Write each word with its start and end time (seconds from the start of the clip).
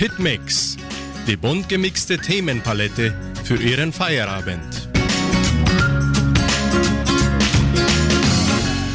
Hitmix, 0.00 0.78
die 1.26 1.36
bunt 1.36 1.68
gemixte 1.68 2.16
Themenpalette 2.16 3.14
für 3.44 3.56
Ihren 3.56 3.92
Feierabend. 3.92 4.88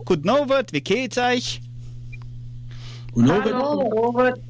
Guten 0.07 0.31
Abend, 0.31 0.73
wie 0.73 0.81
geht's 0.81 1.19
euch? 1.19 1.61
Guten 3.13 3.31
Abend. 3.31 4.41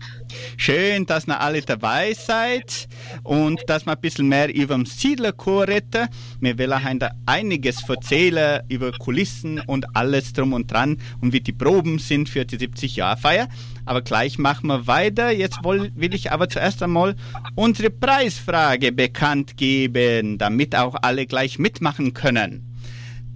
Schön, 0.57 1.07
dass 1.07 1.27
ihr 1.29 1.41
alle 1.41 1.63
dabei 1.63 2.15
seid 2.15 2.89
und 3.23 3.61
dass 3.67 3.87
wir 3.87 3.93
ein 3.93 4.01
bisschen 4.01 4.29
mehr 4.29 4.55
über 4.55 4.75
den 4.75 4.87
Siedlerchor 4.87 5.69
reden. 5.69 6.09
Wir 6.41 6.59
wollen 6.59 7.01
einiges 7.27 7.89
erzählen 7.89 8.63
über 8.69 8.93
Kulissen 8.93 9.61
und 9.61 9.97
alles 9.97 10.33
drum 10.33 10.53
und 10.53 10.71
dran 10.71 10.99
und 11.21 11.33
wie 11.33 11.41
die 11.41 11.53
Proben 11.53 11.99
sind 11.99 12.29
für 12.29 12.45
die 12.45 12.59
70-Jahr-Feier. 12.59 13.49
Aber 13.87 14.03
gleich 14.03 14.39
machen 14.39 14.69
wir 14.69 14.87
weiter. 14.87 15.31
Jetzt 15.31 15.63
will, 15.65 15.93
will 15.95 16.15
ich 16.15 16.33
aber 16.33 16.49
zuerst 16.49 16.83
einmal 16.83 17.17
unsere 17.55 17.91
Preisfrage 17.91 18.93
bekannt 18.93 19.57
geben, 19.57 20.39
damit 20.39 20.75
auch 20.75 20.95
alle 21.03 21.27
gleich 21.27 21.59
mitmachen 21.59 22.15
können. 22.15 22.75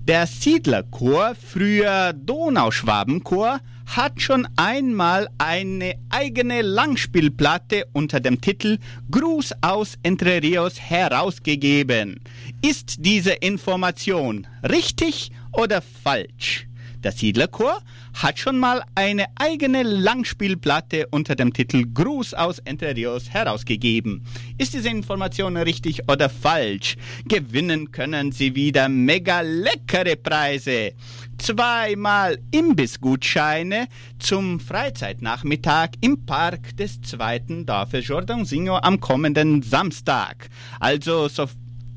Der 0.08 0.26
Siedlerchor, 0.26 1.34
früher 1.34 2.14
Donauschwabenchor, 2.14 3.60
hat 3.96 4.20
schon 4.20 4.46
einmal 4.56 5.28
eine 5.38 5.94
eigene 6.10 6.60
Langspielplatte 6.60 7.86
unter 7.92 8.20
dem 8.20 8.40
Titel 8.40 8.78
Gruß 9.10 9.54
aus 9.62 9.94
Entre 10.02 10.42
Rios 10.42 10.78
herausgegeben. 10.78 12.20
Ist 12.60 12.96
diese 12.98 13.32
Information 13.32 14.46
richtig 14.62 15.30
oder 15.52 15.80
falsch? 15.80 16.68
Der 17.02 17.12
Siedlerchor 17.12 17.80
hat 18.12 18.40
schon 18.40 18.58
mal 18.58 18.82
eine 18.96 19.26
eigene 19.36 19.84
Langspielplatte 19.84 21.06
unter 21.12 21.36
dem 21.36 21.52
Titel 21.52 21.86
Gruß 21.94 22.34
aus 22.34 22.58
Entre 22.58 22.94
Rios 22.94 23.30
herausgegeben. 23.30 24.24
Ist 24.58 24.74
diese 24.74 24.88
Information 24.88 25.56
richtig 25.56 26.02
oder 26.10 26.28
falsch? 26.28 26.96
Gewinnen 27.26 27.92
können 27.92 28.32
Sie 28.32 28.56
wieder 28.56 28.88
mega 28.88 29.42
leckere 29.42 30.16
Preise. 30.16 30.94
Zweimal 31.38 32.38
Imbissgutscheine 32.50 33.88
zum 34.18 34.60
Freizeitnachmittag 34.60 35.90
im 36.00 36.26
Park 36.26 36.76
des 36.76 37.00
zweiten 37.00 37.64
Dorfes 37.64 38.06
Jordãozinho 38.08 38.76
am 38.82 39.00
kommenden 39.00 39.62
Samstag. 39.62 40.50
Also 40.80 41.28
so 41.28 41.46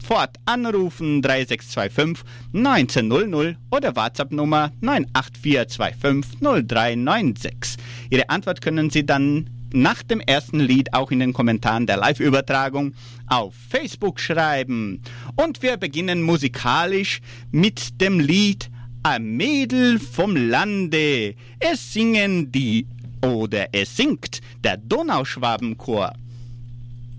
sofort 0.01 0.37
anrufen 0.45 1.21
3625 1.21 2.25
1900 2.53 3.57
oder 3.69 3.95
WhatsApp 3.95 4.31
Nummer 4.31 4.71
98425 4.81 6.41
0396. 6.41 7.77
Ihre 8.09 8.29
Antwort 8.29 8.61
können 8.61 8.89
Sie 8.89 9.05
dann 9.05 9.49
nach 9.73 10.03
dem 10.03 10.19
ersten 10.19 10.59
Lied 10.59 10.93
auch 10.93 11.11
in 11.11 11.19
den 11.19 11.31
Kommentaren 11.33 11.87
der 11.87 11.97
Live-Übertragung 11.97 12.93
auf 13.27 13.53
Facebook 13.69 14.19
schreiben. 14.19 15.01
Und 15.37 15.61
wir 15.61 15.77
beginnen 15.77 16.21
musikalisch 16.21 17.21
mit 17.51 18.01
dem 18.01 18.19
Lied 18.19 18.69
Ein 19.03 19.35
Mädel 19.35 19.99
vom 19.99 20.35
Lande. 20.35 21.33
Es 21.59 21.91
singen 21.91 22.51
die 22.51 22.85
oder 23.25 23.65
es 23.71 23.97
singt 23.97 24.41
der 24.63 24.77
Donauschwabenchor. 24.77 26.13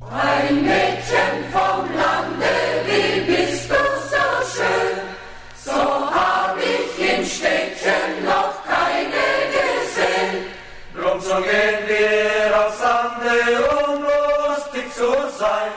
Ein 0.08 0.62
Mädchen 0.62 1.42
vom 1.50 1.84
Lande, 1.96 2.54
wie 2.86 3.20
bist 3.22 3.68
du 3.68 3.74
so 3.74 4.24
schön, 4.54 5.00
so 5.56 5.72
hab 5.72 6.56
ich 6.56 7.18
im 7.18 7.26
Städtchen 7.26 8.26
noch 8.26 8.62
keine 8.64 9.24
gesehen. 9.50 10.46
Drum 10.94 11.20
so 11.20 11.34
gehen 11.34 11.82
wir 11.88 12.64
aufs 12.64 12.80
Lande, 12.80 13.58
um 13.88 14.02
lustig 14.02 14.84
zu 14.94 15.10
sein. 15.36 15.72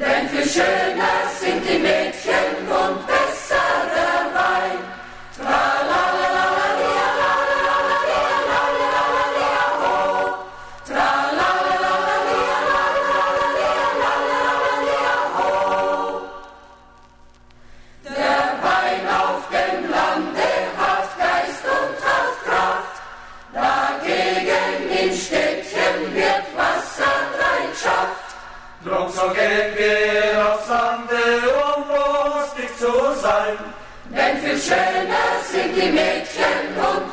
Denn 0.00 0.30
viel 0.30 0.48
schöner 0.48 1.28
sind 1.38 1.62
die 1.68 1.78
Mädchen 1.78 2.56
und 2.70 3.06
besser 3.06 3.31
Denn 34.62 34.68
viel 34.68 34.76
schöner 34.76 35.42
sind 35.50 37.11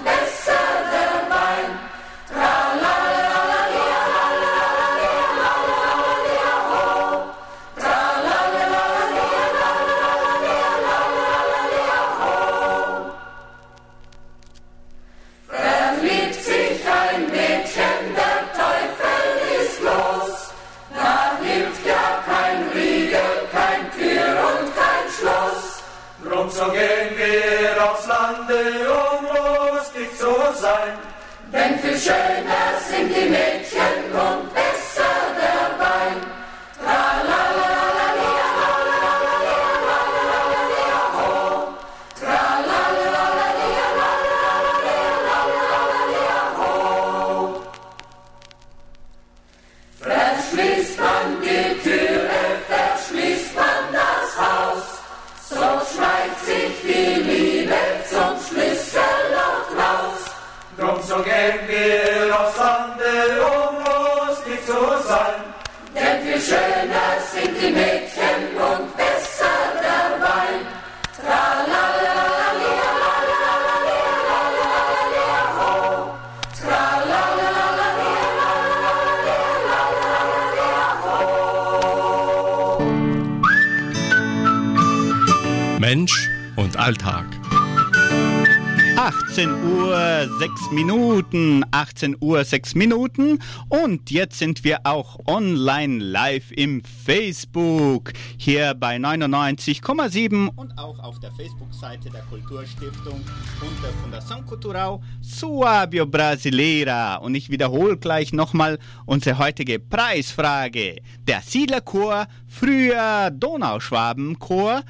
16 91.99 92.16
Uhr 92.22 92.46
6 92.46 92.75
Minuten 92.75 93.40
und 93.67 94.09
jetzt 94.09 94.40
sind 94.40 94.63
wir 94.63 94.85
auch 94.85 95.19
online 95.28 96.01
live 96.01 96.49
im 96.51 96.81
Facebook 96.81 98.13
hier 98.37 98.73
bei 98.73 98.96
99,7 98.96 100.47
und 100.55 100.78
auch 100.78 100.97
auf 100.99 101.19
der 101.19 101.31
Facebook-Seite 101.31 102.09
der 102.09 102.22
Kulturstiftung 102.22 103.16
und 103.16 103.84
der 103.84 103.91
Fundação 104.01 104.46
Cultural 104.46 104.99
Suábio 105.22 106.05
Brasileira. 106.05 107.16
Und 107.16 107.35
ich 107.35 107.49
wiederhole 107.49 107.97
gleich 107.97 108.31
nochmal 108.31 108.79
unsere 109.05 109.37
heutige 109.37 109.79
Preisfrage. 109.79 111.02
Der 111.28 111.41
Siedlerchor, 111.41 112.28
früher 112.47 113.29
Donauschwabenchor, 113.31 114.84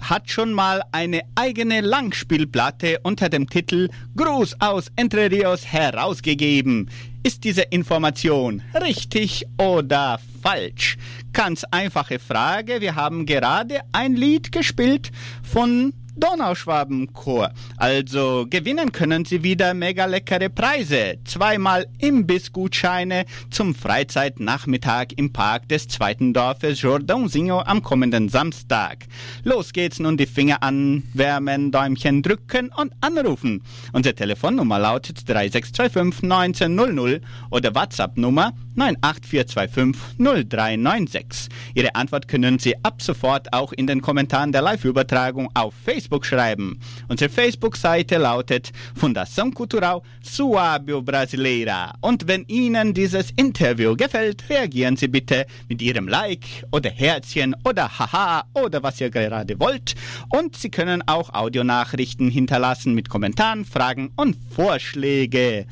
hat 0.00 0.30
schon 0.30 0.52
mal 0.52 0.82
eine 0.92 1.22
eigene 1.34 1.80
Langspielplatte 1.80 3.00
unter 3.02 3.28
dem 3.28 3.48
Titel 3.48 3.88
Gruß 4.16 4.56
aus 4.60 4.90
Entre 4.96 5.30
Rios 5.30 5.66
herausgegeben. 5.66 6.90
Ist 7.22 7.44
diese 7.44 7.62
Information 7.62 8.62
richtig 8.80 9.44
oder 9.58 10.18
falsch? 10.42 10.96
Ganz 11.32 11.64
einfache 11.64 12.18
Frage. 12.18 12.80
Wir 12.80 12.94
haben 12.94 13.26
gerade 13.26 13.80
ein 13.92 14.14
Lied 14.14 14.52
gespielt 14.52 15.10
von 15.42 15.92
Donauschwabenchor. 16.18 17.50
Also 17.76 18.46
gewinnen 18.50 18.90
können 18.90 19.24
Sie 19.24 19.42
wieder 19.42 19.72
mega 19.72 20.06
leckere 20.06 20.48
Preise. 20.48 21.18
Zweimal 21.24 21.86
Imbissgutscheine 21.98 23.24
zum 23.50 23.74
Freizeitnachmittag 23.74 25.08
im 25.16 25.32
Park 25.32 25.68
des 25.68 25.86
zweiten 25.86 26.32
Dorfes 26.32 26.82
Jordãozinho 26.82 27.60
am 27.64 27.82
kommenden 27.82 28.28
Samstag. 28.28 29.06
Los 29.44 29.72
geht's 29.72 30.00
nun 30.00 30.16
die 30.16 30.26
Finger 30.26 30.62
anwärmen, 30.62 31.70
Däumchen 31.70 32.22
drücken 32.22 32.70
und 32.76 32.92
anrufen. 33.00 33.62
Unsere 33.92 34.14
Telefonnummer 34.14 34.78
lautet 34.78 35.28
3625 35.28 36.24
1900 36.24 37.22
oder 37.50 37.74
WhatsApp-Nummer 37.74 38.52
98425 38.74 40.18
0396. 40.18 41.48
Ihre 41.74 41.94
Antwort 41.94 42.26
können 42.26 42.58
Sie 42.58 42.74
ab 42.84 43.02
sofort 43.02 43.52
auch 43.52 43.72
in 43.72 43.86
den 43.86 44.02
Kommentaren 44.02 44.52
der 44.52 44.62
Live-Übertragung 44.62 45.48
auf 45.54 45.74
Facebook 45.84 46.07
schreiben. 46.24 46.80
Unsere 47.08 47.30
Facebook-Seite 47.30 48.18
lautet 48.18 48.72
Fundação 48.94 49.52
Cultural 49.52 50.02
Suábio 50.22 51.02
Brasileira. 51.02 51.94
Und 52.00 52.26
wenn 52.26 52.44
Ihnen 52.48 52.94
dieses 52.94 53.30
Interview 53.36 53.96
gefällt, 53.96 54.48
reagieren 54.48 54.96
Sie 54.96 55.08
bitte 55.08 55.46
mit 55.68 55.82
Ihrem 55.82 56.08
Like 56.08 56.64
oder 56.72 56.90
Herzchen 56.90 57.54
oder 57.64 57.98
Haha 57.98 58.44
oder 58.54 58.82
was 58.82 59.00
ihr 59.00 59.10
gerade 59.10 59.58
wollt. 59.60 59.94
Und 60.30 60.56
Sie 60.56 60.70
können 60.70 61.02
auch 61.06 61.34
Audionachrichten 61.34 62.30
hinterlassen 62.30 62.94
mit 62.94 63.08
Kommentaren, 63.08 63.64
Fragen 63.64 64.10
und 64.16 64.36
Vorschläge. 64.54 65.66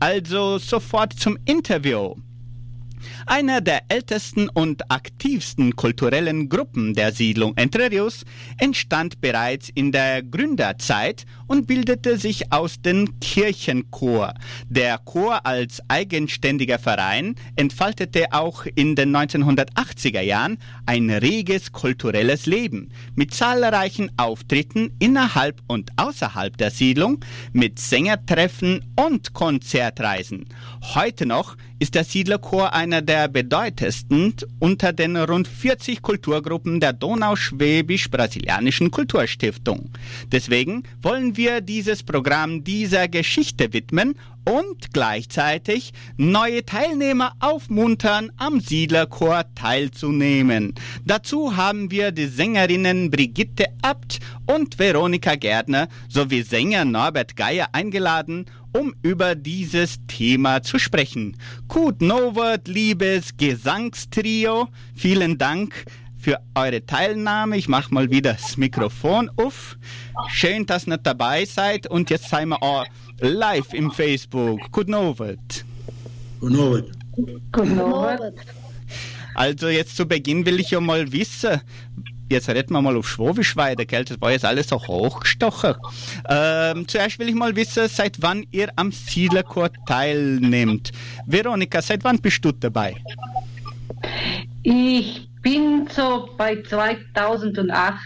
Also 0.00 0.58
sofort 0.58 1.12
zum 1.14 1.38
Interview. 1.44 2.14
Einer 3.26 3.60
der 3.60 3.82
ältesten 3.88 4.48
und 4.48 4.90
aktivsten 4.90 5.76
kulturellen 5.76 6.48
Gruppen 6.48 6.94
der 6.94 7.12
Siedlung 7.12 7.56
Entre 7.56 7.88
entstand 8.58 9.20
bereits 9.20 9.70
in 9.74 9.92
der 9.92 10.22
Gründerzeit 10.22 11.24
und 11.46 11.66
bildete 11.66 12.18
sich 12.18 12.52
aus 12.52 12.80
dem 12.80 13.18
Kirchenchor. 13.20 14.34
Der 14.68 14.98
Chor 14.98 15.44
als 15.46 15.82
eigenständiger 15.88 16.78
Verein 16.78 17.34
entfaltete 17.56 18.32
auch 18.32 18.66
in 18.74 18.94
den 18.94 19.16
1980er 19.16 20.20
Jahren 20.20 20.58
ein 20.86 21.10
reges 21.10 21.72
kulturelles 21.72 22.46
Leben 22.46 22.90
mit 23.14 23.34
zahlreichen 23.34 24.10
Auftritten 24.16 24.92
innerhalb 24.98 25.60
und 25.66 25.90
außerhalb 25.96 26.56
der 26.56 26.70
Siedlung, 26.70 27.24
mit 27.52 27.78
Sängertreffen 27.78 28.84
und 28.96 29.32
Konzertreisen. 29.32 30.46
Heute 30.94 31.26
noch 31.26 31.56
ist 31.78 31.94
der 31.94 32.04
Siedlerchor 32.04 32.72
einer 32.88 33.02
der 33.02 33.28
bedeutendsten 33.28 34.34
unter 34.60 34.94
den 34.94 35.16
rund 35.16 35.46
40 35.46 36.00
Kulturgruppen 36.00 36.80
der 36.80 36.94
Donauschwäbisch-Brasilianischen 36.94 38.90
Kulturstiftung. 38.90 39.90
Deswegen 40.32 40.84
wollen 41.02 41.36
wir 41.36 41.60
dieses 41.60 42.02
Programm 42.02 42.64
dieser 42.64 43.08
Geschichte 43.08 43.74
widmen 43.74 44.14
und 44.48 44.94
gleichzeitig 44.94 45.92
neue 46.16 46.64
Teilnehmer 46.64 47.32
aufmuntern, 47.40 48.32
am 48.38 48.60
Siedlerchor 48.60 49.44
teilzunehmen. 49.54 50.74
Dazu 51.04 51.56
haben 51.56 51.90
wir 51.90 52.10
die 52.12 52.26
Sängerinnen 52.26 53.10
Brigitte 53.10 53.66
Abt 53.82 54.20
und 54.46 54.78
Veronika 54.78 55.34
Gärtner 55.34 55.88
sowie 56.08 56.40
Sänger 56.40 56.86
Norbert 56.86 57.36
Geier 57.36 57.68
eingeladen, 57.72 58.46
um 58.72 58.94
über 59.02 59.34
dieses 59.34 59.98
Thema 60.06 60.62
zu 60.62 60.78
sprechen. 60.78 61.36
Gut 61.68 62.00
Novert, 62.00 62.68
liebes 62.68 63.36
Gesangstrio, 63.36 64.68
vielen 64.94 65.38
Dank 65.38 65.84
für 66.18 66.38
eure 66.54 66.84
Teilnahme. 66.84 67.56
Ich 67.56 67.68
mache 67.68 67.94
mal 67.94 68.10
wieder 68.10 68.34
das 68.34 68.56
Mikrofon 68.56 69.30
auf. 69.36 69.78
Schön, 70.28 70.66
dass 70.66 70.86
ihr 70.86 70.98
dabei 70.98 71.44
seid 71.44 71.86
und 71.86 72.10
jetzt 72.10 72.28
sind 72.28 72.48
wir 72.48 72.62
auch 72.62 72.84
live 73.20 73.72
im 73.72 73.90
Facebook. 73.90 74.60
Guten 74.72 74.94
Abend. 74.94 75.64
Guten 76.40 76.60
Abend. 76.60 76.90
Guten 77.52 77.80
Abend. 77.80 78.34
Also 79.34 79.68
jetzt 79.68 79.96
zu 79.96 80.06
Beginn 80.06 80.44
will 80.44 80.58
ich 80.58 80.72
ja 80.72 80.80
mal 80.80 81.12
wissen, 81.12 81.60
jetzt 82.28 82.48
reden 82.48 82.72
wir 82.72 82.82
mal 82.82 82.96
auf 82.96 83.08
Schwabisch 83.08 83.56
weiter, 83.56 83.84
gell? 83.84 84.04
Das 84.04 84.20
war 84.20 84.30
jetzt 84.30 84.44
alles 84.44 84.68
so 84.68 84.76
hochgestochen. 84.78 85.74
Ähm, 86.28 86.86
zuerst 86.86 87.18
will 87.18 87.28
ich 87.28 87.34
mal 87.34 87.54
wissen, 87.56 87.88
seit 87.88 88.20
wann 88.20 88.44
ihr 88.50 88.68
am 88.76 88.92
Siedlerchor 88.92 89.70
teilnehmt. 89.86 90.92
Veronika, 91.26 91.82
seit 91.82 92.04
wann 92.04 92.18
bist 92.18 92.44
du 92.44 92.52
dabei? 92.52 92.94
Ich 94.62 95.28
bin 95.42 95.88
so 95.94 96.28
bei 96.36 96.62
2008 96.62 97.98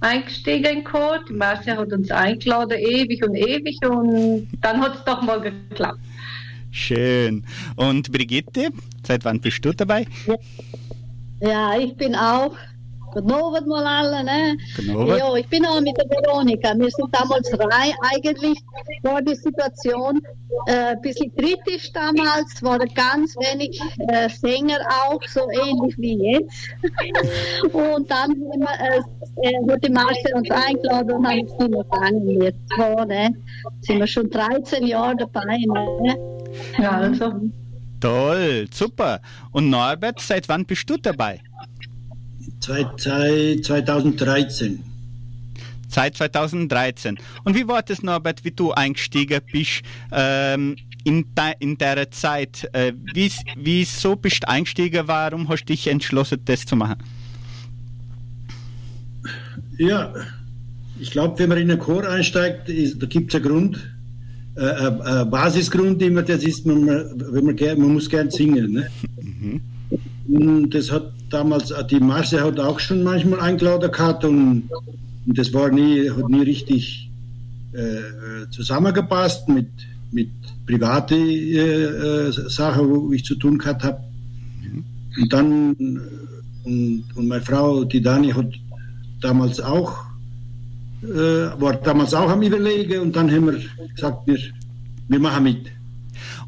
eingestiegen 0.00 0.78
in 0.78 0.84
Chor. 0.84 1.20
Die 1.28 1.32
Marcia 1.32 1.76
hat 1.76 1.92
uns 1.92 2.10
eingeladen, 2.10 2.78
ewig 2.78 3.24
und 3.24 3.34
ewig, 3.34 3.78
und 3.88 4.48
dann 4.60 4.80
hat 4.80 4.96
es 4.96 5.04
doch 5.04 5.22
mal 5.22 5.40
geklappt. 5.40 6.00
Schön. 6.70 7.44
Und 7.76 8.12
Brigitte, 8.12 8.68
seit 9.06 9.24
wann 9.24 9.40
bist 9.40 9.64
du 9.64 9.72
dabei? 9.72 10.06
Ja, 11.40 11.78
ich 11.78 11.96
bin 11.96 12.14
auch. 12.14 12.56
Abend 13.16 13.66
mal 13.66 13.84
alle, 13.84 14.24
ne? 14.24 14.56
Abend. 14.92 15.18
Ja, 15.18 15.34
ich 15.34 15.48
bin 15.48 15.64
auch 15.66 15.80
mit 15.80 15.96
der 15.96 16.04
Veronika. 16.08 16.74
Wir 16.76 16.90
sind 16.90 17.14
damals 17.14 17.50
rein. 17.58 17.92
Eigentlich 18.14 18.58
war 19.02 19.22
die 19.22 19.34
Situation 19.34 20.20
äh, 20.66 20.92
ein 20.92 21.00
bisschen 21.00 21.34
kritisch 21.36 21.92
damals. 21.92 22.62
waren 22.62 22.88
ganz 22.94 23.34
wenig 23.36 23.80
äh, 24.08 24.28
Sänger 24.28 24.78
auch, 25.08 25.20
so 25.28 25.40
ähnlich 25.50 25.96
wie 25.98 26.32
jetzt. 26.32 26.68
und 27.72 28.10
dann 28.10 28.32
äh, 28.32 29.48
äh, 29.48 29.70
hat 29.70 29.84
die 29.84 29.90
Marcel 29.90 30.34
uns 30.34 30.50
eingeladen 30.50 31.12
und 31.12 31.26
haben 31.26 31.40
uns 31.40 31.52
nicht 31.58 31.70
mehr 31.70 31.84
gegangen. 31.84 32.42
Jetzt 32.42 32.78
war, 32.78 33.06
ne? 33.06 33.34
Sind 33.80 33.98
wir 33.98 34.06
schon 34.06 34.30
13 34.30 34.86
Jahre 34.86 35.16
dabei, 35.16 35.58
ne? 35.58 36.16
Ja, 36.78 36.90
also. 36.90 37.32
Toll, 38.00 38.66
super. 38.70 39.20
Und 39.52 39.70
Norbert, 39.70 40.20
seit 40.20 40.48
wann 40.48 40.64
bist 40.66 40.88
du 40.88 40.96
dabei? 40.96 41.40
Seit, 42.66 43.00
seit 43.00 43.64
2013. 43.64 44.80
Seit 45.88 46.16
2013. 46.16 47.16
Und 47.44 47.54
wie 47.54 47.68
war 47.68 47.80
das, 47.80 48.02
Norbert, 48.02 48.44
wie 48.44 48.50
du 48.50 48.72
eingestiegen 48.72 49.40
bist 49.52 49.82
ähm, 50.10 50.74
in, 51.04 51.26
in 51.60 51.78
der 51.78 52.10
Zeit? 52.10 52.68
Äh, 52.72 52.92
wie, 53.14 53.30
wieso 53.56 54.16
bist 54.16 54.42
du 54.42 54.48
eingestiegen? 54.48 55.06
Warum 55.06 55.48
hast 55.48 55.62
du 55.62 55.66
dich 55.66 55.86
entschlossen, 55.86 56.40
das 56.44 56.66
zu 56.66 56.74
machen? 56.74 56.96
Ja, 59.78 60.12
ich 60.98 61.12
glaube, 61.12 61.38
wenn 61.38 61.50
man 61.50 61.58
in 61.58 61.70
einen 61.70 61.78
Chor 61.78 62.08
einsteigt, 62.08 62.68
ist, 62.68 63.00
da 63.00 63.06
gibt 63.06 63.32
es 63.32 63.40
einen 63.40 63.48
Grund, 63.48 63.90
äh, 64.56 64.62
ein, 64.62 65.00
ein 65.02 65.30
Basisgrund 65.30 66.02
immer, 66.02 66.22
das 66.22 66.42
ist, 66.42 66.66
man, 66.66 66.84
wenn 66.88 67.44
man, 67.44 67.56
man 67.78 67.92
muss 67.92 68.10
gern 68.10 68.28
singen. 68.28 68.72
Ne? 68.72 68.90
Und 69.18 69.75
das 70.28 70.90
hat 70.90 71.12
damals, 71.30 71.70
äh, 71.70 71.84
die 71.86 72.00
Marse 72.00 72.42
hat 72.42 72.58
auch 72.58 72.80
schon 72.80 73.02
manchmal 73.02 73.40
eingeladen 73.40 73.90
gehabt 73.90 74.24
und, 74.24 74.68
und 75.26 75.38
das 75.38 75.52
war 75.52 75.70
nie, 75.70 76.10
hat 76.10 76.28
nie 76.28 76.42
richtig 76.42 77.08
äh, 77.72 78.48
zusammengepasst 78.50 79.48
mit, 79.48 79.68
mit 80.12 80.30
privaten 80.66 81.14
äh, 81.14 81.84
äh, 81.84 82.32
Sachen, 82.32 82.88
wo 82.88 83.12
ich 83.12 83.24
zu 83.24 83.34
tun 83.36 83.58
gehabt 83.58 83.84
habe. 83.84 84.00
Und 85.20 85.32
dann, 85.32 85.76
äh, 85.78 86.68
und, 86.68 87.04
und 87.14 87.28
meine 87.28 87.42
Frau, 87.42 87.84
die 87.84 88.00
Dani, 88.00 88.30
hat 88.32 88.52
damals 89.20 89.60
auch, 89.60 90.04
äh, 91.02 91.60
war 91.60 91.74
damals 91.76 92.14
auch 92.14 92.30
am 92.30 92.42
Überlegen 92.42 93.00
und 93.00 93.16
dann 93.16 93.30
haben 93.30 93.46
wir 93.46 93.60
gesagt, 93.94 94.26
wir, 94.26 94.38
wir 95.08 95.20
machen 95.20 95.44
mit. 95.44 95.75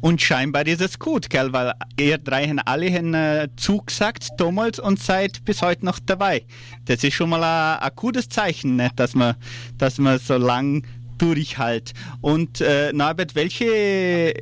Und 0.01 0.21
scheinbar 0.21 0.65
ist 0.65 0.81
es 0.81 0.97
gut, 0.97 1.29
gell? 1.29 1.51
Weil 1.51 1.73
ihr 1.99 2.17
drei 2.17 2.47
haben 2.47 2.59
alle 2.59 2.91
haben, 2.91 3.13
äh, 3.13 3.49
zugesagt 3.57 4.29
damals 4.37 4.79
und 4.79 4.99
seid 4.99 5.43
bis 5.45 5.61
heute 5.61 5.85
noch 5.85 5.99
dabei. 5.99 6.43
Das 6.85 7.03
ist 7.03 7.13
schon 7.13 7.29
mal 7.29 7.43
ein, 7.43 7.79
ein 7.79 7.91
gutes 7.95 8.29
Zeichen, 8.29 8.77
ne? 8.77 8.91
dass 8.95 9.13
man, 9.13 9.35
dass 9.77 9.97
man 9.97 10.17
so 10.19 10.37
lang 10.37 10.83
durchhält. 11.17 11.93
Und 12.21 12.61
äh, 12.61 12.93
Norbert, 12.93 13.35
welche 13.35 13.65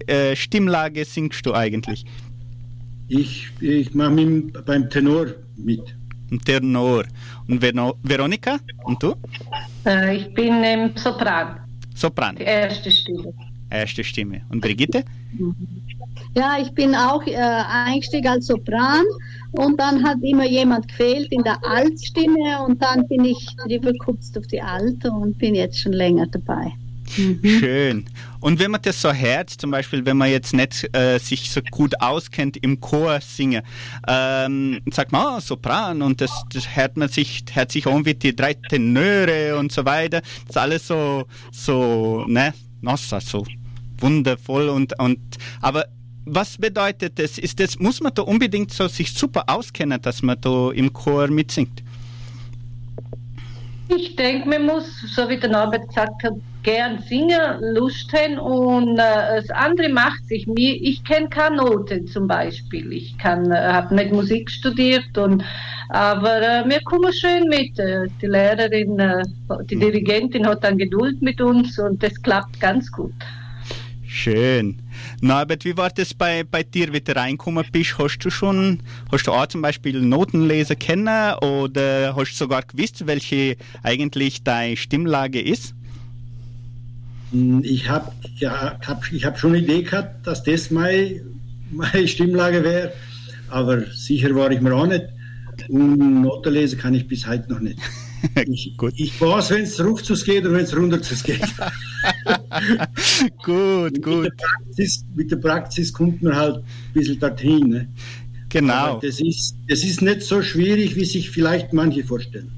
äh, 0.08 0.36
Stimmlage 0.36 1.06
singst 1.06 1.46
du 1.46 1.54
eigentlich? 1.54 2.06
Ich, 3.08 3.50
ich 3.62 3.94
mache 3.94 4.12
mit, 4.12 4.66
beim 4.66 4.90
Tenor 4.90 5.28
mit. 5.56 5.96
Tenor. 6.46 7.06
Und 7.48 7.62
Vero 7.62 7.98
Veronika? 8.04 8.60
Und 8.84 9.02
du? 9.02 9.16
Äh, 9.86 10.18
ich 10.18 10.34
bin 10.34 10.64
im 10.64 10.96
Sopran, 10.98 11.60
Sopran, 11.96 12.36
die 12.36 12.44
erste 12.44 12.92
Stimme. 12.92 13.34
Erste 13.70 14.04
Stimme. 14.04 14.42
Und 14.50 14.62
Brigitte? 14.62 15.04
Ja, 16.36 16.58
ich 16.62 16.72
bin 16.72 16.96
auch 16.96 17.26
äh, 17.26 17.36
eingestiegen 17.36 18.28
als 18.28 18.48
Sopran 18.48 19.04
und 19.52 19.80
dann 19.80 20.04
hat 20.04 20.18
immer 20.22 20.46
jemand 20.46 20.88
gefehlt 20.88 21.32
in 21.32 21.44
der 21.44 21.64
Altstimme 21.64 22.64
und 22.66 22.82
dann 22.82 23.08
bin 23.08 23.26
ich 23.26 23.48
rübergekupft 23.70 24.38
auf 24.38 24.48
die 24.48 24.62
Alte 24.62 25.12
und 25.12 25.38
bin 25.38 25.56
jetzt 25.56 25.80
schon 25.80 25.94
länger 25.94 26.28
dabei. 26.28 26.74
Schön. 27.10 28.06
Und 28.40 28.60
wenn 28.60 28.72
man 28.72 28.82
das 28.82 29.02
so 29.02 29.12
hört, 29.12 29.50
zum 29.50 29.72
Beispiel, 29.72 30.06
wenn 30.06 30.18
man 30.18 30.30
jetzt 30.30 30.54
nicht 30.54 30.88
äh, 30.96 31.18
sich 31.18 31.50
so 31.50 31.62
gut 31.72 32.00
auskennt 32.02 32.58
im 32.58 32.80
Chor 32.80 33.20
singen, 33.22 33.64
ähm, 34.08 34.82
sagt 34.92 35.12
man, 35.12 35.22
ah, 35.22 35.42
Sopran 35.42 36.02
und 36.02 36.22
das, 36.22 36.44
das 36.54 36.76
hört 36.76 36.98
man 36.98 37.10
sich, 37.10 37.44
hört 37.54 37.72
sich 37.72 37.88
an 37.88 38.06
wie 38.06 38.14
die 38.14 38.36
drei 38.36 38.54
Tenöre 38.54 39.58
und 39.58 39.72
so 39.72 39.86
weiter. 39.86 40.22
Das 40.22 40.50
ist 40.50 40.58
alles 40.58 40.88
so, 40.88 41.26
so, 41.52 42.26
ne, 42.28 42.54
nossa, 42.82 43.20
so 43.20 43.46
wundervoll 44.00 44.70
und, 44.70 44.98
und, 45.00 45.20
aber 45.62 45.86
was 46.26 46.58
bedeutet 46.58 47.18
das? 47.20 47.38
Ist 47.38 47.60
das, 47.60 47.80
muss 47.80 48.02
man 48.02 48.14
da 48.14 48.22
unbedingt 48.22 48.72
so 48.74 48.88
sich 48.88 49.14
super 49.14 49.46
auskennen, 49.48 50.02
dass 50.02 50.22
man 50.22 50.40
da 50.42 50.72
im 50.72 50.92
Chor 50.92 51.28
mitsingt? 51.30 51.84
Ich 53.90 54.16
denke, 54.18 54.50
man 54.50 54.66
muss, 54.66 54.86
so 55.16 55.30
wie 55.30 55.40
der 55.40 55.50
Norbert 55.50 55.88
gesagt 55.88 56.24
hat, 56.24 56.34
gern 56.68 57.02
singen, 57.08 57.62
Lust 57.62 58.12
haben 58.12 58.38
und 58.38 58.98
äh, 58.98 59.38
das 59.38 59.50
andere 59.52 59.88
macht 59.88 60.28
sich. 60.28 60.46
Mir, 60.48 60.76
ich 60.76 61.02
kenne 61.06 61.30
keine 61.30 61.56
Noten 61.56 62.06
zum 62.08 62.28
Beispiel. 62.28 62.92
Ich 62.92 63.18
kann, 63.18 63.50
äh, 63.50 63.56
habe 63.56 63.96
nicht 63.96 64.12
Musik 64.12 64.52
studiert 64.52 65.18
und 65.18 65.46
aber 65.88 66.42
äh, 66.42 66.70
wir 66.70 66.82
kommen 66.82 67.14
schön 67.14 67.48
mit. 67.48 67.80
Äh, 67.80 68.08
die 68.22 68.26
Lehrerin, 68.28 69.00
äh, 69.00 69.24
die 69.70 69.78
Dirigentin 69.78 70.46
hat 70.46 70.62
dann 70.66 70.78
Geduld 70.78 71.22
mit 71.22 71.40
uns 71.40 71.80
und 71.80 72.04
das 72.04 72.22
klappt 72.22 72.60
ganz 72.60 72.92
gut. 72.92 73.14
Schön. 74.06 74.82
Norbert, 75.22 75.64
wie 75.64 75.78
war 75.78 75.90
das 75.90 76.14
bei, 76.14 76.44
bei 76.44 76.64
dir, 76.64 76.92
wie 76.92 77.00
du 77.00 77.16
reingekommen 77.16 77.64
bist? 77.72 77.98
Hast 77.98 78.18
du 78.20 78.30
schon, 78.30 78.80
hast 79.10 79.26
du 79.28 79.32
auch 79.32 79.48
zum 79.48 79.62
Beispiel 79.62 80.02
Notenleser 80.02 80.76
kennen 80.76 81.34
oder 81.36 82.14
hast 82.14 82.32
du 82.32 82.36
sogar 82.36 82.64
gewusst, 82.64 83.08
welche 83.08 83.56
eigentlich 83.84 84.44
deine 84.44 84.76
Stimmlage 84.76 85.40
ist? 85.40 85.77
Hm, 87.32 87.62
Ich 87.64 87.90
habe 87.90 88.12
ja, 88.38 88.80
hab, 88.86 89.12
ich 89.12 89.26
hab 89.26 89.38
schon 89.40 89.54
eine 89.54 89.64
Idee 89.64 89.84
gehabt, 89.84 90.26
dass 90.26 90.44
das 90.44 90.72
meine, 90.72 91.22
meine 91.72 92.08
Stimmlage 92.08 92.64
wäre, 92.64 92.94
aber 93.50 93.82
sicher 93.94 94.34
war 94.36 94.52
ich 94.52 94.62
mir 94.62 94.74
auch 94.74 94.88
nicht. 94.88 95.06
Und 95.70 96.22
Noten 96.22 96.54
lesen 96.54 96.80
kann 96.80 96.94
ich 96.94 97.08
bis 97.08 97.28
heute 97.28 97.52
noch 97.52 97.60
nicht. 97.60 97.80
Ich, 98.48 98.74
Gut. 98.78 98.94
ich 98.98 99.22
weiß, 99.22 99.52
wenn 99.52 99.62
es 99.62 99.80
rauf 99.80 100.02
geht 100.26 100.44
und 100.44 100.54
wenn 100.54 100.64
es 100.66 100.76
runter 100.76 100.98
geht. 100.98 101.40
gut, 103.44 103.94
Mit 103.94 104.04
gut. 104.04 104.26
der, 104.26 104.32
Praxis, 104.32 105.06
mit 105.16 105.32
der 105.32 105.36
Praxis 105.38 105.94
kommt 105.94 106.24
man 106.24 106.36
halt 106.36 106.56
ein 106.58 106.64
bisschen 106.94 107.20
dorthin. 107.20 107.70
Ne? 107.70 107.88
Genau, 108.50 108.74
Aber 108.74 109.08
das 109.08 109.20
ist, 109.20 109.56
das 109.70 109.84
ist 109.84 110.02
nicht 110.02 110.24
so 110.24 110.42
schwierig, 110.42 110.96
wie 110.96 111.06
sich 111.06 111.30
vielleicht 111.30 111.74
manche 111.74 112.04
vorstellen. 112.04 112.52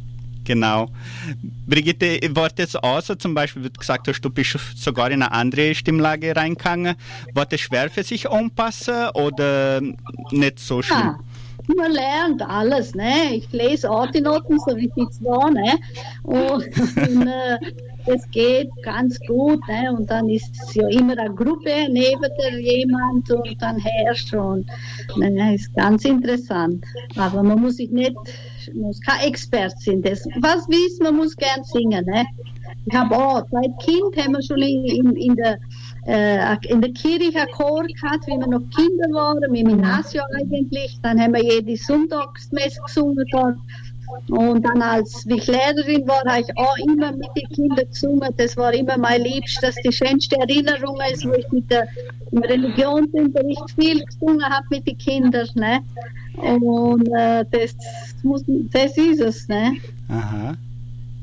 Genau. 0.50 0.88
Brigitte, 1.68 2.20
war 2.36 2.50
das 2.50 2.72
so, 2.72 3.16
zum 3.16 3.36
Beispiel, 3.36 3.64
wie 3.64 3.70
du 3.70 3.80
gesagt 3.80 4.08
hast, 4.08 4.22
du 4.22 4.32
bist 4.32 4.58
sogar 4.76 5.12
in 5.12 5.22
eine 5.22 5.32
andere 5.32 5.76
Stimmlage 5.76 6.36
reingegangen. 6.36 6.96
War 7.36 7.46
das 7.46 7.60
schwer 7.62 7.90
für 7.90 8.04
sich 8.04 8.30
anpassen 8.30 9.10
oder 9.14 9.80
nicht 10.32 10.60
so 10.60 10.82
schlimm? 10.82 10.98
Ja, 10.98 11.76
man 11.78 11.92
lernt 11.92 12.42
alles, 12.42 12.96
ne? 12.96 13.36
Ich 13.36 13.52
lese 13.52 13.92
auch 13.92 14.08
die 14.08 14.22
Noten, 14.22 14.58
so 14.60 14.76
wie 14.76 14.92
die 14.98 15.08
zwei, 15.12 15.52
ne? 15.52 15.74
Und, 16.24 16.66
äh, 17.28 17.58
das 18.08 18.28
geht 18.32 18.70
ganz 18.82 19.20
gut, 19.28 19.60
ne? 19.68 19.94
Und 19.96 20.10
dann 20.10 20.30
ist 20.30 20.52
es 20.64 20.74
ja 20.74 20.88
immer 20.88 21.16
eine 21.16 21.34
Gruppe 21.36 21.88
neben 21.92 22.22
dir 22.40 22.60
jemand 22.60 23.30
und 23.30 23.62
dann 23.62 23.78
herrscht 23.78 24.34
und 24.34 24.66
ne, 25.16 25.54
ist 25.54 25.72
ganz 25.76 26.06
interessant. 26.06 26.84
Aber 27.16 27.44
man 27.44 27.62
muss 27.62 27.76
sich 27.76 27.92
nicht, 27.92 28.16
muss 28.76 29.00
kein 29.02 29.28
Expert 29.28 29.74
sein. 29.82 30.02
Das, 30.02 30.26
was 30.42 30.68
wissen, 30.68 31.04
man 31.04 31.16
muss 31.16 31.36
gern 31.36 31.64
singen, 31.64 32.06
ne? 32.06 32.26
Ich 32.86 32.96
habe 32.96 33.16
auch, 33.16 33.44
seit 33.52 33.80
Kind 33.80 34.16
haben 34.18 34.34
wir 34.34 34.42
schon 34.44 34.60
in, 34.60 35.16
in, 35.16 35.36
der 35.36 35.58
äh, 36.06 36.56
in 36.68 36.82
der 36.82 36.92
Kirche 36.94 37.40
einen 37.40 37.52
Chor 37.52 37.84
gehabt, 37.84 38.26
wie 38.28 38.38
wir 38.38 38.48
noch 38.48 38.62
Kinder 38.76 39.10
waren, 39.12 39.44
im 39.44 39.68
Gymnasium 39.68 40.26
eigentlich. 40.34 41.00
Dann 41.04 41.20
haben 41.20 41.34
wir 41.34 41.44
jede 41.44 41.76
Sonntagsmesse 41.76 42.80
gesungen 42.86 43.26
dort. 43.32 43.58
Und 44.30 44.64
dann, 44.64 44.82
als 44.82 45.26
ich 45.26 45.48
Lehrerin 45.48 46.08
war, 46.08 46.24
habe 46.26 46.42
ich 46.42 46.58
auch 46.58 46.78
immer 46.78 47.12
mit 47.12 47.30
den 47.36 47.50
Kindern 47.50 47.88
gesungen. 47.90 48.30
Das 48.38 48.56
war 48.58 48.74
immer 48.74 48.98
mein 48.98 49.22
Liebstes, 49.22 49.76
die 49.84 49.92
schönste 49.92 50.38
Erinnerung 50.38 50.98
ist, 51.12 51.26
wo 51.26 51.34
ich 51.34 51.50
mit 51.52 51.70
der, 51.72 51.88
im 52.32 52.40
Religionsunterricht 52.40 53.72
viel 53.80 54.04
gesungen 54.04 54.44
habe 54.44 54.66
mit 54.70 54.88
den 54.88 54.98
Kindern. 54.98 55.48
Ne? 55.56 55.80
Und 56.36 57.08
äh, 57.16 57.46
das, 57.50 57.76
muss, 58.24 58.44
das 58.48 58.98
ist 58.98 59.22
es. 59.22 59.48
Ne? 59.48 59.78
Aha. 60.10 60.56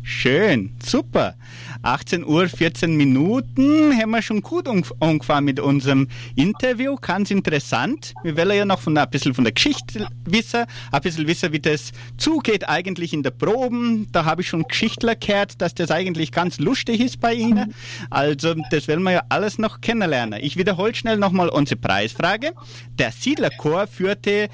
Schön, 0.09 0.71
super. 0.81 1.35
18 1.83 2.25
Uhr, 2.25 2.49
14 2.49 2.97
Minuten 2.97 3.93
haben 4.01 4.11
wir 4.11 4.23
schon 4.23 4.41
gut 4.41 4.69
angefangen 5.01 5.45
mit 5.45 5.59
unserem 5.59 6.07
Interview. 6.37 6.95
Ganz 6.95 7.33
interessant. 7.33 8.15
Wir 8.23 8.37
wollen 8.37 8.57
ja 8.57 8.65
noch 8.65 8.79
von, 8.79 8.97
ein 8.97 9.11
bisschen 9.11 9.35
von 9.35 9.43
der 9.43 9.53
Geschichte 9.53 10.07
wissen, 10.25 10.65
ein 10.93 11.01
bisschen 11.01 11.27
wissen, 11.27 11.53
wie 11.53 11.59
das 11.59 11.91
zugeht 12.19 12.69
eigentlich 12.69 13.13
in 13.13 13.25
der 13.25 13.33
Proben. 13.33 14.07
Da 14.13 14.25
habe 14.25 14.43
ich 14.43 14.49
schon 14.49 14.63
Geschichtler 14.63 15.17
gehört, 15.17 15.61
dass 15.61 15.75
das 15.75 15.91
eigentlich 15.91 16.31
ganz 16.31 16.61
lustig 16.61 17.01
ist 17.01 17.19
bei 17.19 17.35
Ihnen. 17.35 17.75
Also, 18.09 18.55
das 18.71 18.87
wollen 18.87 19.03
wir 19.03 19.13
ja 19.13 19.23
alles 19.29 19.59
noch 19.59 19.81
kennenlernen. 19.81 20.39
Ich 20.41 20.57
wiederhole 20.57 20.95
schnell 20.95 21.17
nochmal 21.17 21.49
unsere 21.49 21.81
Preisfrage. 21.81 22.53
Der 22.97 23.11
Siedlerchor 23.11 23.89
führte, 23.89 24.51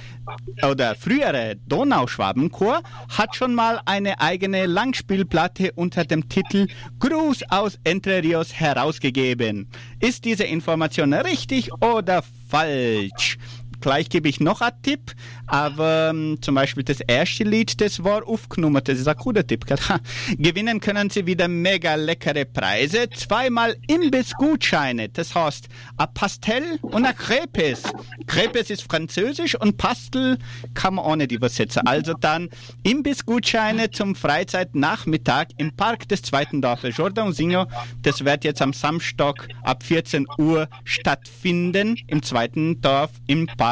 oder 0.63 0.95
frühere 0.95 1.57
Donauschwabenchor 1.67 2.83
hat 3.11 3.37
schon 3.37 3.55
mal 3.55 3.81
eine 3.85 4.21
eigene 4.21 4.67
Langspielplatte 4.67 5.42
unter 5.75 6.05
dem 6.05 6.29
Titel 6.29 6.67
Gruß 6.99 7.43
aus 7.49 7.79
Entre 7.85 8.23
Rios 8.23 8.53
herausgegeben. 8.53 9.69
Ist 10.01 10.25
diese 10.25 10.45
Information 10.45 11.13
richtig 11.13 11.73
oder 11.83 12.23
falsch? 12.49 13.39
Gleich 13.83 14.09
gebe 14.09 14.29
ich 14.29 14.39
noch 14.39 14.61
einen 14.61 14.81
Tipp, 14.83 15.13
aber 15.49 16.11
ähm, 16.11 16.39
zum 16.41 16.55
Beispiel 16.55 16.85
das 16.85 17.01
erste 17.01 17.43
Lied, 17.43 17.81
das 17.81 18.05
war 18.05 18.27
aufgenommen, 18.27 18.81
das 18.85 19.01
ist 19.01 19.09
ein 19.09 19.17
guter 19.17 19.45
Tipp. 19.45 19.67
Gewinnen 20.39 20.79
können 20.79 21.11
Sie 21.11 21.27
wieder 21.27 21.49
mega 21.49 21.97
leckere 21.97 22.45
Preise, 22.45 23.11
zweimal 23.11 23.77
Imbissgutscheine, 23.89 25.09
das 25.09 25.35
heißt 25.35 25.69
ein 25.97 26.07
Pastell 26.15 26.79
und 26.83 27.05
ein 27.05 27.17
Crepes. 27.17 27.83
Crepes 28.29 28.71
ist 28.71 28.85
französisch 28.85 29.61
und 29.61 29.77
Pastel 29.79 30.39
kann 30.75 30.95
man 30.95 31.05
auch 31.05 31.17
nicht 31.17 31.33
übersetzen. 31.33 31.85
Also 31.85 32.15
dann 32.15 32.51
Imbissgutscheine 32.85 33.91
zum 33.91 34.15
Freizeitnachmittag 34.15 35.47
im 35.57 35.75
Park 35.75 36.09
des 36.09 36.23
zweiten 36.23 36.63
Dorfes 36.63 36.97
Jordan 36.97 37.33
Singo. 37.33 37.67
Das 38.03 38.25
wird 38.25 38.45
jetzt 38.45 38.63
am 38.63 38.73
Samstag 38.73 39.49
ab 39.65 39.83
14 39.83 40.27
Uhr 40.39 40.69
stattfinden 40.85 41.97
im 42.07 42.23
zweiten 42.23 42.81
Dorf 42.81 43.11
im 43.27 43.49
Park. 43.49 43.72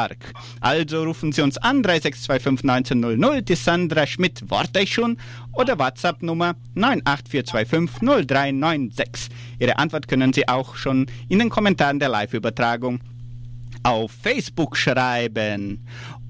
Also 0.59 1.03
rufen 1.03 1.31
Sie 1.31 1.41
uns 1.41 1.57
an 1.57 1.83
3625 1.83 2.69
1900. 2.69 3.47
Die 3.47 3.55
Sandra 3.55 4.07
Schmidt 4.07 4.43
warte 4.49 4.81
ich 4.81 4.93
schon 4.93 5.17
oder 5.53 5.77
WhatsApp 5.77 6.21
Nummer 6.21 6.55
98425 6.75 8.01
0396. 8.27 9.29
Ihre 9.59 9.77
Antwort 9.77 10.07
können 10.07 10.33
Sie 10.33 10.47
auch 10.47 10.75
schon 10.75 11.07
in 11.29 11.39
den 11.39 11.49
Kommentaren 11.49 11.99
der 11.99 12.09
Live-Übertragung 12.09 12.99
auf 13.83 14.11
Facebook 14.11 14.77
schreiben. 14.77 15.85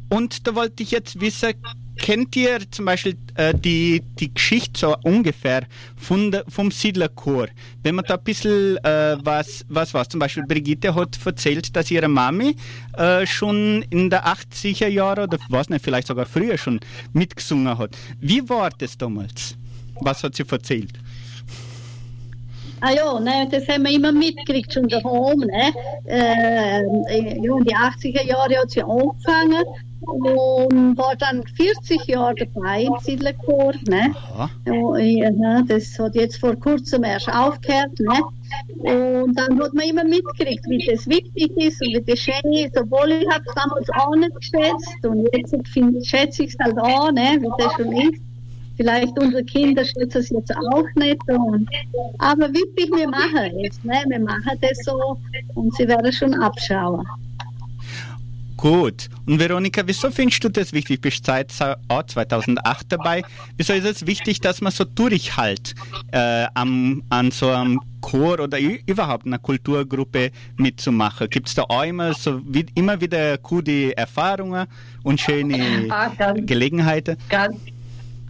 Und 0.10 0.46
da 0.46 0.56
wollte 0.56 0.84
ich 0.84 0.92
jetzt 0.92 1.22
wissen, 1.22 1.54
kennt 2.01 2.36
ihr 2.36 2.60
zum 2.72 2.86
Beispiel 2.86 3.15
äh, 3.36 3.53
die, 3.53 4.01
die 4.20 4.34
Geschichte 4.34 4.79
so 4.79 4.96
ungefähr 5.03 5.63
von 5.96 6.36
vom 6.50 6.72
Siedlerchor? 6.72 7.48
Wenn 7.84 7.96
man 7.96 8.05
da 8.05 8.15
ein 8.15 8.24
bisschen 8.24 8.77
äh, 8.84 9.17
was, 9.24 9.63
was 9.70 9.93
was, 9.93 10.10
zum 10.10 10.20
Beispiel 10.20 10.43
Brigitte 10.46 10.93
hat 10.96 11.17
erzählt, 11.24 11.75
dass 11.75 11.91
ihre 11.91 12.08
Mami 12.08 12.55
äh, 12.98 13.25
schon 13.25 13.84
in 13.89 14.10
der 14.10 14.25
80er 14.25 14.88
Jahre 14.88 15.24
oder 15.24 15.38
was 15.50 15.70
nicht, 15.70 15.86
vielleicht 15.86 16.08
sogar 16.08 16.25
früher 16.25 16.58
schon 16.58 16.79
mitgesungen 17.13 17.77
hat. 17.77 17.96
Wie 18.20 18.48
war 18.50 18.72
das 18.72 18.98
damals? 18.98 19.55
Was 20.01 20.24
hat 20.24 20.36
sie 20.36 20.43
erzählt? 20.50 20.93
Ah 22.84 22.92
ja, 22.92 23.20
ne, 23.20 23.48
das 23.50 23.68
haben 23.68 23.84
wir 23.84 23.92
immer 23.92 24.12
mitgekriegt, 24.12 24.74
schon 24.74 24.88
daheim. 24.88 25.40
Ne? 25.40 25.72
Äh, 26.06 26.82
ja, 26.82 27.58
in 27.58 27.64
die 27.64 27.76
80er 27.76 28.26
Jahre 28.26 28.58
hat 28.58 28.72
sie 28.72 28.82
angefangen 28.82 29.64
und 30.02 30.98
war 30.98 31.16
dann 31.16 31.44
40 31.46 32.08
Jahre 32.08 32.34
dabei 32.34 32.84
im 32.84 32.96
Siedlerchor. 33.02 33.74
Ne? 33.88 34.16
Ja, 34.66 34.98
ja, 34.98 35.62
das 35.62 35.98
hat 36.00 36.16
jetzt 36.16 36.38
vor 36.38 36.56
kurzem 36.56 37.04
erst 37.04 37.30
aufgehört. 37.30 38.00
Ne? 38.00 38.20
Und 38.80 39.36
dann 39.40 39.62
hat 39.62 39.74
man 39.76 39.88
immer 39.88 40.04
mitgekriegt, 40.04 40.66
wie 40.68 40.84
das 40.86 41.08
wichtig 41.08 41.56
ist 41.58 41.82
und 41.82 41.94
wie 41.94 42.02
das 42.02 42.20
schön 42.20 42.54
ist, 42.54 42.76
obwohl 42.80 43.12
ich 43.12 43.30
habe 43.30 43.44
es 43.48 43.54
damals 43.54 43.90
auch 43.92 44.16
nicht 44.16 44.36
geschätzt 44.36 45.06
und 45.06 45.30
jetzt 45.34 46.08
schätze 46.10 46.44
ich 46.44 46.54
es 46.54 46.60
halt 46.60 46.80
auch, 46.80 47.12
ne, 47.12 47.38
wie 47.40 47.64
das 47.64 47.74
schon 47.74 47.92
ist. 47.96 48.31
Vielleicht 48.78 49.18
unsere 49.20 49.44
Kinder 49.44 49.84
schätzen 49.86 50.18
es 50.20 50.30
jetzt 50.30 50.51
auch 50.72 50.86
nicht. 50.96 51.22
Und, 51.28 51.70
aber 52.20 52.48
wirklich, 52.54 52.90
wir 52.90 53.08
machen 53.10 53.51
es. 53.63 53.84
Ne? 53.84 54.04
Wir 54.08 54.20
machen 54.20 54.58
das 54.62 54.78
so 54.86 55.18
und 55.56 55.74
sie 55.75 55.88
werden 55.88 56.12
schon 56.12 56.34
abschauen. 56.36 57.06
Gut. 58.58 59.10
Und 59.25 59.40
Veronika, 59.40 59.82
wieso 59.86 60.12
findest 60.12 60.44
du 60.44 60.50
das 60.50 60.72
wichtig? 60.72 60.98
Du 61.01 61.10
bist 61.10 61.25
seit 61.25 61.51
auch 61.88 62.04
2008 62.04 62.92
dabei. 62.92 63.24
Wieso 63.58 63.74
ist 63.74 63.86
es 63.86 64.06
wichtig, 64.06 64.40
dass 64.40 64.62
man 64.62 64.72
so 64.72 64.84
durchhält 64.84 65.74
äh, 66.12 66.46
am, 66.54 67.01
an 67.10 67.32
so 67.32 67.50
einem 67.50 67.80
Chor 68.01 68.40
oder 68.40 68.60
überhaupt 68.60 69.25
einer 69.25 69.40
Kulturgruppe 69.40 70.30
mitzumachen? 70.58 71.28
Gibt 71.32 71.48
es 71.48 71.56
da 71.56 71.63
auch 71.63 71.84
immer, 71.84 72.13
so, 72.13 72.40
wie, 72.46 72.68
immer 72.75 73.01
wieder 73.01 73.40
gute 73.40 73.98
Erfahrungen 73.98 74.68
und 75.01 75.20
schöne 75.20 75.88
Ah, 75.90 76.10
ganz, 76.10 76.46
Gelegenheiten? 76.46 77.18
ganz, 77.30 77.56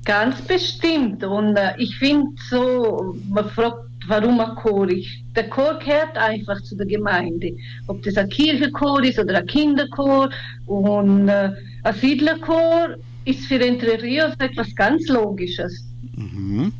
ganz 0.05 0.41
bestimmt. 0.41 1.23
Und 1.23 1.55
äh, 1.55 1.73
ich 1.77 1.95
finde 1.97 2.31
so, 2.49 3.15
man 3.29 3.49
fragt, 3.49 3.85
warum 4.07 4.39
ein 4.39 4.55
Chor 4.55 4.89
ist. 4.89 5.09
Der 5.35 5.49
Chor 5.49 5.79
gehört 5.79 6.17
einfach 6.17 6.61
zu 6.63 6.75
der 6.75 6.87
Gemeinde. 6.87 7.53
Ob 7.87 8.01
das 8.03 8.17
ein 8.17 8.29
Kirchenchor 8.29 9.03
ist 9.03 9.19
oder 9.19 9.37
ein 9.37 9.47
Kinderchor. 9.47 10.29
Und 10.65 11.29
äh, 11.29 11.51
ein 11.83 11.95
Siedlerchor 11.95 12.95
ist 13.25 13.45
für 13.45 13.59
Entre 13.59 14.01
Rios 14.01 14.33
etwas 14.39 14.75
ganz 14.75 15.07
Logisches. 15.07 15.85
Mhm. 16.15 16.73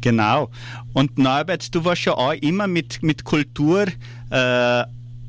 Genau. 0.00 0.50
Und 0.92 1.18
Norbert, 1.18 1.74
du 1.74 1.84
warst 1.84 2.04
ja 2.04 2.14
auch 2.14 2.32
immer 2.32 2.66
mit, 2.66 3.02
mit 3.02 3.22
Kultur 3.24 3.82
äh, 3.82 4.84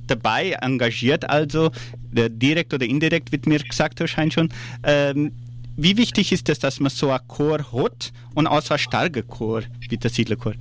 dabei, 0.08 0.58
engagiert, 0.62 1.30
also 1.30 1.72
direkt 2.12 2.74
oder 2.74 2.86
indirekt, 2.86 3.32
wird 3.32 3.48
mir 3.48 3.60
gesagt 3.60 4.00
wahrscheinlich 4.00 4.34
schon. 4.34 4.50
Ähm, 4.84 5.32
wie 5.78 5.98
wichtig 5.98 6.32
ist 6.32 6.50
es, 6.50 6.60
dass 6.60 6.80
man 6.80 6.90
so 6.92 7.10
ein 7.10 7.20
Chor 7.28 7.60
hat 7.72 8.12
und 8.36 8.48
auch 8.48 8.62
so 8.62 8.74
ein 8.74 8.80
starker 8.80 9.22
Chor 9.24 9.64
wie 9.90 9.98
der 9.98 10.10
Siedlerchor? 10.10 10.54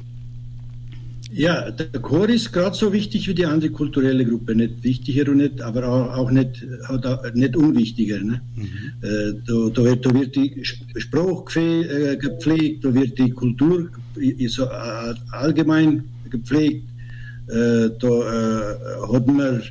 Ja, 1.32 1.70
der 1.70 2.00
Chor 2.00 2.28
ist 2.28 2.52
gerade 2.52 2.74
so 2.76 2.92
wichtig 2.92 3.28
wie 3.28 3.34
die 3.34 3.46
andere 3.46 3.70
kulturelle 3.70 4.24
Gruppe. 4.24 4.54
Nicht 4.56 4.82
wichtiger 4.82 5.30
und 5.30 5.36
nicht, 5.36 5.60
aber 5.60 5.86
auch, 5.88 6.16
auch 6.16 6.30
nicht, 6.32 6.66
auch 6.88 7.34
nicht 7.34 7.56
unwichtiger. 7.56 8.18
Ne? 8.18 8.40
Äh, 9.02 9.34
da, 9.46 9.68
da, 9.72 9.84
wird, 9.84 10.04
da 10.04 10.12
wird 10.12 10.34
die 10.34 10.60
Sp- 10.66 10.82
Sprache 10.98 11.44
gepfle- 11.44 11.86
äh, 11.86 12.16
gepflegt, 12.16 12.84
da 12.84 12.92
wird 12.92 13.16
die 13.16 13.30
Kultur 13.30 13.90
so, 14.48 14.66
allgemein 15.30 16.02
gepflegt. 16.30 16.88
Äh, 17.46 17.90
da 18.00 18.08
äh, 18.08 19.12
hat 19.12 19.26
man, 19.26 19.62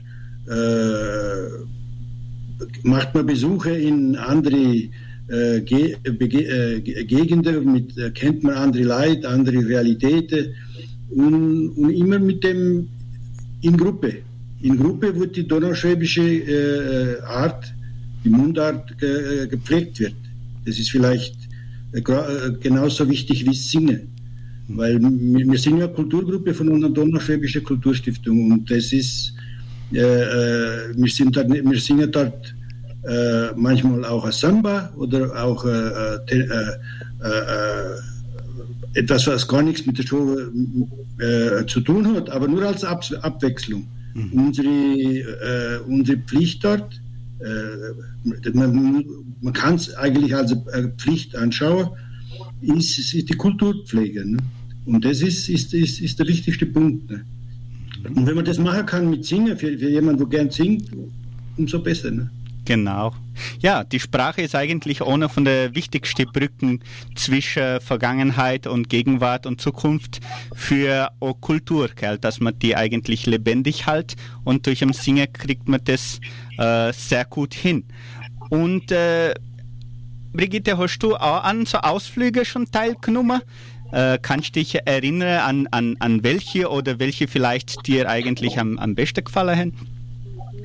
macht 2.84 3.14
man 3.14 3.26
Besuche 3.26 3.72
in 3.72 4.16
andere 4.16 4.90
äh, 5.30 5.62
Bege 6.12 6.42
äh, 6.46 6.82
Ge- 6.82 7.04
Gegenden, 7.06 7.72
mit, 7.74 7.98
äh, 7.98 8.10
kennt 8.12 8.44
man 8.44 8.56
andere 8.56 8.84
Leute, 8.84 9.28
andere 9.30 9.58
Realitäten 9.68 10.54
und, 11.10 11.70
und 11.70 11.90
immer 11.92 12.20
mit 12.20 12.44
dem 12.44 12.88
in 13.62 13.76
Gruppe. 13.78 14.14
In 14.62 14.78
Gruppe 14.78 15.18
wird 15.20 15.36
die 15.36 15.48
donauschwäbische 15.48 16.22
äh, 16.22 17.22
Art, 17.22 17.74
die 18.24 18.30
Mundart 18.30 18.98
ge, 18.98 19.44
äh, 19.44 19.48
gepflegt 19.48 20.00
wird. 20.00 20.16
Das 20.66 20.78
ist 20.78 20.92
vielleicht 20.92 21.36
äh, 21.94 22.00
äh, 22.00 22.52
genauso 22.60 23.10
wichtig 23.10 23.46
wie 23.46 23.54
Singen. 23.56 24.02
Weil 24.68 25.00
wir, 25.02 25.58
sind 25.58 25.80
ja 25.80 25.88
Kulturgruppe 25.88 26.54
von 26.54 26.72
einer 26.72 26.90
Donauschwäbischen 26.90 27.64
Kulturstiftung 27.64 28.52
und 28.52 28.70
das 28.70 28.94
ist, 28.94 29.34
äh, 29.92 29.98
äh, 29.98 30.96
wir, 30.96 31.12
sind 31.12 31.36
dort, 31.36 31.50
wir 31.50 31.80
singen 31.80 32.12
dort 32.12 32.54
äh, 33.04 33.54
manchmal 33.56 34.06
auch 34.06 34.26
ein 34.26 34.32
Samba 34.32 34.92
oder 34.98 35.44
auch 35.44 35.66
äh, 35.66 36.16
äh, 36.28 36.76
äh, 37.22 37.96
etwas, 38.94 39.28
was 39.28 39.48
gar 39.48 39.62
nichts 39.62 39.86
mit 39.86 39.98
der 39.98 40.04
Show 40.04 40.36
zu 41.68 41.82
tun 41.82 42.16
hat, 42.16 42.30
aber 42.30 42.48
nur 42.48 42.64
als 42.64 42.84
Ab 42.84 43.04
Abwechslung. 43.22 43.86
Unsere, 44.34 44.68
äh, 44.68 45.80
unsere 45.88 46.18
Pflicht 46.18 46.64
dort, 46.64 47.00
man, 48.54 49.06
man 49.42 49.54
kann 49.54 49.76
es 49.76 49.94
eigentlich 49.96 50.36
als 50.36 50.56
Pflicht 50.98 51.36
anschauen, 51.36 51.90
ist, 52.62 52.98
ist 52.98 53.30
die 53.30 53.36
Kulturpflege. 53.36 54.26
Ne? 54.26 54.38
Und 54.86 55.06
das 55.06 55.22
ist, 55.22 55.50
ist, 55.50 55.74
ist, 55.74 56.02
ist 56.02 56.20
der 56.20 56.28
wichtigste 56.28 56.66
Punkt. 56.66 57.10
Ne? 57.10 57.24
Und 58.16 58.26
wenn 58.26 58.36
man 58.36 58.46
das 58.46 58.58
machen 58.58 58.86
kann 58.86 59.10
mit 59.10 59.26
Singen, 59.26 59.58
für, 59.58 59.78
für 59.78 59.90
jemanden, 59.90 60.20
der 60.20 60.28
gern 60.28 60.50
singt, 60.50 60.90
umso 61.58 61.80
besser. 61.80 62.12
Ne? 62.12 62.30
Genau. 62.70 63.16
Ja, 63.62 63.84
die 63.84 64.00
Sprache 64.00 64.44
ist 64.44 64.54
eigentlich 64.54 65.02
eine 65.02 65.28
von 65.28 65.44
der 65.44 65.74
wichtigsten 65.74 66.32
Brücken 66.32 66.82
zwischen 67.16 67.82
Vergangenheit 67.82 68.68
und 68.68 68.90
Gegenwart 68.90 69.48
und 69.48 69.60
Zukunft 69.60 70.20
für 70.54 71.12
eine 71.20 71.34
Kultur, 71.42 71.90
gell, 71.96 72.20
dass 72.20 72.40
man 72.40 72.60
die 72.60 72.76
eigentlich 72.76 73.26
lebendig 73.26 73.88
hält 73.88 74.16
und 74.44 74.68
durch 74.68 74.80
den 74.80 74.94
Singen 74.94 75.34
kriegt 75.34 75.68
man 75.68 75.80
das 75.84 76.20
äh, 76.60 76.94
sehr 76.94 77.26
gut 77.26 77.56
hin. 77.56 77.86
Und 78.52 78.92
äh, 78.92 79.34
Brigitte, 80.32 80.78
hast 80.78 81.00
du 81.00 81.16
auch 81.16 81.44
an 81.44 81.66
so 81.66 81.80
Ausflüge 81.80 82.46
schon 82.46 82.70
teilgenommen? 82.70 83.42
Äh, 83.92 84.20
kannst 84.22 84.56
du 84.56 84.60
dich 84.60 84.76
erinnern 84.86 85.40
an, 85.40 85.68
an, 85.72 85.96
an 85.98 86.24
welche 86.24 86.70
oder 86.70 87.00
welche 87.00 87.28
vielleicht 87.28 87.88
dir 87.88 88.08
eigentlich 88.08 88.60
am, 88.60 88.78
am 88.78 88.94
besten 88.94 89.24
gefallen 89.24 89.58
haben? 89.58 89.99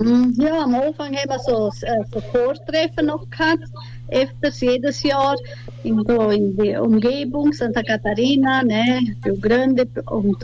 Mm, 0.01 0.33
Ja, 0.41 0.63
am 0.65 0.75
Anfang 0.75 1.15
haben 1.17 1.29
wir 1.31 1.39
so, 1.39 1.69
äh, 1.87 2.05
so 2.13 2.21
Chortreffen 2.33 3.07
noch 3.07 3.29
gehabt, 3.31 3.65
öfters 4.09 4.61
jedes 4.61 5.03
Jahr 5.03 5.37
in, 5.83 5.99
in 6.01 6.57
der 6.57 6.83
Umgebung, 6.83 7.53
Santa 7.53 7.83
Catarina, 7.83 8.63
ne, 8.63 9.15
Rio 9.25 9.37
Grande 9.41 9.87
und 10.07 10.43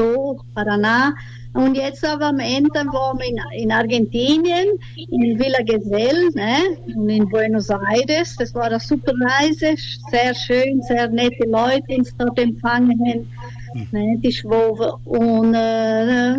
Paraná. 0.54 1.12
Und 1.52 1.74
jetzt 1.74 2.04
aber 2.04 2.28
am 2.28 2.38
Ende 2.38 2.70
waren 2.70 3.18
wir 3.18 3.26
in, 3.26 3.62
in 3.64 3.72
Argentinien, 3.72 4.68
in 4.96 5.38
Villa 5.38 5.62
Gesell 5.64 6.30
ne, 6.34 6.78
und 6.94 7.08
in 7.08 7.28
Buenos 7.28 7.68
Aires. 7.70 8.36
Das 8.36 8.54
war 8.54 8.64
eine 8.64 8.78
super 8.78 9.12
Reise, 9.20 9.74
sehr 10.10 10.34
schön, 10.34 10.80
sehr 10.82 11.08
nette 11.08 11.48
Leute, 11.48 11.82
die 11.88 11.98
uns 11.98 12.14
dort 12.16 12.38
empfangen 12.38 13.00
haben 13.04 13.28
ne, 13.90 14.18
die 14.18 14.32
Schwobe. 14.32 14.96
Und 15.04 15.54
äh, 15.54 16.36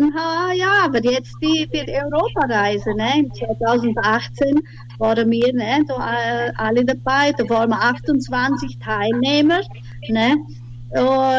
ja, 0.56 0.84
aber 0.84 1.02
jetzt 1.04 1.34
die, 1.42 1.68
die 1.72 1.92
Europareise, 1.92 2.94
ne, 2.94 3.20
im 3.20 3.32
2018 3.34 4.60
waren 5.02 5.30
wir 5.32 5.52
ne, 5.52 5.84
da, 5.88 5.96
äh, 5.96 6.52
alle 6.56 6.84
dabei, 6.84 7.32
da 7.36 7.48
waren 7.48 7.70
wir 7.70 7.80
28 7.80 8.78
Teilnehmer 8.78 9.60
ne, 10.08 10.36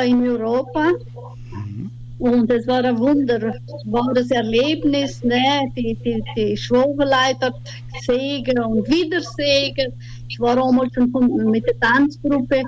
in 0.06 0.28
Europa. 0.28 0.92
Und 2.20 2.52
es 2.52 2.68
war 2.68 2.84
ein 2.86 2.98
wunderbares 3.00 4.32
Erlebnis, 4.32 5.24
ne? 5.24 5.72
die, 5.76 5.98
die, 6.06 6.24
die 6.36 6.56
Schwobenleiter 6.56 7.54
Segen 8.02 8.60
und 8.60 8.88
Wiedersegen. 8.88 9.94
Ich 10.30 10.40
war 10.40 10.58
auch 10.62 10.72
mal 10.72 10.88
schon 10.94 11.12
mit 11.50 11.66
der 11.66 11.80
Tanzgruppe 11.80 12.64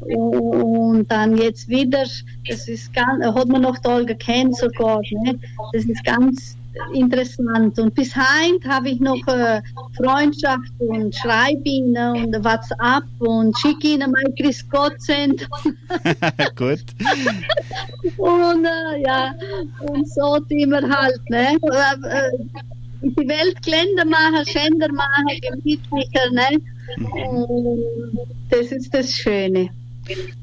und 0.00 1.10
dann 1.10 1.36
jetzt 1.36 1.68
wieder, 1.68 2.04
das 2.48 2.68
ist 2.68 2.92
ganz, 2.92 3.24
hat 3.24 3.48
man 3.48 3.62
noch 3.62 3.78
toll 3.78 4.04
gekannt 4.04 4.56
sogar, 4.56 5.00
ne? 5.10 5.38
das 5.72 5.84
ist 5.84 6.04
ganz 6.04 6.56
interessant. 6.92 7.78
Und 7.78 7.94
bis 7.94 8.14
heute 8.14 8.68
habe 8.68 8.90
ich 8.90 9.00
noch 9.00 9.26
äh, 9.26 9.60
Freundschaft 9.96 10.72
und 10.78 11.14
schreibe 11.14 11.62
ihnen 11.64 12.16
und 12.16 12.44
WhatsApp 12.44 13.04
und 13.18 13.56
schicke 13.58 13.88
ihnen 13.88 14.10
mein 14.10 14.34
Chris 14.34 14.64
Gott. 14.68 14.96
Gut. 16.56 16.84
Und 18.16 18.64
äh, 18.64 19.02
ja, 19.06 19.34
und 19.80 20.08
so 20.08 20.38
wir 20.70 20.88
halt, 20.88 21.20
ne? 21.30 21.56
Äh, 21.62 22.08
äh, 22.08 22.38
die 23.02 23.28
Welt 23.28 23.62
glänzer 23.62 24.04
machen, 24.04 24.44
schöner 24.46 24.92
machen, 24.92 25.40
gemütlicher, 25.42 26.30
ne? 26.32 26.60
Und 26.96 27.84
das 28.50 28.72
ist 28.72 28.92
das 28.92 29.12
Schöne. 29.12 29.70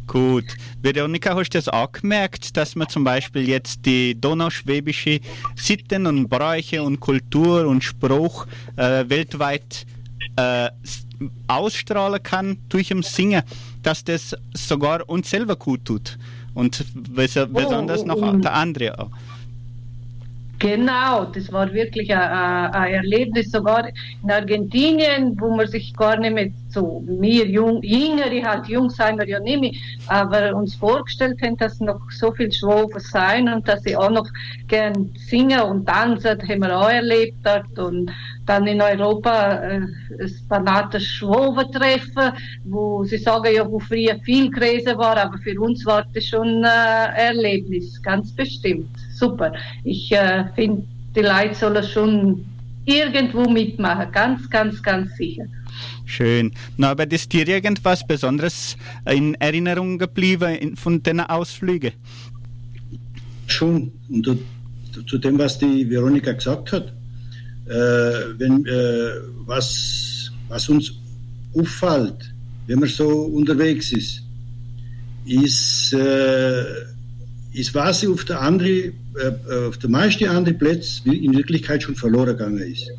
Gut. 0.07 0.45
Veronika, 0.81 1.35
hast 1.35 1.49
du 1.49 1.57
das 1.57 1.67
auch 1.67 1.91
gemerkt, 1.91 2.55
dass 2.57 2.75
man 2.75 2.87
zum 2.89 3.03
Beispiel 3.03 3.47
jetzt 3.47 3.85
die 3.85 4.19
donauschwäbische 4.19 5.19
Sitten 5.55 6.05
und 6.05 6.27
Bräuche 6.27 6.83
und 6.83 6.99
Kultur 6.99 7.67
und 7.67 7.83
Spruch 7.83 8.45
äh, 8.75 9.03
weltweit 9.07 9.85
äh, 10.35 10.69
ausstrahlen 11.47 12.21
kann 12.21 12.57
durch 12.69 12.89
das 12.89 13.15
Singen, 13.15 13.43
dass 13.83 14.03
das 14.03 14.35
sogar 14.53 15.07
uns 15.09 15.29
selber 15.29 15.55
gut 15.55 15.85
tut? 15.85 16.17
Und 16.53 16.85
bes- 17.13 17.45
besonders 17.47 18.01
oh, 18.01 18.05
noch 18.05 18.21
oh. 18.21 18.37
der 18.37 18.53
andere 18.53 18.99
auch. 18.99 19.11
Genau, 20.59 21.25
das 21.25 21.51
war 21.51 21.73
wirklich 21.73 22.13
ein, 22.15 22.21
ein 22.21 22.93
Erlebnis, 22.93 23.51
sogar 23.51 23.89
in 24.23 24.31
Argentinien, 24.31 25.37
wo 25.39 25.53
man 25.53 25.67
sich 25.67 25.93
gar 25.93 26.17
nicht 26.17 26.33
mehr 26.33 26.49
so, 26.69 27.03
wir 27.05 27.45
Jung, 27.45 27.83
Jüngere, 27.83 28.41
halt 28.43 28.67
jung 28.67 28.89
sein 28.89 29.17
wir 29.17 29.27
ja 29.27 29.39
nicht 29.39 29.59
mehr, 29.59 29.71
aber 30.07 30.55
uns 30.55 30.75
vorgestellt 30.75 31.41
haben, 31.41 31.57
dass 31.57 31.81
noch 31.81 31.99
so 32.09 32.31
viel 32.31 32.51
Schwofen 32.51 33.01
sein 33.01 33.49
und 33.49 33.67
dass 33.67 33.83
sie 33.83 33.97
auch 33.97 34.09
noch 34.09 34.27
gern 34.67 35.11
singen 35.17 35.61
und 35.61 35.85
tanzen, 35.87 36.37
das 36.39 36.49
haben 36.49 36.61
wir 36.61 36.77
auch 36.77 36.89
erlebt 36.89 37.37
dort 37.43 37.77
und 37.77 38.11
dann 38.45 38.65
in 38.67 38.81
Europa 38.81 39.55
äh, 39.55 39.81
ein 40.19 40.31
Banater 40.47 40.99
Schwoven-Treffen, 40.99 42.31
wo 42.63 43.03
sie 43.03 43.17
sagen 43.17 43.53
ja, 43.53 43.69
wo 43.69 43.79
früher 43.79 44.19
viel 44.23 44.49
gewesen 44.49 44.97
war, 44.97 45.17
aber 45.17 45.37
für 45.37 45.59
uns 45.59 45.85
war 45.85 46.05
das 46.13 46.25
schon 46.25 46.63
äh, 46.63 46.67
ein 46.67 47.35
Erlebnis, 47.35 48.01
ganz 48.01 48.33
bestimmt. 48.33 48.89
Super. 49.15 49.53
Ich 49.83 50.11
äh, 50.11 50.45
finde, 50.55 50.83
die 51.15 51.21
Leute 51.21 51.55
sollen 51.55 51.83
schon 51.83 52.45
irgendwo 52.85 53.49
mitmachen, 53.49 54.11
ganz, 54.11 54.49
ganz, 54.49 54.83
ganz 54.83 55.15
sicher. 55.15 55.45
Schön. 56.05 56.51
Norbert, 56.77 57.13
ist 57.13 57.31
dir 57.33 57.47
irgendwas 57.47 58.05
Besonderes 58.05 58.77
in 59.09 59.35
Erinnerung 59.35 59.97
geblieben 59.97 60.75
von 60.75 61.01
den 61.01 61.21
Ausflügen? 61.21 61.93
Schon. 63.47 63.91
Und 64.09 64.37
zu, 64.91 65.03
zu 65.03 65.17
dem, 65.17 65.39
was 65.39 65.57
die 65.57 65.89
Veronika 65.89 66.33
gesagt 66.33 66.71
hat, 66.73 66.93
äh, 67.67 67.71
wenn, 68.37 68.65
äh, 68.65 69.11
was, 69.45 70.31
was 70.47 70.69
uns 70.69 70.93
auffällt, 71.55 72.33
wenn 72.67 72.79
man 72.79 72.89
so 72.89 73.07
unterwegs 73.07 73.91
ist, 73.91 74.21
ist, 75.25 75.93
äh, 75.93 76.63
ist 77.55 77.73
was 77.73 78.05
auf 78.05 78.25
der 78.25 78.41
andere, 78.41 78.69
äh, 78.69 78.91
auf 79.67 79.77
der 79.77 79.89
meisten 79.89 80.27
anderen 80.27 80.57
Plätze 80.57 81.09
in 81.09 81.33
Wirklichkeit 81.35 81.83
schon 81.83 81.95
verloren 81.95 82.37
gegangen 82.37 82.59
ist. 82.59 82.91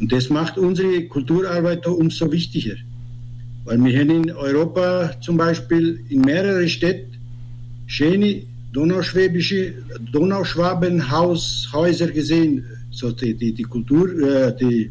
Und 0.00 0.10
das 0.10 0.30
macht 0.30 0.58
unsere 0.58 1.02
Kulturarbeit 1.04 1.86
da 1.86 1.90
umso 1.90 2.32
wichtiger. 2.32 2.76
Weil 3.64 3.82
wir 3.84 4.00
haben 4.00 4.10
in 4.10 4.30
Europa 4.32 5.12
zum 5.20 5.36
Beispiel 5.36 6.00
in 6.08 6.22
mehreren 6.22 6.68
Städten 6.68 7.16
schöne 7.86 8.42
donauschwäbische, 8.72 9.74
Donauschwabenhaushäuser 10.12 12.08
gesehen, 12.08 12.64
so 12.90 13.12
die, 13.12 13.34
die, 13.34 13.52
die 13.52 13.62
Kultur, 13.62 14.08
äh, 14.18 14.56
die, 14.56 14.90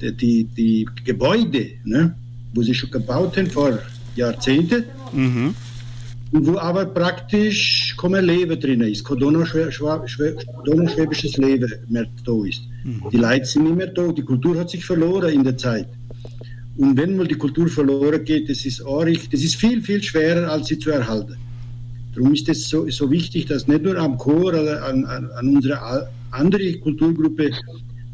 die, 0.00 0.44
die 0.44 0.86
Gebäude, 1.04 1.70
ne, 1.84 2.14
wo 2.54 2.62
sie 2.62 2.74
schon 2.74 2.90
gebaut 2.90 3.36
haben 3.36 3.50
vor 3.50 3.78
Jahrzehnten, 4.14 4.84
Mhm. 5.12 5.54
Und 6.32 6.46
wo 6.46 6.58
aber 6.58 6.84
praktisch 6.86 7.94
kein 8.00 8.24
Leben 8.24 8.58
drin 8.60 8.80
ist, 8.82 9.04
kein 9.04 9.18
donauschwäbisches 9.18 11.36
Leben 11.38 11.72
mehr 11.88 12.06
da 12.24 12.44
ist. 12.44 12.62
Die 13.12 13.16
Leute 13.16 13.44
sind 13.46 13.64
nicht 13.64 13.76
mehr 13.76 13.86
da, 13.88 14.12
die 14.12 14.22
Kultur 14.22 14.58
hat 14.58 14.70
sich 14.70 14.84
verloren 14.84 15.32
in 15.32 15.42
der 15.44 15.56
Zeit. 15.56 15.88
Und 16.76 16.96
wenn 16.96 17.16
mal 17.16 17.26
die 17.26 17.34
Kultur 17.36 17.68
verloren 17.68 18.22
geht, 18.24 18.48
das 18.50 18.64
ist 18.66 18.84
arg, 18.86 19.18
das 19.30 19.40
ist 19.42 19.56
viel, 19.56 19.80
viel 19.80 20.02
schwerer, 20.02 20.50
als 20.52 20.68
sie 20.68 20.78
zu 20.78 20.90
erhalten. 20.90 21.36
Darum 22.14 22.32
ist 22.34 22.48
es 22.48 22.68
so, 22.68 22.88
so 22.90 23.10
wichtig, 23.10 23.46
dass 23.46 23.66
nicht 23.66 23.82
nur 23.82 23.96
am 23.96 24.18
Chor 24.18 24.52
an, 24.54 25.04
an, 25.04 25.30
an 25.30 25.56
unsere 25.56 25.80
a- 25.80 26.06
andere 26.32 26.74
Kulturgruppe, 26.74 27.50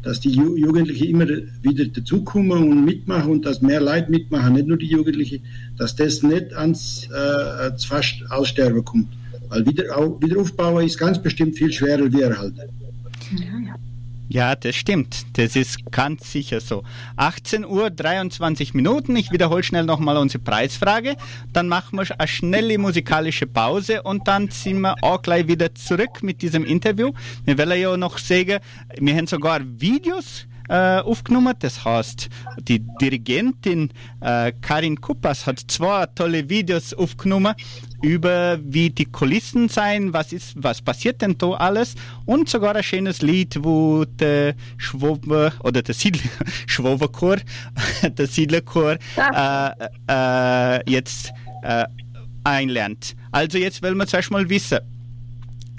dass 0.03 0.19
die 0.19 0.31
Ju 0.31 0.55
Jugendlichen 0.57 1.07
immer 1.07 1.27
wieder 1.61 1.85
dazukommen 1.85 2.69
und 2.71 2.85
mitmachen 2.85 3.31
und 3.31 3.45
dass 3.45 3.61
mehr 3.61 3.81
Leute 3.81 4.11
mitmachen, 4.11 4.53
nicht 4.53 4.67
nur 4.67 4.77
die 4.77 4.87
Jugendlichen, 4.87 5.41
dass 5.77 5.95
das 5.95 6.21
nicht 6.23 6.53
ans, 6.53 7.07
äh, 7.09 7.71
fast 7.79 8.15
Aussterben 8.29 8.83
kommt. 8.83 9.07
Weil 9.49 9.65
wieder, 9.65 9.97
au- 9.97 10.19
wieder 10.21 10.39
aufbauen 10.41 10.85
ist 10.85 10.97
ganz 10.97 11.21
bestimmt 11.21 11.55
viel 11.57 11.71
schwerer 11.71 12.11
wie 12.11 12.21
erhalten. 12.21 12.61
Ja, 13.37 13.75
das 14.55 14.75
stimmt. 14.75 15.25
Das 15.37 15.55
ist 15.55 15.91
ganz 15.91 16.31
sicher 16.31 16.59
so. 16.59 16.83
18 17.17 17.65
Uhr 17.65 17.89
23 17.89 18.73
Minuten. 18.73 19.15
Ich 19.15 19.31
wiederhole 19.31 19.63
schnell 19.63 19.83
nochmal 19.83 20.17
unsere 20.17 20.43
Preisfrage. 20.43 21.15
Dann 21.51 21.67
machen 21.67 21.99
wir 21.99 22.19
eine 22.19 22.27
schnelle 22.27 22.77
musikalische 22.77 23.47
Pause 23.47 24.01
und 24.03 24.27
dann 24.27 24.49
sind 24.49 24.81
wir 24.81 24.95
auch 25.03 25.21
gleich 25.21 25.47
wieder 25.47 25.75
zurück 25.75 26.23
mit 26.23 26.41
diesem 26.41 26.63
Interview. 26.63 27.11
Wir 27.45 27.57
wollen 27.57 27.79
ja 27.79 27.97
noch 27.97 28.17
sagen, 28.17 28.59
wir 28.97 29.15
haben 29.15 29.27
sogar 29.27 29.61
Videos 29.63 30.47
äh, 30.69 30.99
aufgenommen. 30.99 31.53
Das 31.59 31.83
heißt, 31.83 32.29
die 32.59 32.79
Dirigentin 33.01 33.91
äh, 34.21 34.51
Karin 34.61 34.99
Kuppas 34.99 35.45
hat 35.45 35.59
zwei 35.67 36.05
tolle 36.07 36.49
Videos 36.49 36.93
aufgenommen 36.93 37.53
über 38.03 38.59
wie 38.61 38.89
die 38.89 39.05
Kulissen 39.05 39.69
sein, 39.69 40.11
was 40.13 40.33
ist, 40.33 40.53
was 40.61 40.81
passiert 40.81 41.21
denn 41.21 41.37
da 41.37 41.51
alles 41.51 41.95
und 42.25 42.49
sogar 42.49 42.75
ein 42.75 42.83
schönes 42.83 43.21
Lied, 43.21 43.57
wo 43.63 44.03
der 44.05 44.55
Schwobe 44.77 45.53
oder 45.63 45.81
der 45.81 45.95
Siedler, 45.95 46.29
Schwoberchor, 46.67 47.37
der 48.17 48.27
Siedlerchor 48.27 48.97
äh, 49.17 49.69
äh, 50.09 50.91
jetzt 50.91 51.31
äh, 51.63 51.85
einlernt. 52.43 53.15
Also 53.31 53.57
jetzt 53.57 53.81
wollen 53.81 53.97
wir 53.97 54.05
zuerst 54.05 54.31
mal 54.31 54.47
wissen, 54.49 54.79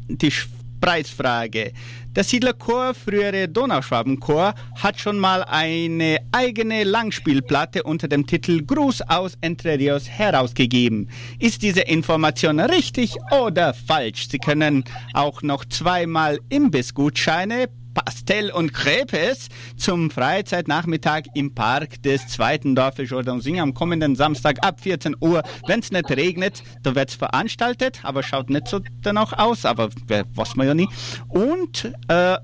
die 0.08 0.30
Sch- 0.32 0.46
Preisfrage. 0.84 1.72
Der 2.14 2.24
Siedlerchor, 2.24 2.92
frühere 2.92 3.48
Donauschwabenchor, 3.48 4.54
hat 4.76 5.00
schon 5.00 5.18
mal 5.18 5.42
eine 5.44 6.18
eigene 6.30 6.84
Langspielplatte 6.84 7.84
unter 7.84 8.06
dem 8.06 8.26
Titel 8.26 8.62
Gruß 8.62 9.00
aus 9.08 9.32
Entre 9.40 9.78
Rios 9.78 10.06
herausgegeben. 10.06 11.08
Ist 11.38 11.62
diese 11.62 11.80
Information 11.80 12.60
richtig 12.60 13.16
oder 13.30 13.72
falsch? 13.72 14.28
Sie 14.28 14.38
können 14.38 14.84
auch 15.14 15.40
noch 15.40 15.64
zweimal 15.64 16.38
Imbissgutscheine 16.50 17.70
Pastell 17.94 18.50
und 18.50 18.72
Crepes 18.74 19.48
zum 19.76 20.11
Freizeitnachmittag 20.11 21.22
im 21.35 21.54
Park 21.54 22.02
des 22.02 22.26
zweiten 22.28 22.74
Dorfes 22.74 23.09
Jordansing 23.11 23.61
am 23.61 23.72
kommenden 23.72 24.16
Samstag 24.16 24.59
ab 24.62 24.80
14 24.80 25.16
Uhr. 25.20 25.42
Wenn 25.66 25.80
es 25.80 25.90
nicht 25.92 26.11
regnet, 26.11 26.62
da 26.83 26.94
wird 26.94 27.11
es 27.11 27.14
veranstaltet, 27.14 28.00
aber 28.02 28.22
schaut 28.22 28.50
nicht 28.50 28.68
so 28.68 28.80
danach 29.02 29.33
aus, 29.38 29.64
aber 29.64 29.88
wer- 30.07 30.24
weiß 30.35 30.57
man 30.57 30.66
ja 30.66 30.74
nie. 30.74 30.88
Und 31.28 31.92
äh, 32.09 32.37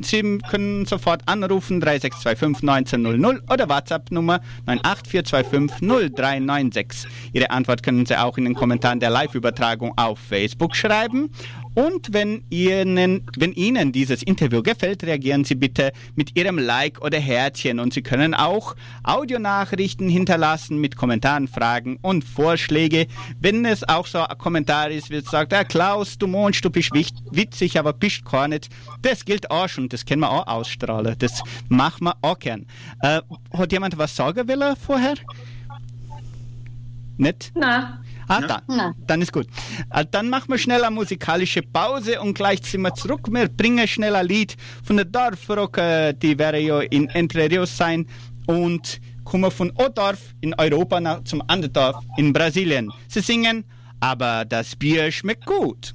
Sie 0.00 0.38
können 0.50 0.86
sofort 0.86 1.22
anrufen 1.26 1.80
3625 1.80 2.68
1900 2.68 3.48
oder 3.48 3.68
WhatsApp-Nummer 3.68 4.40
98425 4.66 5.88
0396. 6.16 7.08
Ihre 7.32 7.50
Antwort 7.50 7.84
können 7.84 8.04
Sie 8.04 8.16
auch 8.20 8.36
in 8.36 8.42
den 8.44 8.54
Kommentaren 8.54 8.98
der 8.98 9.10
Live-Übertragung 9.10 9.92
auf 9.96 10.18
Facebook 10.18 10.74
schreiben. 10.74 11.30
Und 11.74 12.12
wenn 12.12 12.44
Ihnen, 12.50 13.26
wenn 13.36 13.52
Ihnen 13.52 13.92
dieses 13.92 14.22
Interview 14.22 14.62
gefällt, 14.62 15.02
reagieren 15.02 15.44
Sie 15.44 15.54
bitte 15.54 15.92
mit 16.14 16.36
Ihrem 16.38 16.58
Like 16.58 17.02
oder 17.02 17.18
Herzchen. 17.18 17.80
Und 17.80 17.92
Sie 17.92 18.02
können 18.02 18.34
auch 18.34 18.76
Audionachrichten 19.02 20.08
hinterlassen 20.08 20.78
mit 20.78 20.96
Kommentaren, 20.96 21.48
Fragen 21.48 21.98
und 22.00 22.24
Vorschläge. 22.24 23.06
Wenn 23.40 23.64
es 23.64 23.86
auch 23.88 24.06
so 24.06 24.20
ein 24.20 24.38
Kommentar 24.38 24.90
ist, 24.90 25.10
wie 25.10 25.20
sagt, 25.20 25.52
ah, 25.52 25.64
Klaus, 25.64 26.16
du 26.16 26.26
Monst, 26.26 26.64
du 26.64 26.70
bist 26.70 26.92
witzig, 26.94 27.78
aber 27.78 27.92
bist 27.92 28.24
gar 28.24 28.48
nicht. 28.48 28.68
Das 29.02 29.24
gilt 29.24 29.50
auch 29.50 29.68
schon, 29.68 29.88
das 29.88 30.04
können 30.04 30.20
wir 30.20 30.30
auch 30.30 30.46
ausstrahlen. 30.46 31.16
Das 31.18 31.42
machen 31.68 32.04
wir 32.04 32.16
auch 32.22 32.38
gern. 32.38 32.66
Äh, 33.00 33.20
hat 33.52 33.72
jemand 33.72 33.98
was 33.98 34.14
sagen 34.14 34.46
wollen 34.48 34.76
vorher? 34.76 35.14
Nicht? 37.16 37.52
Na, 37.54 38.00
Ah, 38.28 38.40
da. 38.40 38.62
Nein. 38.68 38.94
Dann 39.06 39.22
ist 39.22 39.32
gut. 39.32 39.46
Äh, 39.90 40.04
Dann 40.10 40.30
machen 40.30 40.48
wir 40.48 40.58
schnell 40.58 40.82
eine 40.84 40.94
musikalische 40.94 41.62
Pause 41.62 42.20
und 42.20 42.34
gleich 42.34 42.60
sind 42.64 42.82
wir 42.82 42.94
zurück. 42.94 43.28
Wir 43.30 43.48
bringen 43.48 43.86
schnell 43.86 44.14
ein 44.16 44.26
Lied 44.26 44.56
von 44.82 44.96
der 44.96 45.04
Dorfrock, 45.06 45.78
äh, 45.78 46.12
die 46.14 46.38
wäre 46.38 46.58
ja 46.60 46.80
in 46.80 47.08
Entre 47.08 47.50
Rios 47.50 47.76
sein 47.76 48.06
und 48.46 49.00
kommen 49.24 49.50
von 49.50 49.70
Odorf 49.76 50.34
in 50.40 50.54
Europa 50.54 51.00
nach, 51.00 51.24
zum 51.24 51.42
anderen 51.46 51.72
Dorf 51.72 51.96
in 52.16 52.32
Brasilien. 52.32 52.90
Sie 53.08 53.20
singen, 53.20 53.64
aber 54.00 54.44
das 54.44 54.76
Bier 54.76 55.10
schmeckt 55.10 55.46
gut. 55.46 55.94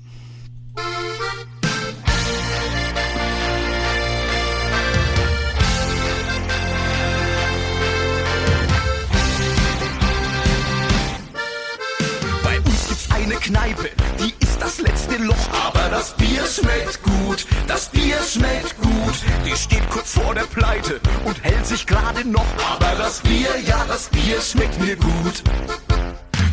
Eine 13.30 13.40
Kneipe, 13.40 13.90
die 14.20 14.34
ist 14.44 14.60
das 14.60 14.80
letzte 14.80 15.18
Loch. 15.18 15.36
Aber 15.66 15.88
das 15.90 16.16
Bier 16.16 16.44
schmeckt 16.48 17.04
gut, 17.04 17.46
das 17.68 17.90
Bier 17.90 18.18
schmeckt 18.24 18.76
gut. 18.82 19.16
Die 19.46 19.56
steht 19.56 19.88
kurz 19.90 20.14
vor 20.14 20.34
der 20.34 20.46
Pleite 20.46 21.00
und 21.26 21.44
hält 21.44 21.66
sich 21.66 21.86
gerade 21.86 22.28
noch. 22.28 22.46
Aber 22.72 22.96
das 22.98 23.20
Bier, 23.20 23.50
ja, 23.66 23.86
das 23.88 24.10
Bier 24.10 24.42
schmeckt 24.42 24.80
mir 24.80 24.96
gut. 24.96 25.44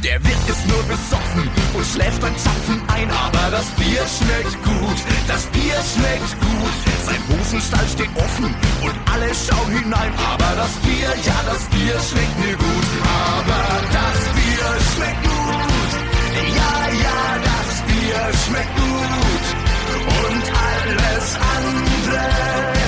Der 0.04 0.22
Wirt 0.22 0.48
ist 0.48 0.68
nur 0.68 0.82
besoffen 0.82 1.48
und 1.74 1.86
schläft 1.86 2.20
beim 2.20 2.36
Zapfen 2.36 2.82
ein. 2.88 3.10
Aber 3.10 3.50
das 3.50 3.66
Bier 3.80 4.04
schmeckt 4.18 4.62
gut, 4.62 4.98
das 5.26 5.46
Bier 5.46 5.80
schmeckt 5.94 6.40
gut. 6.40 6.76
Sein 7.06 7.22
Hosenstall 7.30 7.88
steht 7.88 8.10
offen 8.16 8.54
und 8.82 8.94
alle 9.12 9.32
schauen 9.34 9.70
hinein. 9.70 10.12
Aber 10.30 10.54
das 10.56 10.72
Bier, 10.84 11.08
ja, 11.24 11.40
das 11.46 11.62
Bier 11.72 11.98
schmeckt 12.00 12.38
mir 12.38 12.56
gut. 12.56 12.88
Aber 13.02 13.64
das 13.92 14.20
Bier 14.34 14.68
schmeckt 14.94 15.22
gut. 15.24 15.75
Ja, 16.36 16.88
ja, 17.04 17.38
das 17.48 17.82
Bier 17.86 18.22
schmeckt 18.44 18.76
gut 18.76 19.46
und 20.06 20.44
alles 20.66 21.38
andere. 21.56 22.85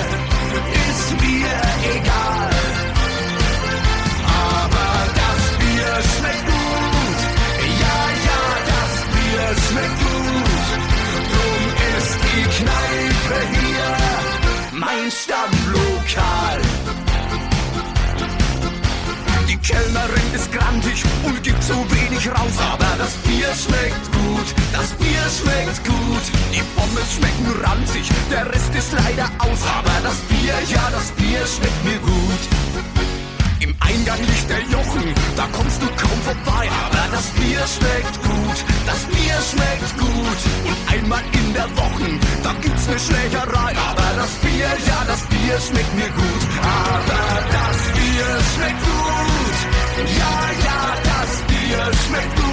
Das 23.09 23.17
Bier 23.25 23.55
schmeckt 23.55 24.07
gut, 24.13 24.49
das 24.71 24.91
Bier 25.01 25.25
schmeckt 25.33 25.83
gut. 25.89 26.25
Die 26.53 26.63
Pommes 26.77 27.09
schmecken 27.17 27.49
ranzig, 27.65 28.07
der 28.31 28.45
Rest 28.53 28.75
ist 28.75 28.93
leider 28.93 29.29
aus. 29.39 29.61
Aber 29.65 29.97
das 30.03 30.19
Bier, 30.29 30.53
ja, 30.69 30.85
das 30.93 31.09
Bier 31.17 31.41
schmeckt 31.47 31.85
mir 31.89 31.99
gut. 32.05 32.43
Im 33.61 33.75
Eingang 33.81 34.21
liegt 34.21 34.51
der 34.51 34.61
Jochen, 34.69 35.07
da 35.37 35.47
kommst 35.57 35.81
du 35.81 35.87
kaum 35.87 36.21
vorbei. 36.21 36.69
Aber 36.85 37.05
das 37.11 37.27
Bier 37.41 37.65
schmeckt 37.65 38.17
gut, 38.29 38.59
das 38.85 39.01
Bier 39.09 39.39
schmeckt 39.41 39.93
gut. 39.97 40.41
Und 40.69 40.79
einmal 40.93 41.25
in 41.33 41.55
der 41.55 41.71
Woche, 41.81 42.09
da 42.43 42.53
gibt's 42.61 42.87
ne 42.89 42.99
Schlägerei. 42.99 43.73
Aber 43.89 44.09
das 44.21 44.33
Bier, 44.45 44.69
ja, 44.85 45.01
das 45.07 45.23
Bier 45.33 45.57
schmeckt 45.67 45.95
mir 45.97 46.13
gut. 46.13 46.43
Aber 46.61 47.25
das 47.57 47.79
Bier 47.97 48.31
schmeckt 48.53 48.83
gut. 48.85 49.59
Ja, 50.21 50.35
ja, 50.67 50.81
das 51.09 51.31
Bier 51.49 51.83
schmeckt 52.05 52.37
gut. 52.37 52.48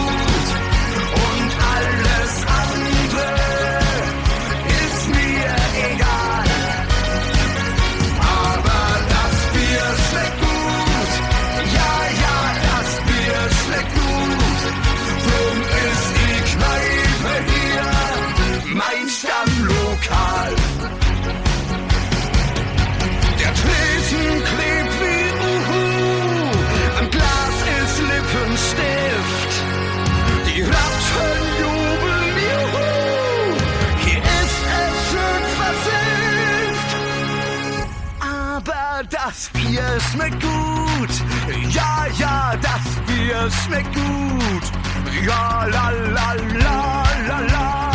Bier 39.75 39.99
schmeckt 39.99 40.41
gut. 40.41 41.09
Ja, 41.69 42.05
ja, 42.17 42.53
das 42.61 42.85
Bier 43.07 43.51
schmeckt 43.51 43.93
gut. 43.93 44.63
Ja, 45.25 45.65
la, 45.65 45.89
la, 45.89 46.33
la, 46.33 47.03
la, 47.27 47.39
la. 47.39 47.94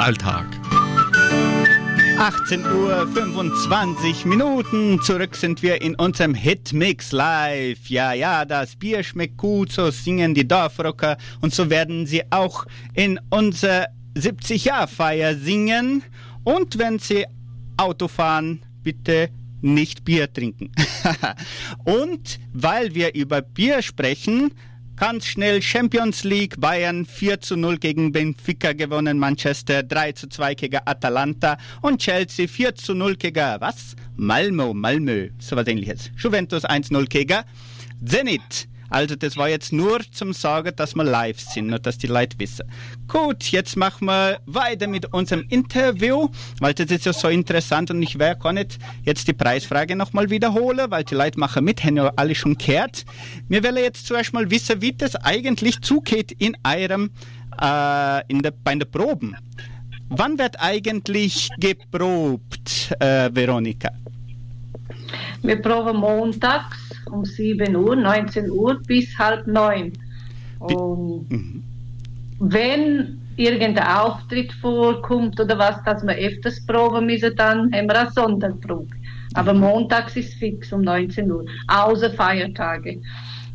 Alltag. 0.00 0.46
18 2.18 2.64
Uhr 2.64 3.06
25 3.12 4.24
Minuten. 4.24 4.98
Zurück 5.02 5.36
sind 5.36 5.62
wir 5.62 5.82
in 5.82 5.94
unserem 5.94 6.32
Hitmix 6.32 7.12
live. 7.12 7.86
Ja, 7.90 8.14
ja, 8.14 8.46
das 8.46 8.76
Bier 8.76 9.02
schmeckt 9.02 9.36
gut, 9.36 9.72
so 9.72 9.90
singen 9.90 10.32
die 10.32 10.48
Dorfrocker 10.48 11.18
und 11.42 11.54
so 11.54 11.68
werden 11.68 12.06
sie 12.06 12.22
auch 12.30 12.64
in 12.94 13.20
unserer 13.28 13.88
70-Jahr-Feier 14.16 15.34
singen. 15.34 16.02
Und 16.44 16.78
wenn 16.78 16.98
sie 16.98 17.26
Auto 17.76 18.08
fahren, 18.08 18.62
bitte 18.82 19.28
nicht 19.60 20.06
Bier 20.06 20.32
trinken. 20.32 20.72
und 21.84 22.40
weil 22.54 22.94
wir 22.94 23.14
über 23.14 23.42
Bier 23.42 23.82
sprechen, 23.82 24.54
Ganz 25.00 25.24
schnell 25.24 25.62
Champions 25.62 26.24
League, 26.24 26.60
Bayern 26.60 27.06
4 27.06 27.40
zu 27.40 27.56
0 27.56 27.78
gegen 27.78 28.12
Benfica 28.12 28.74
gewonnen, 28.74 29.18
Manchester 29.18 29.82
3 29.82 30.12
zu 30.12 30.28
2 30.28 30.54
gegen 30.54 30.78
Atalanta 30.84 31.56
und 31.80 32.02
Chelsea 32.02 32.46
4 32.46 32.74
zu 32.74 32.92
0 32.92 33.16
gegen 33.16 33.56
was? 33.60 33.96
Malmo, 34.16 34.74
Malmö, 34.74 35.30
sowas 35.38 35.66
ähnliches. 35.68 36.10
Juventus 36.18 36.66
1 36.66 36.90
0 36.90 37.06
gegen 37.06 37.44
Zenit. 38.04 38.68
Also 38.90 39.14
das 39.14 39.36
war 39.36 39.48
jetzt 39.48 39.72
nur 39.72 40.00
zum 40.10 40.32
Sagen, 40.32 40.72
dass 40.76 40.94
wir 40.94 41.04
live 41.04 41.40
sind, 41.40 41.68
nur 41.68 41.78
dass 41.78 41.96
die 41.96 42.08
Leute 42.08 42.38
wissen. 42.38 42.66
Gut, 43.06 43.44
jetzt 43.44 43.76
machen 43.76 44.06
wir 44.06 44.40
weiter 44.46 44.88
mit 44.88 45.12
unserem 45.14 45.46
Interview, 45.48 46.28
weil 46.58 46.74
das 46.74 46.90
ist 46.90 47.06
ja 47.06 47.12
so 47.12 47.28
interessant 47.28 47.90
und 47.90 48.02
ich 48.02 48.18
werde 48.18 48.40
gar 48.40 48.52
nicht 48.52 48.78
jetzt 49.04 49.28
die 49.28 49.32
Preisfrage 49.32 49.94
nochmal 49.94 50.28
wiederholen, 50.28 50.90
weil 50.90 51.04
die 51.04 51.14
Leute 51.14 51.38
machen 51.38 51.64
mit, 51.64 51.84
haben 51.84 51.96
ja 51.96 52.12
alle 52.16 52.34
schon 52.34 52.58
gehört. 52.58 53.04
Wir 53.48 53.62
wollen 53.62 53.76
jetzt 53.76 54.06
zuerst 54.06 54.32
mal 54.32 54.50
wissen, 54.50 54.82
wie 54.82 54.92
das 54.92 55.14
eigentlich 55.14 55.80
zugeht 55.80 56.32
in 56.32 56.56
eurem, 56.66 57.10
äh, 57.60 58.26
in 58.26 58.42
der, 58.42 58.50
bei 58.50 58.74
den 58.74 58.90
Proben. 58.90 59.36
Wann 60.08 60.36
wird 60.38 60.60
eigentlich 60.60 61.48
geprobt, 61.58 62.92
äh, 62.98 63.30
Veronika? 63.32 63.90
Wir 65.42 65.62
proben 65.62 65.96
montags 65.98 66.89
um 67.10 67.24
7 67.24 67.74
Uhr, 67.76 67.96
19 67.96 68.50
Uhr 68.50 68.80
bis 68.86 69.18
halb 69.18 69.46
neun. 69.46 69.92
Und 70.58 71.30
Mhm. 71.30 71.62
wenn 72.38 73.18
irgendein 73.36 73.86
Auftritt 73.86 74.52
vorkommt 74.52 75.40
oder 75.40 75.58
was, 75.58 75.82
dass 75.84 76.02
wir 76.02 76.14
öfters 76.14 76.64
proben 76.66 77.06
müssen, 77.06 77.34
dann 77.36 77.72
haben 77.72 77.88
wir 77.88 78.00
eine 78.00 78.10
Sonderprobe. 78.10 78.88
Aber 79.34 79.54
montags 79.54 80.16
ist 80.16 80.34
fix 80.34 80.72
um 80.72 80.82
19 80.82 81.30
Uhr, 81.30 81.44
außer 81.68 82.10
Feiertage. 82.10 83.00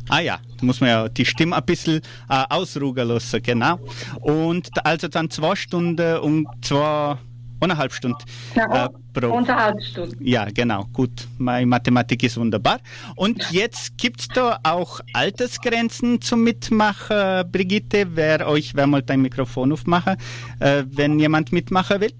Ah 0.08 0.20
ja, 0.20 0.38
da 0.58 0.66
muss 0.66 0.80
man 0.80 0.88
ja 0.90 1.08
die 1.08 1.24
Stimme 1.24 1.56
ein 1.56 1.64
bisschen 1.64 2.00
äh, 2.30 2.44
ausruhen 2.48 3.08
lassen, 3.08 3.42
genau. 3.42 3.78
Und 4.20 4.70
also 4.84 5.08
dann 5.08 5.30
zwei 5.30 5.56
Stunden 5.56 6.18
und 6.18 6.46
zwei, 6.62 7.16
eineinhalb 7.60 7.92
Stunden 7.92 8.18
Ja, 8.54 8.86
äh, 8.86 8.88
pro. 9.12 9.28
Unterhalb 9.34 9.82
Stunden. 9.82 10.16
Ja, 10.24 10.46
genau, 10.52 10.86
gut. 10.92 11.28
Meine 11.38 11.66
Mathematik 11.66 12.22
ist 12.22 12.36
wunderbar. 12.36 12.78
Und 13.14 13.50
jetzt 13.50 13.96
gibt's 13.98 14.28
da 14.28 14.58
auch 14.62 15.00
Altersgrenzen 15.12 16.20
zum 16.20 16.42
Mitmachen, 16.42 17.50
Brigitte. 17.50 18.06
Wer 18.14 18.46
euch, 18.46 18.74
wer 18.74 18.86
mal 18.86 19.02
dein 19.02 19.22
Mikrofon 19.22 19.72
aufmachen, 19.72 20.16
äh, 20.60 20.84
wenn 20.86 21.18
jemand 21.18 21.52
mitmachen 21.52 22.00
will? 22.00 22.12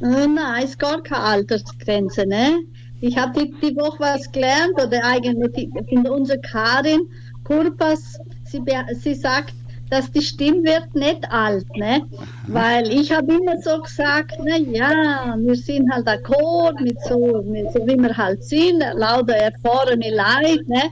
Äh, 0.00 0.26
nein, 0.26 0.64
es 0.64 0.78
gar 0.78 1.02
keine 1.02 1.22
Altersgrenze, 1.22 2.26
ne? 2.26 2.58
Ich 3.02 3.16
habe 3.16 3.32
die, 3.38 3.54
die 3.62 3.76
Woche 3.76 4.00
was 4.00 4.30
gelernt, 4.30 4.74
oder 4.74 5.02
eigentlich 5.04 5.68
in 5.88 6.06
unsere 6.06 6.38
Karin 6.40 7.00
Kurpas, 7.44 8.18
sie, 8.44 8.62
sie 9.00 9.14
sagt, 9.14 9.54
dass 9.90 10.10
die 10.10 10.22
Stimme 10.22 10.62
wird 10.62 10.94
nicht 10.94 11.30
alt, 11.30 11.66
ne? 11.76 12.02
Weil 12.46 12.88
ich 12.92 13.12
habe 13.12 13.34
immer 13.34 13.60
so 13.60 13.80
gesagt, 13.80 14.36
na 14.42 14.56
ja, 14.56 15.36
wir 15.38 15.56
sind 15.56 15.90
halt 15.92 16.06
Chor 16.24 16.72
mit 16.80 16.98
so, 17.02 17.42
mit, 17.44 17.72
so 17.72 17.86
wie 17.86 17.96
wir 18.00 18.16
halt 18.16 18.42
sind, 18.44 18.82
lauter 18.94 19.34
erfahrene 19.34 20.10
Leute, 20.10 20.64
ne? 20.66 20.82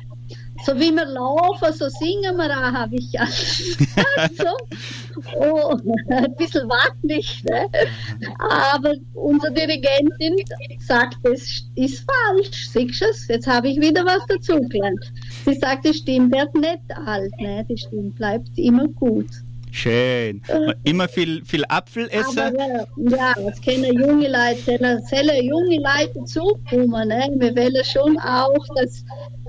So 0.65 0.75
wie 0.75 0.91
wir 0.91 1.07
laufen, 1.07 1.73
so 1.73 1.89
singen 1.89 2.37
wir 2.37 2.51
auch, 2.51 2.73
habe 2.73 2.97
ich 2.97 3.19
alles 3.21 3.63
so. 4.37 4.57
Oh, 5.37 5.77
ein 6.09 6.37
bisschen 6.37 6.69
wackelig, 6.69 7.43
ne? 7.45 7.69
Aber 8.39 8.95
unsere 9.15 9.53
Dirigentin 9.53 10.37
sagt, 10.81 11.17
es 11.25 11.65
ist 11.75 12.05
falsch. 12.05 12.69
Siehst 12.71 13.01
du 13.01 13.07
es? 13.07 13.29
Jetzt 13.29 13.47
habe 13.47 13.69
ich 13.69 13.81
wieder 13.81 14.05
was 14.05 14.25
dazugelernt. 14.27 15.13
Sie 15.45 15.55
sagt, 15.55 15.87
die 15.87 15.95
Stimme 15.95 16.31
wird 16.31 16.55
nicht 16.55 16.83
alt, 17.07 17.33
ne? 17.41 17.65
Die 17.69 17.79
Stimme 17.79 18.11
bleibt 18.11 18.51
immer 18.57 18.87
gut. 18.89 19.27
Schön. 19.71 20.41
Immer 20.85 21.09
viel, 21.09 21.45
viel 21.45 21.65
Apfel 21.69 22.09
essen. 22.11 22.39
Aber 22.39 22.59
ja, 22.59 22.87
ja, 22.97 23.35
es 23.49 23.61
können 23.61 23.93
junge 23.93 24.29
Leute, 24.29 25.03
sollen 25.09 25.45
junge 25.45 25.77
Leute 25.77 26.25
zukommen, 26.25 27.09
ne? 27.09 27.29
Wir 27.37 27.55
wollen 27.55 27.85
schon 27.85 28.19
auch, 28.19 28.65
dass, 28.77 29.05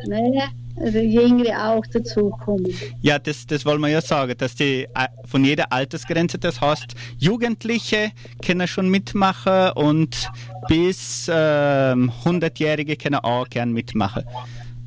ne? 0.08 0.50
Also 0.80 1.00
Jüngere 1.00 1.72
auch 1.72 1.86
dazukommen. 1.88 2.74
Ja, 3.02 3.20
das, 3.20 3.46
das 3.46 3.66
wollen 3.66 3.82
wir 3.82 3.90
ja 3.90 4.02
sagen, 4.02 4.36
dass 4.38 4.56
die 4.56 4.84
äh, 4.84 5.08
von 5.26 5.44
jeder 5.44 5.72
Altersgrenze, 5.72 6.38
das 6.38 6.62
heißt, 6.62 6.96
Jugendliche 7.18 8.12
können 8.44 8.68
schon 8.68 8.90
mitmachen 8.90 9.72
und 9.76 10.30
bis 10.68 11.30
ähm, 11.32 12.12
100-Jährige 12.24 12.96
können 12.96 13.20
auch 13.20 13.50
gern 13.50 13.74
mitmachen. 13.74 14.24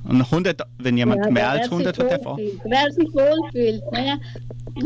Und 0.08 0.20
100, 0.20 0.62
wenn 0.78 0.96
jemand 0.96 1.24
Ja, 1.24 1.30
mehr 1.30 1.50
als 1.50 1.64
sich 1.64 1.72
100 1.72 2.12
hat, 2.12 2.24
wohlfühlt. 2.24 2.60
Wer 2.64 2.92
sich 2.92 3.08
wohlfühlt. 3.14 3.92
Ne? 3.92 4.18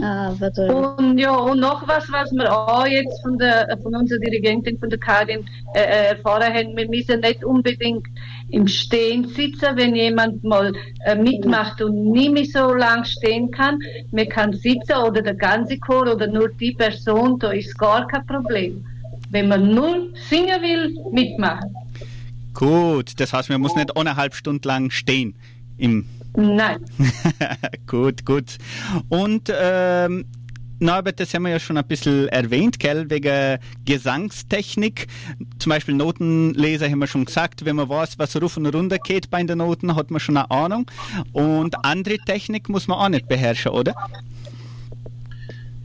Aber 0.02 0.50
da, 0.50 0.72
Und 0.72 1.18
ja, 1.18 1.34
und 1.34 1.60
noch 1.60 1.86
was, 1.86 2.10
was 2.10 2.32
wir 2.32 2.52
auch 2.52 2.86
jetzt 2.86 3.22
von 3.22 3.38
der 3.38 3.78
von 3.82 3.94
unserer 3.94 4.18
Dirigentin, 4.18 4.78
von 4.78 4.90
der 4.90 4.98
Karin 4.98 5.46
äh, 5.74 5.80
äh, 5.80 6.06
erfahren 6.08 6.52
haben, 6.52 6.76
wir 6.76 6.88
müssen 6.88 7.20
nicht 7.20 7.44
unbedingt 7.44 8.06
im 8.50 8.66
Stehen 8.66 9.28
sitzen, 9.28 9.76
wenn 9.76 9.94
jemand 9.94 10.42
mal 10.44 10.72
äh, 11.04 11.14
mitmacht 11.14 11.80
und 11.80 12.10
nicht 12.10 12.32
mehr 12.32 12.44
so 12.44 12.74
lang 12.74 13.04
stehen 13.04 13.50
kann. 13.50 13.78
Man 14.10 14.28
kann 14.28 14.52
sitzen 14.52 14.96
oder 15.06 15.22
der 15.22 15.34
ganze 15.34 15.78
Chor 15.78 16.12
oder 16.12 16.26
nur 16.26 16.48
die 16.48 16.72
Person, 16.72 17.38
da 17.38 17.52
ist 17.52 17.78
gar 17.78 18.06
kein 18.08 18.26
Problem. 18.26 18.84
Wenn 19.30 19.48
man 19.48 19.74
nur 19.74 20.08
singen 20.28 20.62
will, 20.62 20.94
mitmachen. 21.12 21.74
Gut, 22.56 23.20
das 23.20 23.32
heißt, 23.32 23.50
man 23.50 23.60
muss 23.60 23.76
nicht 23.76 23.96
eineinhalb 23.96 24.34
Stunden 24.34 24.66
lang 24.66 24.90
stehen 24.90 25.36
im 25.76 26.06
Nein. 26.36 26.84
gut, 27.86 28.26
gut. 28.26 28.58
Und 29.08 29.50
ähm, 29.54 30.26
Norbert, 30.78 31.20
das 31.20 31.32
haben 31.32 31.44
wir 31.44 31.50
ja 31.50 31.58
schon 31.58 31.78
ein 31.78 31.86
bisschen 31.86 32.28
erwähnt, 32.28 32.78
gell, 32.78 33.08
wegen 33.08 33.58
Gesangstechnik. 33.84 35.06
Zum 35.58 35.70
Beispiel 35.70 35.94
Notenleser 35.94 36.90
haben 36.90 36.98
wir 36.98 37.06
schon 37.06 37.24
gesagt, 37.24 37.64
wenn 37.64 37.76
man 37.76 37.88
weiß, 37.88 38.18
was 38.18 38.40
rauf 38.40 38.56
und 38.58 38.66
runter 38.66 38.98
geht 38.98 39.30
bei 39.30 39.42
den 39.42 39.58
Noten, 39.58 39.94
hat 39.96 40.10
man 40.10 40.20
schon 40.20 40.36
eine 40.36 40.50
Ahnung. 40.50 40.90
Und 41.32 41.84
andere 41.84 42.18
Technik 42.18 42.68
muss 42.68 42.86
man 42.86 42.98
auch 42.98 43.08
nicht 43.08 43.28
beherrschen, 43.28 43.72
oder? 43.72 43.94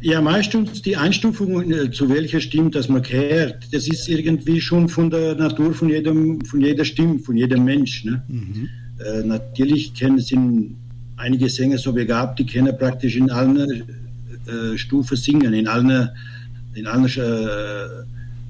Ja, 0.01 0.19
meistens 0.19 0.81
die 0.81 0.97
Einstufung, 0.97 1.71
äh, 1.71 1.91
zu 1.91 2.09
welcher 2.09 2.39
Stimme 2.41 2.71
das 2.71 2.89
man 2.89 3.03
gehört, 3.03 3.67
das 3.71 3.87
ist 3.87 4.07
irgendwie 4.09 4.59
schon 4.59 4.89
von 4.89 5.09
der 5.11 5.35
Natur 5.35 5.73
von 5.73 5.89
jedem, 5.89 6.41
von 6.43 6.59
jeder 6.61 6.85
Stimme, 6.85 7.19
von 7.19 7.37
jedem 7.37 7.63
Mensch. 7.65 8.03
Ne? 8.05 8.23
Äh, 9.05 9.23
natürlich 9.23 9.93
kennen, 9.93 10.19
sind 10.19 10.75
einige 11.17 11.49
Sänger 11.49 11.77
so 11.77 11.93
begabt, 11.93 12.39
die 12.39 12.45
können 12.47 12.75
praktisch 12.77 13.15
in 13.15 13.29
allen 13.29 13.57
äh, 13.59 14.77
Stufen 14.77 15.17
singen, 15.17 15.53
in 15.53 15.67
allen, 15.67 16.09
in 16.73 16.87
allen 16.87 17.05
äh, 17.05 17.21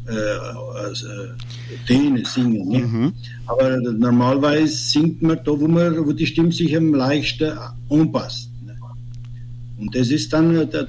äh, 0.10 0.14
äh, 0.14 1.86
Töne 1.86 2.24
singen. 2.26 2.70
Ne? 2.70 3.12
Aber 3.48 3.78
normalerweise 3.78 4.74
singt 4.74 5.22
man 5.22 5.38
da, 5.44 5.52
wo, 5.60 5.68
man, 5.68 5.98
wo 6.06 6.14
die 6.14 6.26
Stimme 6.28 6.52
sich 6.54 6.76
am 6.78 6.94
leichtesten 6.94 7.58
anpasst. 7.90 8.50
Ne? 8.66 8.74
Und 9.78 9.94
das 9.94 10.10
ist 10.12 10.32
dann, 10.32 10.54
da- 10.70 10.88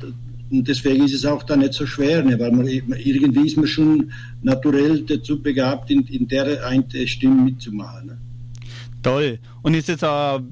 und 0.52 0.68
deswegen 0.68 1.04
ist 1.04 1.14
es 1.14 1.24
auch 1.24 1.42
dann 1.44 1.60
nicht 1.60 1.72
so 1.72 1.86
schwer, 1.86 2.22
ne? 2.22 2.38
weil 2.38 2.52
man 2.52 2.66
irgendwie 2.66 3.46
ist 3.46 3.56
man 3.56 3.66
schon 3.66 4.12
naturell 4.42 5.00
dazu 5.00 5.40
begabt, 5.40 5.90
in, 5.90 6.06
in 6.08 6.28
der 6.28 6.66
einen 6.66 6.84
Stimme 7.06 7.42
mitzumachen. 7.42 8.08
Ne? 8.08 8.18
Toll. 9.02 9.38
Und 9.62 9.74
ist 9.74 9.88
es 9.88 10.04
auch 10.04 10.42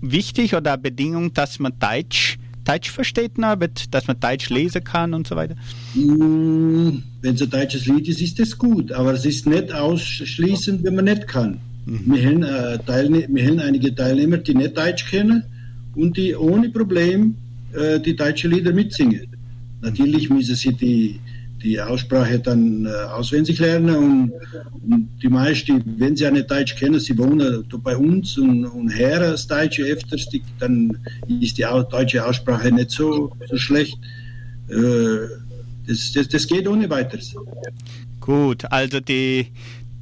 wichtig 0.00 0.54
oder 0.56 0.72
eine 0.72 0.82
Bedingung, 0.82 1.32
dass 1.32 1.60
man 1.60 1.72
Deutsch, 1.78 2.36
Deutsch 2.64 2.90
versteht, 2.90 3.38
Norbert, 3.38 3.94
dass 3.94 4.08
man 4.08 4.18
Deutsch 4.18 4.50
lesen 4.50 4.82
kann 4.82 5.14
und 5.14 5.28
so 5.28 5.36
weiter? 5.36 5.54
Mm, 5.94 7.02
Wenn 7.22 7.34
es 7.36 7.42
ein 7.42 7.50
deutsches 7.50 7.86
Lied 7.86 8.08
ist, 8.08 8.20
ist 8.20 8.40
das 8.40 8.58
gut, 8.58 8.90
aber 8.90 9.12
es 9.12 9.24
ist 9.24 9.46
nicht 9.46 9.72
ausschließend, 9.72 10.82
wenn 10.82 10.96
man 10.96 11.04
nicht 11.04 11.28
kann. 11.28 11.58
Wir, 11.86 12.26
haben, 12.28 12.42
äh, 12.42 12.78
Teilne 12.84 13.26
wir 13.28 13.46
haben 13.46 13.60
einige 13.60 13.94
Teilnehmer, 13.94 14.38
die 14.38 14.54
nicht 14.54 14.76
Deutsch 14.76 15.08
kennen 15.08 15.44
und 15.94 16.16
die 16.16 16.34
ohne 16.34 16.70
Problem 16.70 17.36
äh, 17.72 18.00
die 18.00 18.16
deutschen 18.16 18.50
Lieder 18.50 18.72
mitsingen. 18.72 19.33
Natürlich 19.84 20.30
müssen 20.30 20.54
sie 20.54 20.72
die, 20.72 21.20
die 21.62 21.78
Aussprache 21.78 22.38
dann 22.38 22.86
äh, 22.86 22.88
auswendig 22.88 23.58
lernen 23.58 23.94
und, 23.94 24.32
und 24.90 25.08
die 25.22 25.28
meisten, 25.28 25.82
wenn 25.98 26.16
sie 26.16 26.30
nicht 26.30 26.50
Deutsch 26.50 26.74
kennen, 26.76 26.98
sie 26.98 27.16
wohnen 27.18 27.64
bei 27.82 27.96
uns 27.96 28.38
und, 28.38 28.64
und 28.64 28.98
hören 28.98 29.32
das 29.32 29.46
Deutsche 29.46 29.82
öfters, 29.82 30.26
dann 30.58 30.96
ist 31.40 31.58
die 31.58 31.66
deutsche 31.90 32.24
Aussprache 32.24 32.72
nicht 32.72 32.90
so, 32.90 33.30
so 33.50 33.56
schlecht. 33.58 33.98
Äh, 34.68 35.28
das, 35.86 36.12
das, 36.12 36.28
das 36.28 36.46
geht 36.46 36.66
ohne 36.66 36.88
weiteres. 36.88 37.34
Gut, 38.20 38.64
also 38.72 39.00
die, 39.00 39.48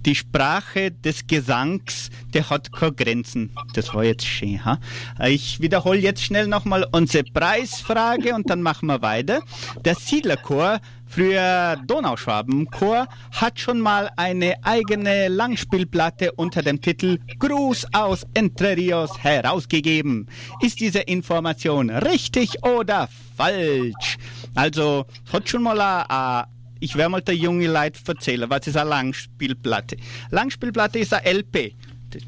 die 0.07 0.15
Sprache 0.15 0.91
des 0.91 1.27
Gesangs, 1.27 2.11
der 2.35 2.51
hat 2.51 2.73
keine 2.73 2.93
Grenzen. 2.93 3.51
Das 3.75 3.95
war 3.95 4.05
jetzt 4.05 4.27
schön. 4.27 4.65
Ha? 4.65 4.79
Ich 5.27 5.61
wiederhole 5.61 5.99
jetzt 5.99 6.23
schnell 6.23 6.47
nochmal 6.47 6.87
unsere 6.93 7.25
Preisfrage 7.25 8.35
und 8.35 8.51
dann 8.51 8.63
machen 8.63 8.87
wir 8.87 9.03
weiter. 9.03 9.41
Der 9.85 9.95
Siedlerchor, 9.95 10.81
früher 11.07 11.77
Donauschwabenchor, 11.87 13.07
hat 13.33 13.61
schon 13.61 13.81
mal 13.81 14.11
eine 14.17 14.55
eigene 14.65 15.29
Langspielplatte 15.29 16.33
unter 16.33 16.63
dem 16.63 16.81
Titel 16.81 17.19
Gruß 17.39 17.87
aus 17.93 18.27
Entre 18.35 18.77
Rios 18.77 19.19
herausgegeben. 19.19 20.29
Ist 20.61 20.81
diese 20.81 21.01
Information 21.01 21.91
richtig 21.91 22.63
oder 22.65 23.09
falsch? 23.37 24.19
Also, 24.55 25.07
hat 25.33 25.49
schon 25.49 25.63
mal 25.63 25.81
eine 25.81 26.47
ich 26.83 26.97
werde 26.97 27.11
mal 27.11 27.23
der 27.23 27.37
junge 27.37 27.69
Leute 27.69 28.01
erzählen, 28.07 28.51
was 28.51 28.67
ist 28.67 28.77
eine 28.77 28.91
Langspielplatte. 28.91 29.97
Langspielplatte 30.31 30.99
ist 30.99 31.15
eine 31.15 31.39
LP. 31.39 31.75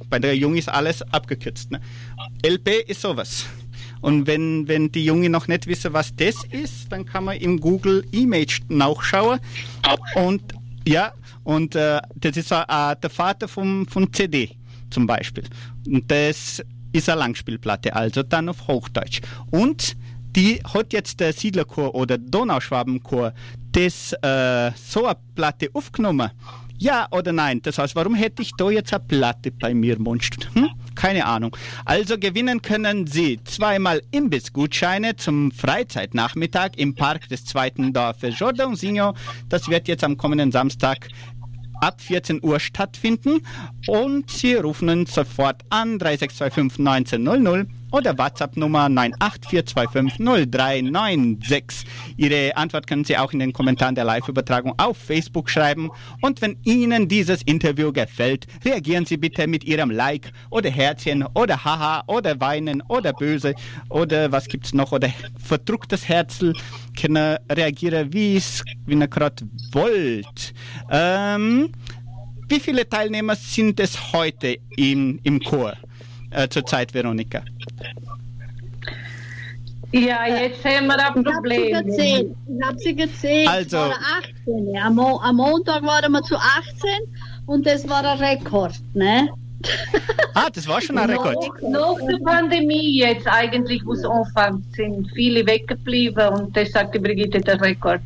Bei 0.09 0.19
der 0.19 0.37
Jungen 0.37 0.57
ist 0.57 0.69
alles 0.69 1.03
abgekürzt. 1.03 1.73
Ne? 1.73 1.81
LP 2.47 2.89
ist 2.89 3.01
sowas. 3.01 3.47
Und 4.01 4.27
wenn, 4.27 4.69
wenn 4.69 4.93
die 4.93 5.05
Jungen 5.05 5.33
noch 5.33 5.49
nicht 5.49 5.67
wissen, 5.67 5.93
was 5.93 6.15
das 6.15 6.37
ist, 6.51 6.93
dann 6.93 7.05
kann 7.05 7.25
man 7.25 7.37
im 7.39 7.59
Google 7.59 8.07
Image 8.13 8.61
nachschauen. 8.69 9.41
Und 10.15 10.43
ja, 10.87 11.13
und 11.43 11.75
äh, 11.75 12.01
das 12.15 12.37
ist 12.37 12.53
äh, 12.53 12.97
der 13.03 13.11
Vater 13.11 13.49
vom, 13.49 13.87
von 13.89 14.13
CD 14.13 14.51
zum 14.91 15.07
Beispiel. 15.07 15.45
Und 15.87 16.11
das 16.11 16.63
ist 16.93 17.09
eine 17.09 17.19
Langspielplatte, 17.19 17.95
also 17.95 18.23
dann 18.23 18.49
auf 18.49 18.69
Hochdeutsch. 18.69 19.21
Und 19.51 19.97
die 20.37 20.61
hat 20.63 20.93
jetzt 20.93 21.21
der 21.21 21.33
Siedlerchor 21.33 21.95
oder 21.95 22.19
Donauschwabenchor 22.19 23.33
das 23.73 24.13
äh, 24.23 24.73
so 24.77 25.07
eine 25.07 25.17
Platte 25.35 25.69
aufgenommen. 25.73 26.31
Ja 26.79 27.07
oder 27.13 27.33
nein? 27.33 27.61
Das 27.63 27.79
heißt, 27.79 27.95
warum 27.95 28.15
hätte 28.15 28.43
ich 28.43 28.51
da 28.57 28.69
jetzt 28.69 28.93
eine 28.93 29.05
Platte 29.05 29.53
bei 29.53 29.73
mir, 29.75 29.99
Mundstück? 29.99 30.53
Hm? 30.55 30.71
Keine 30.95 31.25
Ahnung. 31.25 31.57
Also 31.85 32.19
gewinnen 32.19 32.63
können 32.63 33.07
Sie 33.07 33.39
zweimal 33.45 34.03
Imbissgutscheine 34.11 35.17
zum 35.17 35.53
Freizeitnachmittag 35.53 36.73
im 36.77 36.95
Park 36.95 37.29
des 37.29 37.45
zweiten 37.45 37.93
Dorfes 37.93 38.39
Jordãozinho. 38.39 39.15
Das 39.49 39.69
wird 39.69 39.89
jetzt 39.89 40.05
am 40.05 40.17
kommenden 40.17 40.51
Samstag 40.53 41.09
ab 41.81 42.01
14 42.01 42.43
Uhr 42.43 42.59
stattfinden 42.61 43.41
und 43.87 44.31
Sie 44.31 44.55
rufen 44.55 44.89
uns 44.89 45.15
sofort 45.15 45.63
an 45.71 45.99
3625 45.99 47.19
1900 47.19 47.69
oder 47.95 48.19
WhatsApp-Nummer 48.19 48.87
984250396. 48.87 51.85
Ihre 52.17 52.57
Antwort 52.57 52.89
können 52.89 53.05
Sie 53.05 53.17
auch 53.17 53.33
in 53.33 53.39
den 53.39 53.53
Kommentaren 53.53 53.95
der 53.95 54.03
Live-Übertragung 54.03 54.75
auf 54.79 54.99
Facebook 54.99 55.49
schreiben 55.49 55.93
und 56.21 56.43
wenn 56.43 56.57
Ihnen 56.65 57.07
dieses 57.07 57.43
Interview 57.43 57.93
gefällt, 57.93 58.49
reagieren 58.65 59.07
Sie 59.07 59.17
bitte 59.17 59.47
mit 59.47 59.63
Ihrem 59.63 59.93
Like 59.93 60.33
oder 60.51 60.71
Herzchen 60.71 61.25
oder 61.35 61.65
Haha 61.65 62.03
oder 62.09 62.41
Weinen 62.41 62.83
oder 62.89 63.13
Böse 63.13 63.55
oder 63.91 64.33
was 64.33 64.49
gibt's 64.49 64.75
noch 64.75 64.91
oder 64.91 65.09
verdrucktes 65.39 66.09
Herzl 66.09 66.53
können 67.01 67.37
reagieren, 67.49 68.13
wie 68.13 68.35
es 68.37 68.65
wie 68.87 68.95
ihr 68.95 69.07
gerade 69.07 69.47
wollt. 69.71 70.53
Ähm, 70.91 71.71
wie 72.49 72.59
viele 72.59 72.89
Teilnehmer 72.89 73.37
sind 73.37 73.79
es 73.79 74.13
heute 74.13 74.59
im, 74.77 75.21
im 75.23 75.39
Chor 75.41 75.75
äh, 76.35 76.49
zurzeit, 76.49 76.93
Veronika? 76.95 77.43
Ja, 79.93 80.27
jetzt 80.27 80.65
haben 80.65 80.87
wir 80.89 80.95
ein 80.99 80.99
Ich 80.99 81.05
habe 81.05 81.19
sie 81.23 81.33
Problem. 81.33 81.87
gezählt. 81.87 82.37
Ich 82.49 82.67
habe 82.67 82.79
sie 82.79 82.97
gezählt. 82.97 83.49
Also- 83.49 83.77
Es 83.77 83.83
waren 83.83 83.93
18. 84.45 84.77
Am, 84.83 84.95
Mo 84.97 85.21
am 85.23 85.37
Montag 85.37 85.83
waren 85.85 86.11
wir 86.13 86.23
zu 86.23 86.37
18 86.37 86.91
und 87.47 87.65
das 87.67 87.89
war 87.89 88.05
ein 88.05 88.19
Rekord. 88.19 88.75
Ne? 88.95 89.29
Ah, 90.35 90.49
das 90.53 90.67
war 90.67 90.81
schon 90.81 90.99
ein 90.99 91.09
Rekord. 91.09 91.37
Nach 91.63 91.95
der 92.09 92.19
Pandemie 92.25 92.99
jetzt 92.99 93.27
eigentlich, 93.27 93.85
wo 93.87 93.93
es 93.93 94.05
anfängt, 94.05 94.65
sind 94.75 95.11
viele 95.15 95.47
weggeblieben 95.47 96.29
und 96.29 96.57
das 96.57 96.73
sagt 96.73 96.95
die 96.95 96.99
Brigitte 96.99 97.41
der 97.41 97.61
Rekord. 97.61 98.03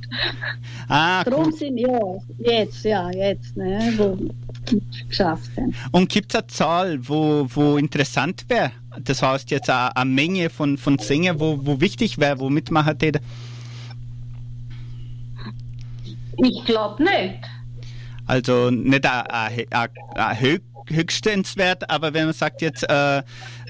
Ah, 0.88 1.24
Darum 1.24 1.46
cool. 1.46 1.52
sind 1.52 1.78
ja 1.78 1.98
jetzt, 2.38 2.84
ja, 2.84 3.10
jetzt, 3.10 3.56
ne, 3.56 3.92
wo 3.96 4.18
geschafft 5.08 5.50
haben. 5.56 5.74
Und 5.92 6.08
gibt 6.08 6.32
es 6.32 6.38
eine 6.38 6.46
Zahl, 6.48 6.98
wo, 7.08 7.46
wo 7.48 7.76
interessant 7.78 8.44
wäre? 8.48 8.72
Das 9.00 9.22
heißt 9.22 9.50
jetzt 9.50 9.70
eine, 9.70 9.96
eine 9.96 10.10
Menge 10.10 10.50
von, 10.50 10.76
von 10.76 10.98
Sängern, 10.98 11.40
wo, 11.40 11.58
wo 11.62 11.80
wichtig 11.80 12.18
wäre, 12.18 12.38
wo 12.38 12.50
mitmachen 12.50 12.98
täte? 12.98 13.20
Ich 16.36 16.64
glaube 16.64 17.02
nicht. 17.02 17.38
Also 18.28 18.70
nicht 18.70 19.04
ein 19.06 20.38
höch, 20.40 20.60
höchstenswert, 20.90 21.88
aber 21.90 22.14
wenn 22.14 22.26
man 22.26 22.34
sagt 22.34 22.62
jetzt, 22.62 22.82
äh, 22.88 23.22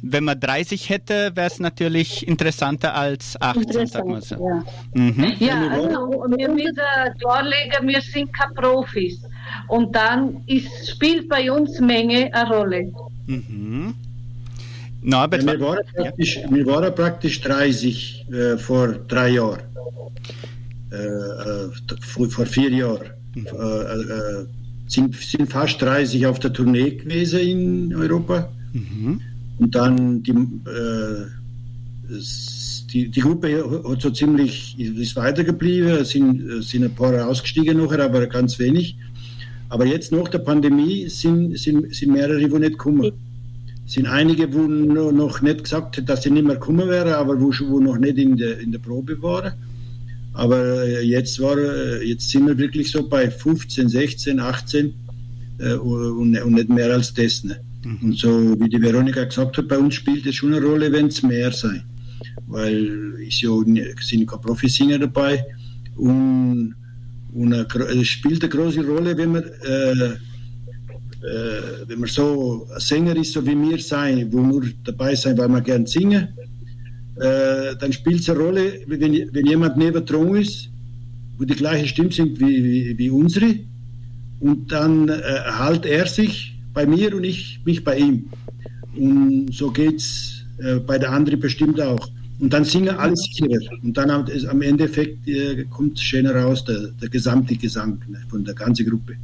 wenn 0.02 0.24
man 0.24 0.38
30 0.38 0.88
hätte, 0.88 1.32
wäre 1.34 1.46
es 1.46 1.58
natürlich 1.58 2.26
interessanter 2.26 2.94
als 2.94 3.40
18, 3.40 3.86
sagen 3.86 4.10
wir 4.10 4.20
so. 4.20 4.34
ja. 4.36 4.64
Mhm. 4.94 5.32
Ja, 5.38 5.68
also 5.68 6.24
wir 6.36 6.48
müssen 6.48 6.76
darlegen, 7.20 7.88
wir 7.88 8.00
sind 8.00 8.32
keine 8.32 8.54
Profis. 8.54 9.20
Und 9.68 9.94
dann 9.96 10.42
ist, 10.46 10.68
spielt 10.90 11.28
bei 11.28 11.50
uns 11.50 11.80
Menge 11.80 12.32
eine 12.34 12.48
Rolle. 12.50 12.92
Mhm. 13.26 13.94
Norbert, 15.02 15.42
Ja, 15.44 15.52
wir, 15.52 15.60
wa- 15.60 15.66
waren 15.68 15.78
praktisch, 15.96 16.40
wir 16.50 16.66
waren 16.66 16.94
praktisch 16.94 17.40
30 17.40 18.26
äh, 18.32 18.58
vor 18.58 18.88
drei 18.88 19.28
Jahren. 19.30 19.60
Äh, 20.90 20.96
äh, 20.96 21.70
vor, 22.00 22.28
vor 22.28 22.46
vier 22.46 22.70
Jahren. 22.70 23.10
Äh, 23.46 24.42
äh, 24.42 24.46
sind, 24.86 25.14
sind 25.16 25.50
fast 25.50 25.80
30 25.82 26.26
auf 26.26 26.38
der 26.38 26.52
Tournee 26.52 26.90
gewesen 26.92 27.40
in 27.40 27.94
Europa. 27.94 28.48
Und 29.58 29.74
dann 29.74 30.22
die, 30.22 30.30
äh, 30.30 31.26
die, 32.92 33.08
die 33.08 33.20
Gruppe 33.20 33.82
hat 33.88 34.00
so 34.02 34.10
ziemlich 34.10 34.78
ist 34.78 35.16
weitergeblieben, 35.16 35.88
es 35.90 36.10
sind, 36.10 36.62
sind 36.62 36.84
ein 36.84 36.94
paar 36.94 37.26
ausgestiegen 37.28 37.76
nachher, 37.78 38.04
aber 38.04 38.26
ganz 38.26 38.58
wenig. 38.58 38.96
Aber 39.68 39.84
jetzt 39.84 40.12
nach 40.12 40.28
der 40.28 40.38
Pandemie 40.38 41.08
sind, 41.08 41.58
sind, 41.58 41.94
sind 41.94 42.12
mehrere, 42.12 42.38
die 42.48 42.58
nicht 42.58 42.78
kommen. 42.78 43.12
Es 43.86 43.92
sind 43.94 44.06
einige, 44.06 44.52
wo 44.54 44.60
no- 44.66 45.10
noch 45.12 45.42
nicht 45.42 45.64
gesagt 45.64 45.96
haben, 45.98 46.06
dass 46.06 46.22
sie 46.22 46.30
nicht 46.30 46.46
mehr 46.46 46.56
kommen 46.56 46.88
wären, 46.88 47.12
aber 47.14 47.38
wo, 47.38 47.52
wo 47.68 47.78
noch 47.80 47.98
nicht 47.98 48.16
in 48.16 48.36
der, 48.36 48.58
in 48.60 48.72
der 48.72 48.78
Probe 48.78 49.20
waren. 49.20 49.52
Aber 50.38 50.84
äh, 50.84 51.02
jetzt, 51.02 51.40
war, 51.40 51.58
äh, 51.58 52.06
jetzt 52.06 52.30
sind 52.30 52.46
wir 52.46 52.56
wirklich 52.56 52.92
so 52.92 53.08
bei 53.08 53.28
15, 53.28 53.88
16, 53.88 54.38
18 54.38 54.94
äh, 55.58 55.72
und, 55.74 56.40
und 56.40 56.52
nicht 56.52 56.68
mehr 56.68 56.92
als 56.92 57.12
das. 57.12 57.42
Ne? 57.42 57.60
Und 58.02 58.16
so 58.16 58.56
wie 58.60 58.68
die 58.68 58.80
Veronika 58.80 59.24
gesagt 59.24 59.58
hat, 59.58 59.66
bei 59.66 59.76
uns 59.76 59.96
spielt 59.96 60.26
es 60.26 60.36
schon 60.36 60.54
eine 60.54 60.64
Rolle, 60.64 60.92
wenn 60.92 61.08
es 61.08 61.24
mehr 61.24 61.50
sein. 61.50 61.82
Weil 62.46 63.16
ist 63.18 63.42
ja, 63.42 63.50
sind 64.00 64.28
keine 64.28 64.40
Profisinger 64.42 65.00
dabei 65.00 65.44
und, 65.96 66.76
und 67.32 67.52
es 67.52 68.06
spielt 68.06 68.40
eine 68.40 68.48
große 68.48 68.86
Rolle, 68.86 69.18
wenn 69.18 69.32
man 69.32 69.42
äh, 69.42 70.10
äh, 71.20 71.88
wenn 71.88 71.98
man 71.98 72.08
so 72.08 72.68
ein 72.72 72.80
Sänger 72.80 73.16
ist, 73.16 73.32
so 73.32 73.44
wie 73.44 73.60
wir 73.60 73.80
sein, 73.80 74.32
wo 74.32 74.40
nur 74.40 74.62
dabei 74.84 75.16
sein, 75.16 75.36
weil 75.36 75.48
wir 75.48 75.60
gern 75.62 75.84
singen, 75.84 76.28
äh, 77.20 77.76
dann 77.78 77.92
spielt 77.92 78.20
es 78.20 78.30
eine 78.30 78.38
Rolle, 78.38 78.80
wenn, 78.86 79.00
wenn 79.32 79.46
jemand 79.46 79.76
neben 79.76 80.04
dran 80.04 80.34
ist, 80.36 80.68
wo 81.38 81.44
die 81.44 81.54
gleiche 81.54 81.86
Stimme 81.88 82.10
singt 82.12 82.40
wie, 82.40 82.62
wie, 82.64 82.98
wie 82.98 83.10
unsere, 83.10 83.54
und 84.40 84.70
dann 84.70 85.08
äh, 85.08 85.20
halt 85.46 85.84
er 85.86 86.06
sich 86.06 86.54
bei 86.72 86.86
mir 86.86 87.14
und 87.14 87.24
ich 87.24 87.60
mich 87.64 87.82
bei 87.82 87.98
ihm. 87.98 88.24
Und 88.96 89.52
so 89.52 89.70
geht's 89.70 90.44
äh, 90.58 90.76
bei 90.76 90.98
der 90.98 91.10
anderen 91.12 91.40
bestimmt 91.40 91.80
auch. 91.80 92.08
Und 92.40 92.52
dann 92.52 92.64
singen 92.64 92.90
alle 92.96 93.16
sicherer. 93.16 93.58
Und 93.82 93.96
dann 93.96 94.10
am, 94.10 94.26
es- 94.26 94.44
am 94.46 94.62
Endeffekt 94.62 95.26
äh, 95.26 95.64
kommt 95.70 95.98
schöner 95.98 96.36
raus, 96.36 96.64
der, 96.64 96.88
der 97.00 97.08
gesamte 97.08 97.56
Gesang 97.56 97.98
ne, 98.08 98.20
von 98.28 98.44
der 98.44 98.54
ganzen 98.54 98.86
Gruppe. 98.88 99.14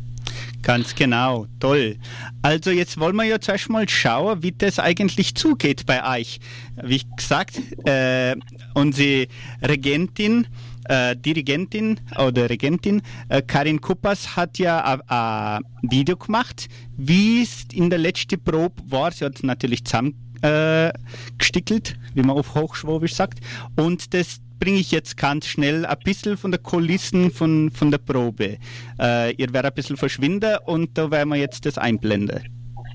Ganz 0.65 0.95
genau, 0.95 1.47
toll. 1.61 1.99
Also 2.41 2.71
jetzt 2.71 2.99
wollen 2.99 3.15
wir 3.17 3.25
ja 3.25 3.39
zuerst 3.39 3.69
mal 3.69 3.87
schauen, 3.87 4.43
wie 4.43 4.51
das 4.51 4.79
eigentlich 4.79 5.35
zugeht 5.35 5.85
bei 5.85 6.19
euch. 6.19 6.41
Wie 6.83 7.03
gesagt, 7.17 7.61
äh, 7.87 8.35
unsere 8.73 9.27
Regentin, 9.61 10.47
äh, 10.85 11.17
Dirigentin 11.17 12.01
oder 12.19 12.49
Regentin 12.49 13.03
äh, 13.29 13.43
Karin 13.43 13.83
Kuppas 13.83 14.37
hat 14.37 14.59
ja 14.59 15.01
ein 15.07 15.62
Video 15.83 16.17
gemacht, 16.17 16.69
wie 16.97 17.43
es 17.43 17.67
in 17.71 17.91
der 17.91 17.99
letzten 17.99 18.43
Probe 18.43 18.83
war. 18.87 19.12
Sie 19.12 19.27
hat 19.27 19.43
natürlich 19.43 19.85
zusammen 19.85 20.15
äh, 20.41 20.93
gestickelt, 21.37 21.97
wie 22.15 22.23
man 22.23 22.39
auf 22.39 22.55
Hochschwabisch 22.55 23.15
sagt. 23.15 23.41
Und 23.77 24.15
das 24.15 24.41
bringe 24.59 24.79
ich 24.79 24.91
jetzt 24.91 25.17
ganz 25.17 25.47
schnell 25.47 25.87
ein 25.87 25.97
bisschen 26.05 26.37
von 26.37 26.51
der 26.51 26.61
Kulissen 26.61 27.31
von, 27.31 27.71
von 27.71 27.91
der 27.91 27.99
Probe. 27.99 28.59
Äh, 28.99 29.35
ihr 29.35 29.53
werdet 29.53 29.73
ein 29.73 29.75
bisschen 29.75 29.97
verschwinden 29.97 30.59
und 30.65 30.97
da 30.97 31.11
werden 31.11 31.29
wir 31.29 31.37
jetzt 31.37 31.67
das 31.67 31.79
einblenden. 31.79 32.41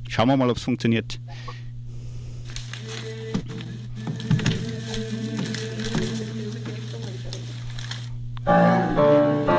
Schauen 0.07 0.28
wir 0.28 0.38
mal, 0.38 0.49
ob 0.49 0.57
es 0.57 0.64
funktioniert. 0.64 1.20
Bum, 8.45 9.49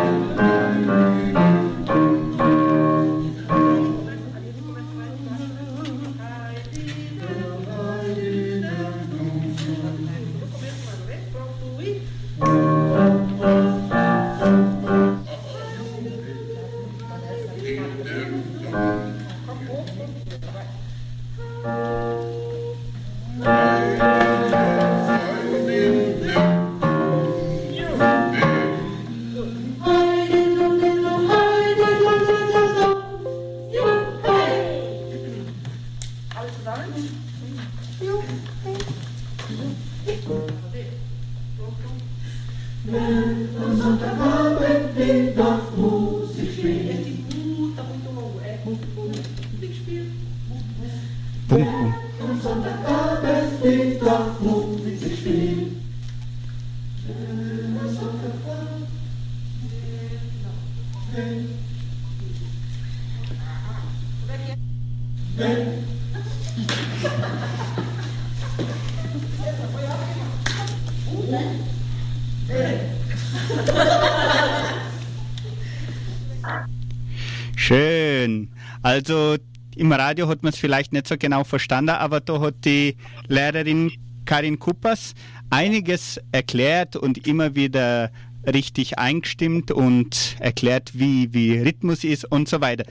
Schön. 77.56 78.48
Also 78.82 79.36
im 79.76 79.92
Radio 79.92 80.28
hat 80.28 80.42
man 80.42 80.52
es 80.52 80.58
vielleicht 80.58 80.92
nicht 80.92 81.06
so 81.06 81.16
genau 81.16 81.44
verstanden, 81.44 81.90
aber 81.90 82.20
da 82.20 82.40
hat 82.40 82.64
die 82.64 82.96
Lehrerin 83.28 83.92
Karin 84.24 84.58
Kuppers 84.58 85.14
einiges 85.50 86.20
erklärt 86.32 86.96
und 86.96 87.26
immer 87.26 87.54
wieder 87.54 88.10
richtig 88.46 88.98
eingestimmt 88.98 89.70
und 89.70 90.36
erklärt, 90.38 90.92
wie, 90.98 91.32
wie 91.32 91.58
Rhythmus 91.58 92.04
ist 92.04 92.24
und 92.30 92.48
so 92.48 92.60
weiter. 92.60 92.84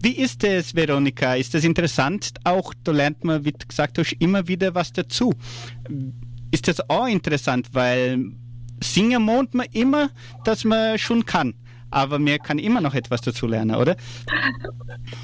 Wie 0.00 0.16
ist 0.16 0.44
es, 0.44 0.74
Veronika? 0.74 1.34
Ist 1.34 1.54
das 1.54 1.64
interessant? 1.64 2.32
Auch 2.44 2.74
da 2.84 2.92
lernt 2.92 3.24
man, 3.24 3.44
wie 3.44 3.52
du 3.52 3.66
gesagt 3.66 3.98
hast, 3.98 4.12
immer 4.18 4.48
wieder 4.48 4.74
was 4.74 4.92
dazu. 4.92 5.32
Ist 6.50 6.68
das 6.68 6.88
auch 6.90 7.06
interessant, 7.06 7.68
weil 7.72 8.32
singen 8.82 9.22
mohnt 9.22 9.54
man 9.54 9.66
immer, 9.72 10.10
dass 10.44 10.64
man 10.64 10.98
schon 10.98 11.24
kann. 11.24 11.54
Aber 11.92 12.18
man 12.18 12.38
kann 12.38 12.58
immer 12.58 12.80
noch 12.80 12.94
etwas 12.94 13.20
dazu 13.20 13.46
lernen, 13.46 13.76
oder? 13.76 13.96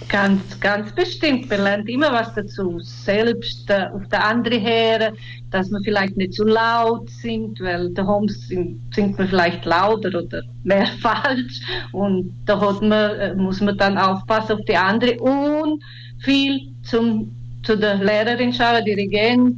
Ganz, 0.09 0.61
ganz 0.61 0.95
bestimmt. 0.95 1.49
Man 1.49 1.63
lernt 1.63 1.89
immer 1.89 2.13
was 2.13 2.35
dazu. 2.35 2.79
Selbst 2.81 3.71
äh, 3.71 3.87
auf 3.95 4.07
der 4.09 4.27
anderen 4.27 4.61
her, 4.61 5.15
dass 5.51 5.71
man 5.71 5.83
vielleicht 5.83 6.19
nicht 6.19 6.35
zu 6.35 6.45
laut 6.45 7.09
singt, 7.09 7.59
weil 7.61 7.91
daheim 7.95 8.29
singt, 8.29 8.95
singt 8.95 9.19
man 9.19 9.29
vielleicht 9.29 9.65
lauter 9.65 10.09
oder 10.11 10.43
mehr 10.63 10.87
falsch. 11.01 11.61
Und 11.93 12.35
da 12.45 12.57
man, 12.57 12.93
äh, 12.93 13.35
muss 13.35 13.63
man 13.63 13.79
dann 13.79 13.97
aufpassen 13.97 14.59
auf 14.59 14.65
die 14.67 14.77
andere 14.77 15.19
und 15.21 15.83
viel 16.21 16.61
zum, 16.83 17.35
zu 17.63 17.77
der 17.79 17.97
Lehrerin 17.97 18.53
schauen, 18.53 18.85
Dirigent, 18.85 19.57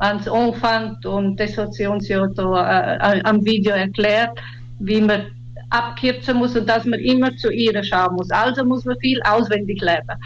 es 0.00 0.28
anfängt. 0.28 1.04
Und 1.06 1.38
das 1.38 1.56
hat 1.56 1.74
sie 1.74 1.86
uns 1.86 2.08
ja 2.08 2.26
da 2.26 2.96
äh, 2.96 3.22
am 3.22 3.44
Video 3.44 3.72
erklärt, 3.72 4.38
wie 4.78 5.00
man 5.00 5.26
abkürzen 5.70 6.36
muss 6.38 6.56
und 6.56 6.68
dass 6.68 6.84
man 6.84 6.98
immer 7.00 7.34
zu 7.36 7.50
ihr 7.50 7.82
schauen 7.84 8.14
muss. 8.16 8.30
Also 8.30 8.64
muss 8.64 8.84
man 8.84 8.98
viel 9.00 9.20
auswendig 9.22 9.80
lernen. 9.80 10.18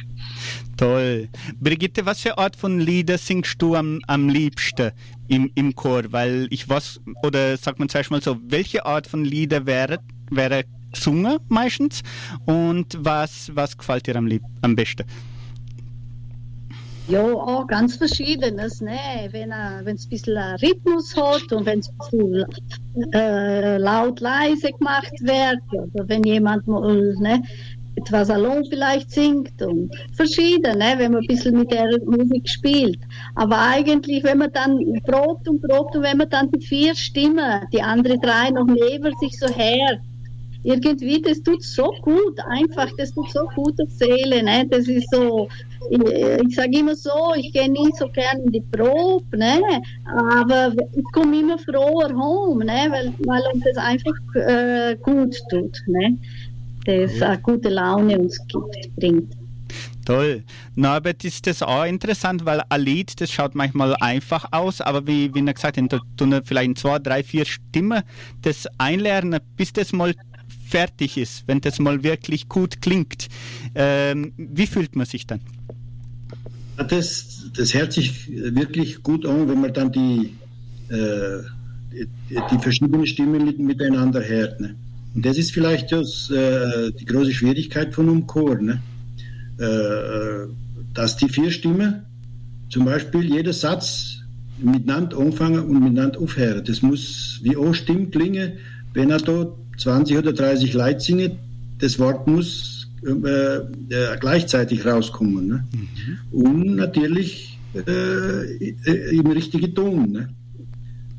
Toll. 0.76 1.28
Brigitte, 1.60 2.04
was 2.04 2.20
für 2.20 2.36
Art 2.36 2.56
von 2.56 2.80
Lieder 2.80 3.16
singst 3.16 3.62
du 3.62 3.76
am, 3.76 4.00
am 4.08 4.28
liebsten 4.28 4.90
im, 5.28 5.50
im 5.54 5.74
Chor? 5.74 6.02
Weil 6.10 6.48
ich 6.50 6.68
was, 6.68 7.00
oder 7.22 7.56
sagt 7.56 7.78
man 7.78 7.88
zuerst 7.88 8.10
mal 8.10 8.20
so, 8.20 8.38
welche 8.48 8.84
Art 8.84 9.06
von 9.06 9.24
Lieder 9.24 9.66
wäre, 9.66 9.98
wäre 10.30 10.64
gesungen 10.92 11.38
meistens. 11.48 12.02
Und 12.46 12.96
was, 12.98 13.52
was 13.54 13.76
gefällt 13.76 14.06
dir 14.06 14.16
am, 14.16 14.26
lieb 14.26 14.42
am 14.62 14.74
besten? 14.74 15.04
Ja, 17.06 17.22
auch 17.22 17.66
ganz 17.66 17.96
verschiedenes, 17.96 18.80
ne? 18.80 18.98
Wenn 19.30 19.52
es 19.52 20.06
ein 20.06 20.08
bisschen 20.08 20.38
Rhythmus 20.62 21.14
hat 21.14 21.52
und 21.52 21.66
wenn 21.66 21.80
es 21.80 21.90
ein 21.90 21.98
bisschen 21.98 23.12
äh, 23.12 23.76
laut 23.76 24.20
leise 24.20 24.70
gemacht 24.72 25.12
wird 25.20 25.60
oder 25.92 26.08
wenn 26.08 26.22
jemand 26.22 26.66
mal, 26.66 27.14
ne, 27.18 27.42
etwas 27.96 28.30
allein 28.30 28.64
vielleicht 28.64 29.10
singt 29.10 29.60
und 29.62 29.94
verschieden, 30.14 30.78
ne, 30.78 30.94
wenn 30.96 31.12
man 31.12 31.22
ein 31.22 31.26
bisschen 31.26 31.58
mit 31.58 31.70
der 31.70 31.86
Musik 32.06 32.48
spielt. 32.48 32.98
Aber 33.34 33.58
eigentlich, 33.58 34.24
wenn 34.24 34.38
man 34.38 34.52
dann 34.52 34.78
probt 35.04 35.46
und 35.48 35.60
probt 35.62 35.96
und 35.96 36.02
wenn 36.02 36.16
man 36.16 36.30
dann 36.30 36.50
die 36.50 36.64
vier 36.64 36.94
Stimmen, 36.94 37.66
die 37.72 37.82
anderen 37.82 38.20
drei 38.20 38.50
noch 38.50 38.66
neben 38.66 39.14
sich 39.20 39.38
so 39.38 39.46
her, 39.46 40.00
irgendwie, 40.64 41.20
das 41.20 41.42
tut 41.42 41.62
so 41.62 41.92
gut, 42.02 42.40
einfach, 42.48 42.90
das 42.96 43.12
tut 43.12 43.30
so 43.30 43.46
gut 43.54 43.78
der 43.78 43.86
Seele, 43.86 44.42
ne? 44.42 44.66
Das 44.68 44.88
ist 44.88 45.08
so, 45.12 45.48
ich, 45.90 46.00
ich 46.00 46.54
sage 46.54 46.78
immer 46.78 46.96
so, 46.96 47.34
ich 47.36 47.52
gehe 47.52 47.70
nie 47.70 47.90
so 47.98 48.08
gern 48.08 48.40
in 48.46 48.52
die 48.52 48.62
Probe, 48.72 49.36
ne? 49.36 49.60
Aber 50.06 50.72
ich 50.96 51.04
komme 51.12 51.38
immer 51.38 51.58
froher 51.58 52.14
home, 52.16 52.64
ne? 52.64 52.86
Weil, 52.90 53.12
weil 53.26 53.42
uns 53.52 53.64
das 53.64 53.76
einfach 53.76 54.14
äh, 54.34 54.96
gut 55.02 55.36
tut, 55.50 55.76
ne? 55.86 56.16
Das 56.86 57.20
äh, 57.20 57.38
gute 57.42 57.68
Laune 57.68 58.18
uns 58.18 58.38
gibt, 58.48 58.96
bringt. 58.96 59.34
Toll. 60.06 60.44
Norbert, 60.76 61.24
ist 61.24 61.46
das 61.46 61.62
auch 61.62 61.84
interessant, 61.84 62.44
weil 62.44 62.62
ein 62.68 62.80
Lied, 62.80 63.20
das 63.20 63.30
schaut 63.30 63.54
manchmal 63.54 63.96
einfach 64.00 64.46
aus, 64.50 64.80
aber 64.82 65.06
wie, 65.06 65.34
wie 65.34 65.46
er 65.46 65.54
gesagt 65.54 65.78
hat, 65.78 66.00
du 66.16 66.42
vielleicht 66.44 66.68
in 66.68 66.76
zwei, 66.76 66.98
drei, 66.98 67.22
vier 67.22 67.46
Stimmen 67.46 68.02
das 68.42 68.66
einlernen, 68.76 69.40
bis 69.56 69.72
das 69.72 69.92
mal 69.92 70.14
fertig 70.74 71.16
ist, 71.16 71.44
wenn 71.46 71.60
das 71.60 71.78
mal 71.78 72.02
wirklich 72.02 72.48
gut 72.48 72.82
klingt. 72.82 73.28
Ähm, 73.76 74.32
wie 74.36 74.66
fühlt 74.66 74.96
man 74.96 75.06
sich 75.06 75.24
dann? 75.24 75.40
Das, 76.88 77.48
das 77.56 77.72
hört 77.74 77.92
sich 77.92 78.28
wirklich 78.28 79.00
gut 79.04 79.24
an, 79.24 79.48
wenn 79.48 79.60
man 79.60 79.72
dann 79.72 79.92
die, 79.92 80.34
äh, 80.88 81.38
die, 81.92 82.40
die, 82.50 82.58
verschiedenen 82.58 83.06
Stimmen 83.06 83.54
miteinander 83.64 84.20
hört. 84.26 84.60
Ne? 84.60 84.74
Und 85.14 85.24
das 85.24 85.38
ist 85.38 85.52
vielleicht 85.52 85.92
das, 85.92 86.28
äh, 86.30 86.90
die 86.98 87.04
große 87.04 87.32
Schwierigkeit 87.32 87.94
von 87.94 88.08
einem 88.08 88.26
Chor, 88.26 88.56
ne? 88.60 88.82
Äh, 89.58 90.48
dass 90.92 91.16
die 91.16 91.28
vier 91.28 91.52
Stimmen, 91.52 92.02
zum 92.68 92.84
Beispiel 92.84 93.24
jeder 93.32 93.52
Satz 93.52 94.16
miteinander 94.58 95.18
anfangen 95.18 95.60
und 95.60 95.80
miteinander 95.80 96.18
aufhören. 96.20 96.64
Das 96.64 96.82
muss 96.82 97.38
wie 97.44 97.56
auch 97.56 97.74
Stimme 97.74 98.08
klingen, 98.08 98.54
wenn 98.92 99.10
er 99.10 99.18
dort 99.18 99.63
20 99.78 100.18
oder 100.18 100.32
30 100.32 100.72
Leute 100.72 101.00
singen, 101.00 101.32
das 101.78 101.98
Wort 101.98 102.26
muss 102.26 102.88
äh, 103.04 103.10
äh, 103.10 104.16
gleichzeitig 104.18 104.86
rauskommen. 104.86 105.46
Ne? 105.46 105.64
Mhm. 105.72 106.38
Und 106.38 106.76
natürlich 106.76 107.58
äh, 107.74 109.14
im 109.14 109.26
richtigen 109.26 109.74
Ton. 109.74 110.12
Ne? 110.12 110.28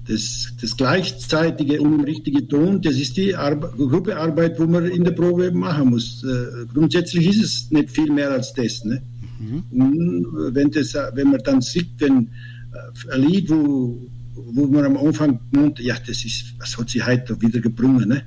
Das, 0.08 0.54
das 0.62 0.78
gleichzeitige 0.78 1.82
und 1.82 1.94
im 2.00 2.04
richtigen 2.04 2.48
Ton, 2.48 2.82
das 2.82 2.96
ist 2.96 3.18
die 3.18 3.36
Arbe 3.36 3.72
Gruppearbeit, 3.76 4.60
wo 4.60 4.66
man 4.66 4.86
in 4.86 5.04
der 5.04 5.12
Probe 5.12 5.52
machen 5.52 5.90
muss. 5.92 6.24
Äh, 6.24 6.66
grundsätzlich 6.74 7.28
ist 7.28 7.44
es 7.44 7.72
nicht 7.72 7.92
viel 7.92 8.12
mehr 8.12 8.32
als 8.32 8.54
das. 8.54 8.84
Ne? 8.84 9.02
Mhm. 9.40 9.64
Und 9.72 10.56
wenn, 10.56 10.72
das, 10.72 10.96
wenn 11.14 11.30
man 11.30 11.42
dann 11.44 11.62
sieht, 11.62 11.90
wenn 12.00 12.30
äh, 12.74 13.14
ein 13.14 13.22
Lied, 13.22 13.50
wo, 13.50 14.08
wo 14.34 14.66
man 14.68 14.86
am 14.86 14.98
Anfang 14.98 15.40
meint, 15.52 15.80
ja, 15.80 15.96
das 16.06 16.26
ist, 16.26 16.56
was 16.58 16.78
hat 16.78 16.90
sie 16.90 17.04
heute 17.04 17.40
wieder 17.42 17.60
gebrungen, 17.60 18.10
ne? 18.10 18.24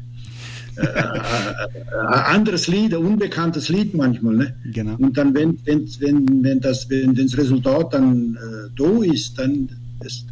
Äh, 0.78 0.82
äh, 0.82 2.06
ein 2.08 2.36
anderes 2.36 2.68
Lied, 2.68 2.94
ein 2.94 3.04
unbekanntes 3.04 3.68
Lied 3.68 3.94
manchmal. 3.94 4.34
Ne? 4.34 4.54
Genau. 4.72 4.96
Und 4.98 5.16
dann, 5.16 5.34
wenn, 5.34 5.58
wenn, 5.64 5.88
wenn, 5.98 6.44
wenn, 6.44 6.60
das, 6.60 6.88
wenn 6.88 7.14
das 7.14 7.36
Resultat 7.36 7.94
dann 7.94 8.36
äh, 8.36 8.70
da 8.76 9.02
ist, 9.12 9.38
dann, 9.38 9.68
das, 10.00 10.24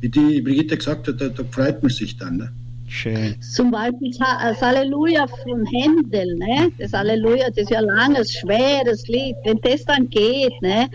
wie 0.00 0.08
die 0.08 0.40
Brigitte 0.40 0.76
gesagt 0.76 1.08
hat, 1.08 1.20
da, 1.20 1.28
da 1.28 1.44
freut 1.50 1.82
man 1.82 1.90
sich 1.90 2.16
dann. 2.16 2.38
Ne? 2.38 2.52
Schön. 2.88 3.36
Zum 3.40 3.70
Beispiel 3.70 4.10
das 4.18 4.60
Halleluja 4.60 5.26
von 5.28 5.64
Händel, 5.66 6.36
ne? 6.36 6.72
Das 6.76 6.92
Halleluja, 6.92 7.48
das 7.48 7.58
ist 7.58 7.70
ja 7.70 7.78
ein 7.78 7.84
langes, 7.84 8.32
schweres 8.34 9.06
Lied. 9.06 9.36
Wenn 9.44 9.60
das 9.62 9.84
dann 9.84 10.10
geht, 10.10 10.60
ne? 10.60 10.88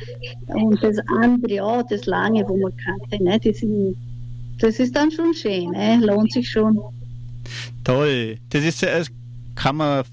Und 0.47 0.83
das 0.83 0.97
andere, 1.21 1.53
ja, 1.53 1.83
das 1.83 2.05
lange, 2.05 2.43
wo 2.49 2.57
man 2.57 2.73
kannte, 2.75 3.23
ne? 3.23 3.39
Das, 3.39 3.63
das 4.59 4.79
ist 4.79 4.93
dann 4.93 5.09
schon 5.09 5.33
schön, 5.33 5.71
ne? 5.71 5.99
Lohnt 6.01 6.33
sich 6.33 6.49
schon. 6.49 6.81
Toll. 7.83 8.39
Das 8.49 8.63
ist, 8.63 8.83
äh, 8.83 9.03
kann 9.55 9.77
man 9.77 10.03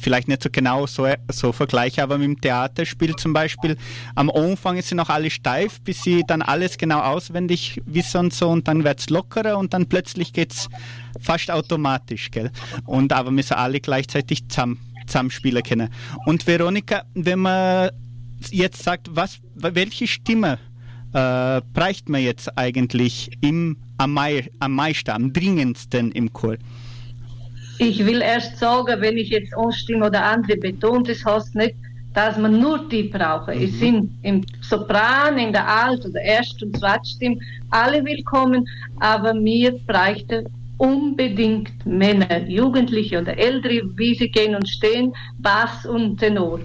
vielleicht 0.00 0.28
nicht 0.28 0.42
so 0.42 0.48
genau 0.50 0.86
so, 0.86 1.06
so 1.30 1.52
vergleichen, 1.52 2.02
aber 2.02 2.18
mit 2.18 2.28
dem 2.28 2.40
Theaterspiel 2.40 3.16
zum 3.16 3.32
Beispiel, 3.32 3.76
am 4.14 4.30
Anfang 4.30 4.80
sie 4.80 4.94
noch 4.94 5.10
alle 5.10 5.28
steif, 5.28 5.80
bis 5.80 6.02
sie 6.02 6.22
dann 6.26 6.40
alles 6.40 6.78
genau 6.78 7.00
auswendig 7.00 7.80
wissen 7.84 8.18
und 8.18 8.34
so 8.34 8.48
und 8.48 8.68
dann 8.68 8.84
wird 8.84 9.00
es 9.00 9.10
lockerer 9.10 9.58
und 9.58 9.74
dann 9.74 9.86
plötzlich 9.86 10.32
geht 10.32 10.52
es 10.52 10.68
fast 11.20 11.50
automatisch, 11.50 12.30
gell? 12.30 12.50
Und 12.86 13.12
aber 13.12 13.30
müssen 13.30 13.54
alle 13.54 13.80
gleichzeitig 13.80 14.48
zusammen, 14.48 14.78
zusammenspielen 15.06 15.62
können. 15.62 15.88
Und 16.24 16.46
Veronika, 16.46 17.02
wenn 17.14 17.40
man 17.40 17.90
jetzt 18.50 18.82
sagt, 18.82 19.08
was, 19.10 19.40
welche 19.54 20.06
Stimme 20.06 20.58
äh, 21.12 21.60
braucht 21.74 22.08
man 22.08 22.22
jetzt 22.22 22.56
eigentlich 22.56 23.30
im, 23.40 23.76
am, 23.98 24.14
Mai, 24.14 24.50
am 24.60 24.74
meisten, 24.74 25.10
am 25.10 25.32
dringendsten 25.32 26.12
im 26.12 26.32
Chor? 26.32 26.56
Ich 27.78 28.04
will 28.04 28.20
erst 28.20 28.58
sagen, 28.58 29.00
wenn 29.00 29.16
ich 29.16 29.30
jetzt 29.30 29.56
anstimme 29.56 30.06
oder 30.06 30.24
andere 30.24 30.56
betont, 30.56 31.08
das 31.08 31.24
heißt 31.24 31.54
nicht, 31.54 31.74
dass 32.14 32.36
man 32.38 32.60
nur 32.60 32.88
die 32.88 33.04
brauche. 33.04 33.54
Mhm. 33.54 33.62
Es 33.62 33.78
sind 33.78 34.10
im 34.22 34.44
Sopran, 34.60 35.38
in 35.38 35.52
der 35.52 35.66
Alt- 35.66 36.04
oder 36.04 36.20
Erst- 36.20 36.62
und 36.62 36.76
Zweitstimme 36.78 37.38
alle 37.70 38.04
willkommen, 38.04 38.68
aber 39.00 39.32
mir 39.34 39.72
bräuchte 39.86 40.44
unbedingt 40.76 41.70
Männer, 41.86 42.46
Jugendliche 42.48 43.20
oder 43.20 43.36
Ältere, 43.38 43.82
wie 43.96 44.14
sie 44.14 44.28
gehen 44.28 44.54
und 44.54 44.68
stehen, 44.68 45.12
Bass 45.38 45.86
und 45.86 46.18
Tenor. 46.18 46.60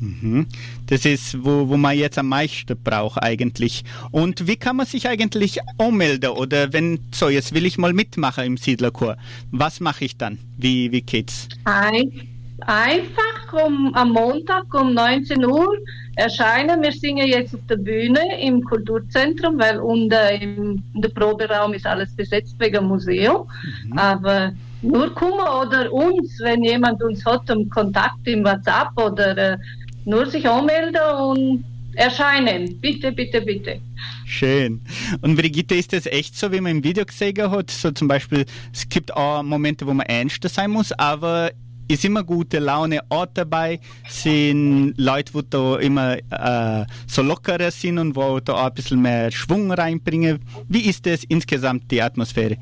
Mhm. 0.00 0.46
Das 0.86 1.04
ist, 1.04 1.44
wo, 1.44 1.68
wo 1.68 1.76
man 1.76 1.96
jetzt 1.96 2.18
am 2.18 2.28
meisten 2.28 2.76
braucht 2.82 3.22
eigentlich. 3.22 3.84
Und 4.10 4.46
wie 4.46 4.56
kann 4.56 4.76
man 4.76 4.86
sich 4.86 5.08
eigentlich 5.08 5.58
anmelden? 5.78 6.30
Oder 6.30 6.72
wenn, 6.72 7.00
so, 7.12 7.28
jetzt 7.28 7.54
will 7.54 7.66
ich 7.66 7.78
mal 7.78 7.92
mitmachen 7.92 8.44
im 8.44 8.56
Siedlerchor. 8.56 9.16
Was 9.50 9.80
mache 9.80 10.04
ich 10.04 10.16
dann? 10.16 10.38
Wie, 10.56 10.92
wie 10.92 11.02
geht's? 11.02 11.48
Ein, 11.64 12.28
einfach 12.60 13.52
um, 13.66 13.92
am 13.94 14.12
Montag 14.12 14.72
um 14.74 14.94
19 14.94 15.44
Uhr 15.44 15.76
erscheinen. 16.16 16.82
Wir 16.82 16.92
singen 16.92 17.26
jetzt 17.26 17.54
auf 17.54 17.60
der 17.68 17.76
Bühne 17.76 18.40
im 18.40 18.62
Kulturzentrum, 18.62 19.58
weil 19.58 19.78
unter 19.78 20.30
im, 20.40 20.82
in 20.94 21.02
der 21.02 21.10
Proberaum 21.10 21.74
ist 21.74 21.86
alles 21.86 22.14
besetzt 22.14 22.54
wegen 22.58 22.86
Museum. 22.86 23.48
Mhm. 23.84 23.98
Aber 23.98 24.52
nur 24.82 25.14
kommen 25.14 25.40
oder 25.40 25.92
uns, 25.92 26.38
wenn 26.40 26.62
jemand 26.62 27.02
uns 27.02 27.24
hat, 27.24 27.50
um 27.50 27.68
Kontakt 27.70 28.26
im 28.26 28.44
WhatsApp 28.44 28.90
oder 28.96 29.36
äh, 29.36 29.58
nur 30.06 30.26
sich 30.30 30.48
anmelden 30.48 31.02
und 31.20 31.64
erscheinen. 31.94 32.78
Bitte, 32.80 33.12
bitte, 33.12 33.42
bitte. 33.42 33.80
Schön. 34.24 34.80
Und 35.20 35.36
Brigitte, 35.36 35.74
ist 35.74 35.92
das 35.92 36.06
echt 36.06 36.36
so, 36.36 36.50
wie 36.52 36.60
man 36.60 36.72
im 36.72 36.84
Video 36.84 37.04
gesehen 37.04 37.50
hat? 37.50 37.70
So 37.70 37.90
zum 37.90 38.08
Beispiel, 38.08 38.44
es 38.72 38.88
gibt 38.88 39.14
auch 39.14 39.42
Momente, 39.42 39.86
wo 39.86 39.92
man 39.92 40.06
ernster 40.06 40.48
sein 40.48 40.70
muss, 40.70 40.92
aber 40.92 41.50
ist 41.88 42.04
immer 42.04 42.24
gute 42.24 42.58
Laune 42.58 43.00
auch 43.08 43.26
dabei, 43.32 43.78
sind 44.08 44.94
Leute, 44.96 45.32
die 45.32 45.50
da 45.50 45.76
immer 45.76 46.16
äh, 46.16 46.84
so 47.06 47.22
lockerer 47.22 47.70
sind 47.70 47.98
und 47.98 48.16
wo 48.16 48.40
da 48.40 48.54
auch 48.54 48.66
ein 48.66 48.74
bisschen 48.74 49.00
mehr 49.00 49.30
Schwung 49.30 49.70
reinbringen. 49.70 50.40
Wie 50.68 50.88
ist 50.88 51.06
das 51.06 51.22
insgesamt 51.24 51.90
die 51.90 52.02
Atmosphäre? 52.02 52.56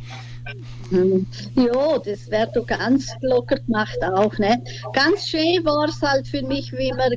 Ja, 0.91 1.99
das 1.99 2.30
wird 2.30 2.57
doch 2.57 2.66
ganz 2.66 3.11
locker 3.20 3.57
gemacht 3.57 3.99
auch. 4.03 4.37
Ne? 4.39 4.62
Ganz 4.93 5.28
schön 5.28 5.64
war 5.64 5.89
es 5.89 6.01
halt 6.03 6.26
für 6.28 6.43
mich, 6.43 6.72
wie 6.72 6.93
man 6.93 7.12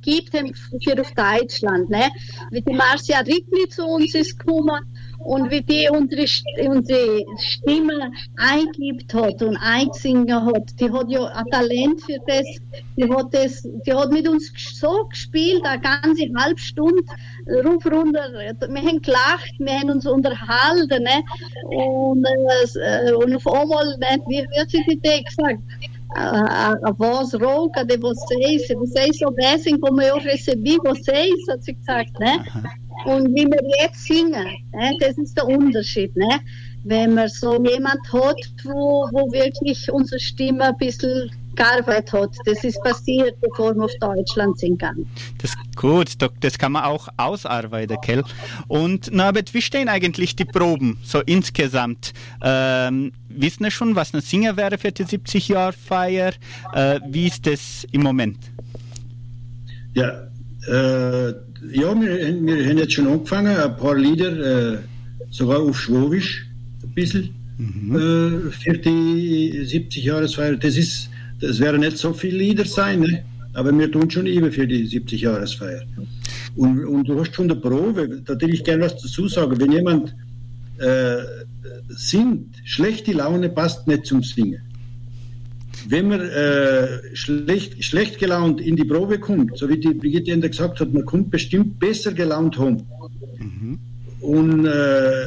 gibt 0.00 0.30
für 0.30 0.94
Deutschland. 0.94 1.90
Ne? 1.90 2.10
Wie 2.50 2.62
die 2.62 2.72
Marcia 2.72 3.20
Rickli 3.20 3.68
zu 3.68 3.84
uns 3.84 4.14
ist 4.14 4.38
gekommen 4.38 4.80
und 5.24 5.50
wie 5.50 5.62
die 5.62 5.88
unsere, 5.90 6.26
unsere 6.68 7.24
Stimme 7.38 8.10
eingibt 8.36 9.12
hat 9.14 9.42
und 9.42 9.56
eingesungen 9.56 10.46
hat. 10.46 10.80
Die 10.80 10.90
hat 10.90 11.10
ja 11.10 11.24
ein 11.26 11.46
Talent 11.46 12.02
für 12.02 12.18
das. 12.26 12.46
Die 12.96 13.08
hat, 13.08 13.32
das, 13.32 13.62
die 13.86 13.92
hat 13.92 14.10
mit 14.10 14.28
uns 14.28 14.52
so 14.78 15.04
gespielt, 15.08 15.64
eine 15.64 15.80
ganze 15.80 16.28
halbe 16.36 16.60
Stunde, 16.60 17.02
ruf 17.64 17.84
runter. 17.86 18.30
Wir 18.32 18.82
haben 18.82 19.02
gelacht, 19.02 19.54
wir 19.58 19.72
haben 19.72 19.90
uns 19.90 20.06
unterhalten. 20.06 21.02
Ne? 21.02 21.22
Und, 21.64 22.24
äh, 22.24 23.12
und 23.12 23.34
auf 23.34 23.46
einmal, 23.46 23.96
ne, 23.98 24.18
wie 24.28 24.46
wird 24.56 24.70
sie 24.70 24.82
die 24.86 25.24
gesagt? 25.24 25.62
A, 26.14 26.72
a 26.82 26.92
voz 26.92 27.32
rouca 27.34 27.84
de 27.84 27.96
vocês, 27.96 28.68
vocês 28.68 29.18
soubessem 29.18 29.78
como 29.78 30.00
eu 30.00 30.18
recebi 30.18 30.76
vocês, 30.78 31.32
gesagt, 31.66 32.18
ne? 32.20 32.44
Und 33.06 33.34
wie 33.34 33.46
wir 33.46 33.62
jetzt 33.80 34.04
singen, 34.04 34.46
ne? 34.72 34.96
das 35.00 35.18
ist 35.18 35.36
der 35.36 35.46
Unterschied, 35.48 36.14
ne? 36.16 36.40
Wenn 36.84 37.14
man 37.14 37.28
so 37.28 37.62
jemand 37.62 38.00
hat, 38.12 38.36
wo, 38.64 39.08
wo 39.12 39.32
wirklich 39.32 39.90
unsere 39.92 40.20
Stimme 40.20 40.64
ein 40.68 40.76
bisschen 40.76 41.30
gearbeitet 41.56 42.12
hat. 42.12 42.30
Das 42.44 42.64
ist 42.64 42.82
passiert, 42.82 43.40
bevor 43.40 43.74
wir 43.74 43.84
auf 43.84 43.92
Deutschland 44.00 44.58
sind 44.58 44.78
gegangen. 44.78 45.08
Das 45.38 45.54
gut, 45.76 46.16
das 46.40 46.58
kann 46.58 46.72
man 46.72 46.84
auch 46.84 47.08
ausarbeiten, 47.16 47.96
gell? 48.04 48.24
Und 48.68 49.12
Norbert, 49.12 49.54
wie 49.54 49.62
stehen 49.62 49.88
eigentlich 49.88 50.36
die 50.36 50.44
Proben 50.44 50.98
so 51.02 51.20
insgesamt? 51.20 52.12
Ähm, 52.42 53.12
wissen 53.28 53.64
Sie 53.64 53.70
schon, 53.70 53.94
was 53.96 54.14
ein 54.14 54.20
Singer 54.20 54.56
wäre 54.56 54.78
für 54.78 54.92
die 54.92 55.04
70-Jahr-Feier? 55.04 56.32
Äh, 56.74 57.00
wie 57.08 57.26
ist 57.26 57.46
das 57.46 57.86
im 57.92 58.02
Moment? 58.02 58.38
Ja, 59.94 60.28
äh, 60.68 61.28
ja 61.28 62.00
wir, 62.00 62.44
wir 62.44 62.68
haben 62.68 62.78
jetzt 62.78 62.92
schon 62.94 63.06
angefangen, 63.08 63.56
ein 63.56 63.76
paar 63.76 63.96
Lieder, 63.96 64.74
äh, 64.74 64.78
sogar 65.30 65.60
auf 65.60 65.78
Schwobisch, 65.78 66.46
ein 66.82 66.94
bisschen, 66.94 67.34
äh, 67.58 68.50
für 68.50 68.78
die 68.78 69.64
70-Jahresfeier. 69.64 70.56
Das 70.56 70.76
ist, 70.76 71.10
das 71.42 71.58
werden 71.58 71.80
nicht 71.80 71.98
so 71.98 72.12
viele 72.12 72.38
Lieder 72.38 72.64
sein, 72.64 73.00
ne? 73.00 73.24
aber 73.52 73.76
wir 73.76 73.90
tun 73.90 74.08
schon 74.08 74.26
immer 74.26 74.50
für 74.50 74.66
die 74.66 74.88
70-Jahresfeier. 74.88 75.82
Und, 76.54 76.84
und 76.84 77.08
du 77.08 77.18
hast 77.18 77.34
von 77.34 77.48
der 77.48 77.56
Probe, 77.56 78.22
da 78.24 78.40
will 78.40 78.54
ich 78.54 78.62
gerne 78.62 78.84
was 78.84 78.96
dazu 78.96 79.26
sagen. 79.28 79.60
Wenn 79.60 79.72
jemand 79.72 80.14
äh, 80.78 81.16
singt, 81.88 82.54
schlechte 82.64 83.12
Laune 83.12 83.48
passt 83.48 83.88
nicht 83.88 84.06
zum 84.06 84.22
Singen. 84.22 84.62
Wenn 85.88 86.08
man 86.08 86.20
äh, 86.20 87.14
schlecht, 87.14 87.82
schlecht 87.82 88.18
gelaunt 88.18 88.60
in 88.60 88.76
die 88.76 88.84
Probe 88.84 89.18
kommt, 89.18 89.58
so 89.58 89.68
wie 89.68 89.78
die 89.78 89.94
Brigitte 89.94 90.30
Ender 90.30 90.48
gesagt 90.48 90.78
hat, 90.78 90.92
man 90.92 91.04
kommt 91.04 91.30
bestimmt 91.30 91.80
besser 91.80 92.12
gelaunt 92.12 92.56
home. 92.56 92.84
Und 94.20 94.66
äh, 94.66 95.24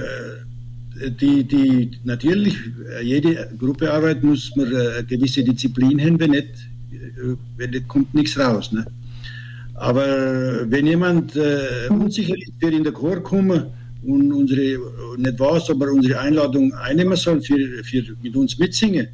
die, 0.95 1.43
die, 1.43 1.91
natürlich, 2.03 2.55
äh, 2.89 3.03
jede 3.03 3.49
Gruppearbeit 3.57 4.23
muss 4.23 4.55
man 4.55 4.71
äh, 4.71 4.77
eine 4.97 5.03
gewisse 5.03 5.43
Disziplin 5.43 5.99
haben, 5.99 6.19
wenn 6.19 6.31
nicht, 6.31 6.47
äh, 6.91 7.35
wenn 7.57 7.71
nicht 7.71 7.87
kommt 7.87 8.13
nichts 8.13 8.37
raus. 8.39 8.71
Ne? 8.71 8.85
Aber 9.75 10.69
wenn 10.69 10.87
jemand 10.87 11.35
äh, 11.35 11.89
unsicher 11.89 12.35
ist, 12.37 12.53
wer 12.59 12.71
in 12.71 12.83
der 12.83 12.93
Chor 12.93 13.21
kommen 13.21 13.65
und 14.03 14.31
unsere, 14.31 14.79
nicht 15.17 15.39
weiß, 15.39 15.69
ob 15.71 15.81
er 15.81 15.91
unsere 15.91 16.19
Einladung 16.19 16.73
einnehmen 16.73 17.17
soll, 17.17 17.41
für, 17.41 17.83
für 17.83 18.03
mit 18.21 18.35
uns 18.35 18.57
mitsingen, 18.57 19.07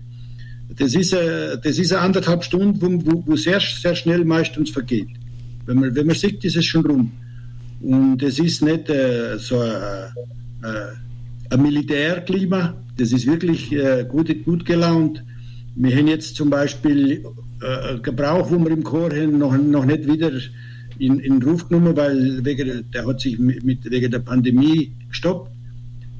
das 0.77 0.93
ist, 0.93 1.13
äh, 1.13 1.57
das 1.63 1.79
ist 1.79 1.93
eine 1.93 2.01
anderthalb 2.01 2.43
Stunden, 2.43 2.79
wo, 3.05 3.23
wo, 3.25 3.35
sehr, 3.35 3.59
sehr 3.59 3.95
schnell 3.95 4.23
meistens 4.23 4.69
vergeht. 4.69 5.09
Wenn 5.65 5.79
man, 5.79 5.95
wenn 5.95 6.05
man 6.05 6.15
sieht, 6.15 6.43
ist 6.45 6.57
es 6.57 6.65
schon 6.65 6.85
rum. 6.85 7.11
Und 7.81 8.21
es 8.21 8.37
ist 8.37 8.61
nicht 8.61 8.87
äh, 8.89 9.37
so 9.39 9.59
ein, 9.59 10.13
ein 11.51 11.61
Militärklima, 11.61 12.75
das 12.97 13.11
ist 13.11 13.27
wirklich 13.27 13.71
äh, 13.73 14.05
gut, 14.07 14.33
gut 14.45 14.65
gelaunt. 14.65 15.23
Wir 15.75 15.95
haben 15.95 16.07
jetzt 16.07 16.35
zum 16.35 16.49
Beispiel 16.49 17.25
äh, 17.61 17.99
Gebrauch, 17.99 18.49
wo 18.51 18.59
wir 18.59 18.71
im 18.71 18.83
Chor 18.83 19.11
haben, 19.11 19.37
noch, 19.37 19.55
noch 19.57 19.85
nicht 19.85 20.07
wieder 20.07 20.31
in, 20.99 21.19
in 21.19 21.41
Ruf 21.43 21.67
genommen, 21.67 21.95
weil 21.95 22.43
wegen, 22.45 22.85
der 22.93 23.05
hat 23.05 23.21
sich 23.21 23.37
mit, 23.37 23.89
wegen 23.89 24.11
der 24.11 24.19
Pandemie 24.19 24.91
gestoppt. 25.09 25.51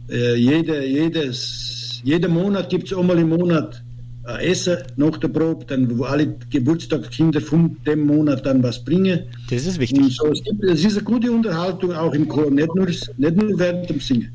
Äh, 0.10 0.36
jede, 0.36 0.86
jedes, 0.86 2.02
jeden 2.04 2.34
Monat 2.34 2.70
gibt 2.70 2.92
es 2.92 2.98
einmal 2.98 3.20
im 3.20 3.30
Monat 3.30 3.82
ein 4.24 4.40
Essen 4.40 4.78
nach 4.98 5.18
der 5.18 5.30
Probe, 5.30 5.66
dann, 5.66 5.98
wo 5.98 6.04
alle 6.04 6.36
Geburtstagskinder 6.50 7.42
von 7.42 7.78
dem 7.86 8.06
Monat 8.06 8.46
dann 8.46 8.62
was 8.62 8.84
bringen. 8.84 9.22
Das 9.50 9.66
ist 9.66 9.76
Und 9.76 9.82
wichtig. 9.82 10.16
so, 10.16 10.28
es, 10.28 10.44
gibt, 10.44 10.64
es 10.64 10.84
ist 10.84 10.98
eine 10.98 11.04
gute 11.04 11.32
Unterhaltung 11.32 11.94
auch 11.94 12.14
im 12.14 12.28
Chor, 12.28 12.52
nicht 12.52 12.76
nur, 12.76 12.88
nicht 12.88 13.36
nur 13.36 13.60
während 13.60 13.90
dem 13.90 14.00
Singen. 14.00 14.30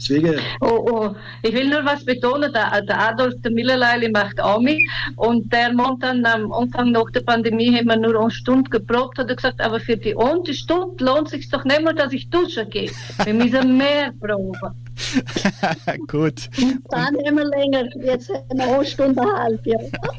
Deswegen, 0.00 0.40
Oh, 0.60 0.86
oh. 0.90 1.14
Ich 1.42 1.52
will 1.52 1.68
nur 1.68 1.84
was 1.84 2.04
betonen, 2.04 2.52
der, 2.52 2.80
der 2.82 2.98
Adolf 3.08 3.34
der 3.42 3.50
Millerleili 3.50 4.10
macht 4.10 4.40
auch 4.40 4.60
mit 4.60 4.78
und 5.16 5.52
der 5.52 5.72
meint 5.72 6.02
dann 6.02 6.24
am 6.24 6.52
Anfang 6.52 6.90
nach 6.92 7.10
der 7.10 7.20
Pandemie 7.20 7.76
haben 7.76 7.86
wir 7.88 7.96
nur 7.96 8.18
eine 8.20 8.30
Stunde 8.30 8.70
geprobt, 8.70 9.18
hat 9.18 9.28
er 9.28 9.36
gesagt, 9.36 9.60
aber 9.60 9.78
für 9.80 9.96
die 9.96 10.16
eine 10.16 10.54
Stunde 10.54 11.04
lohnt 11.04 11.26
es 11.26 11.32
sich 11.32 11.48
doch 11.50 11.64
nicht 11.64 11.82
mehr, 11.82 11.92
dass 11.92 12.12
ich 12.12 12.30
duschen 12.30 12.68
gehe. 12.70 12.90
Wir 13.24 13.34
müssen 13.34 13.76
mehr 13.76 14.12
proben. 14.20 14.52
gut. 16.08 16.48
Dann 16.90 17.14
immer 17.16 17.44
länger, 17.44 17.84
jetzt 18.02 18.28
haben 18.30 18.58
wir 18.58 18.74
eine 18.76 18.84
Stunde 18.84 19.22
halb. 19.22 19.66
Ja. 19.66 19.78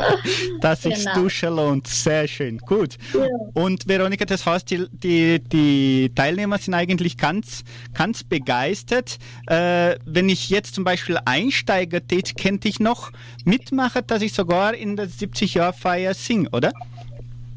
Dass 0.62 0.82
sich 0.84 0.96
Genau. 0.96 1.14
duschen 1.16 1.56
lohnt. 1.56 1.88
Sehr 1.88 2.28
schön. 2.28 2.58
Gut. 2.60 2.98
Ja. 3.14 3.28
Und 3.54 3.88
Veronika, 3.88 4.26
das 4.26 4.46
heißt, 4.46 4.70
die, 4.72 4.86
die, 4.92 5.40
die 5.40 6.12
Teilnehmer 6.16 6.58
sind 6.58 6.74
eigentlich 6.74 7.18
ganz, 7.18 7.64
ganz 7.94 8.24
begeistert. 8.24 9.18
Äh, 9.48 9.71
wenn 10.06 10.30
ich 10.30 10.50
jetzt 10.50 10.76
zum 10.76 10.84
Beispiel 10.84 11.18
Einsteiger 11.26 12.06
tät, 12.06 12.38
könnte 12.38 12.68
ich 12.68 12.80
noch 12.80 13.12
mitmachen, 13.46 14.04
dass 14.08 14.22
ich 14.22 14.34
sogar 14.34 14.74
in 14.74 14.96
der 14.96 15.08
70-Jahr-Feier 15.08 16.14
singe, 16.14 16.50
oder? 16.52 16.72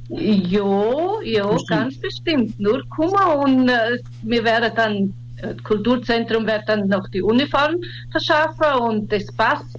Jo, 0.09 1.21
jo, 1.23 1.57
ganz 1.67 1.97
bestimmt. 1.99 2.59
Nur 2.61 2.83
Kummer 2.91 3.39
und 3.39 3.69
äh, 3.69 3.99
wir 4.23 4.45
werden 4.45 4.73
dann, 4.77 5.15
äh, 5.39 5.55
Kulturzentrum 5.63 6.47
wird 6.47 6.63
dann 6.67 6.89
noch 6.89 7.09
die 7.09 7.23
Uniform 7.23 7.77
verschaffen 8.11 8.81
und 8.81 9.13
das 9.13 9.27
passt. 9.35 9.79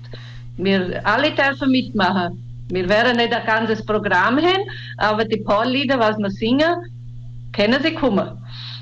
Wir 0.58 1.06
alle 1.06 1.32
dürfen 1.32 1.72
mitmachen. 1.72 2.42
Wir 2.70 2.90
werden 2.90 3.18
nicht 3.18 3.34
ein 3.34 3.46
ganzes 3.46 3.86
Programm 3.86 4.38
haben, 4.38 4.70
aber 4.98 5.26
die 5.26 5.38
paar 5.38 5.66
Lieder, 5.66 6.00
was 6.00 6.18
wir 6.18 6.32
singen, 6.32 6.74
können 7.54 7.82
sie 7.84 7.94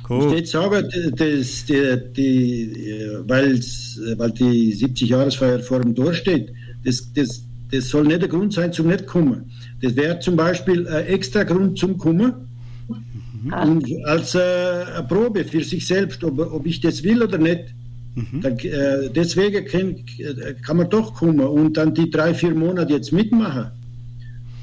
kommen. 0.03 0.21
ich 0.21 0.25
Cool. 0.25 0.31
würde 0.31 0.45
sagen, 0.45 0.89
das, 1.15 1.65
die, 1.65 2.13
die, 2.15 2.97
weil 3.25 3.59
die 4.31 4.75
70-Jahresfeier 4.75 5.59
vor 5.59 5.79
dem 5.79 5.95
Tor 5.95 6.13
steht, 6.13 6.53
das, 6.85 7.11
das, 7.13 7.43
das 7.71 7.89
soll 7.89 8.05
nicht 8.05 8.21
der 8.21 8.29
Grund 8.29 8.53
sein 8.53 8.71
zum 8.71 8.87
nicht 8.87 9.07
kommen. 9.07 9.51
Das 9.81 9.95
wäre 9.95 10.19
zum 10.19 10.35
Beispiel 10.35 10.87
ein 10.87 11.07
extra 11.07 11.43
Grund 11.43 11.77
zum 11.77 11.97
Kommen. 11.97 12.33
Und 13.65 13.85
als 14.05 14.35
äh, 14.35 14.39
eine 14.39 15.05
Probe 15.07 15.43
für 15.43 15.63
sich 15.63 15.85
selbst, 15.85 16.23
ob, 16.23 16.39
ob 16.39 16.65
ich 16.65 16.79
das 16.79 17.03
will 17.03 17.21
oder 17.21 17.37
nicht. 17.37 17.73
Dann, 18.41 18.57
äh, 18.59 19.09
deswegen 19.09 19.65
kann, 19.65 19.95
kann 20.61 20.77
man 20.77 20.89
doch 20.89 21.15
kommen 21.15 21.39
und 21.39 21.77
dann 21.77 21.95
die 21.95 22.09
drei, 22.09 22.33
vier 22.33 22.53
Monate 22.53 22.93
jetzt 22.93 23.11
mitmachen. 23.11 23.71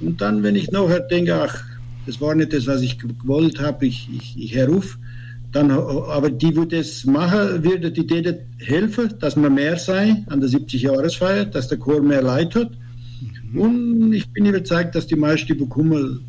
Und 0.00 0.20
dann, 0.20 0.42
wenn 0.42 0.54
ich 0.54 0.70
nachher 0.70 1.00
denke, 1.00 1.34
ach, 1.34 1.62
das 2.06 2.20
war 2.20 2.34
nicht 2.34 2.52
das, 2.52 2.66
was 2.66 2.80
ich 2.80 2.98
gewollt 2.98 3.60
habe, 3.60 3.86
ich, 3.86 4.08
ich, 4.16 4.36
ich 4.38 4.54
herruf, 4.54 4.98
dann, 5.52 5.70
aber 5.70 6.30
die, 6.30 6.56
wo 6.56 6.64
das 6.64 7.04
machen, 7.04 7.64
würde 7.64 7.90
die 7.90 8.06
denen 8.06 8.38
helfen, 8.58 9.14
dass 9.18 9.36
man 9.36 9.54
mehr 9.54 9.76
sei 9.76 10.22
an 10.26 10.40
der 10.40 10.48
70-Jahresfeier, 10.48 11.46
dass 11.46 11.68
der 11.68 11.78
Chor 11.78 12.00
mehr 12.02 12.22
Leid 12.22 12.54
hat. 12.54 12.70
Und 13.54 14.12
ich 14.12 14.30
bin 14.30 14.46
überzeugt, 14.46 14.94
dass 14.94 15.06
die 15.06 15.16
meisten, 15.16 15.58
die 15.58 15.66
kommen, 15.66 16.24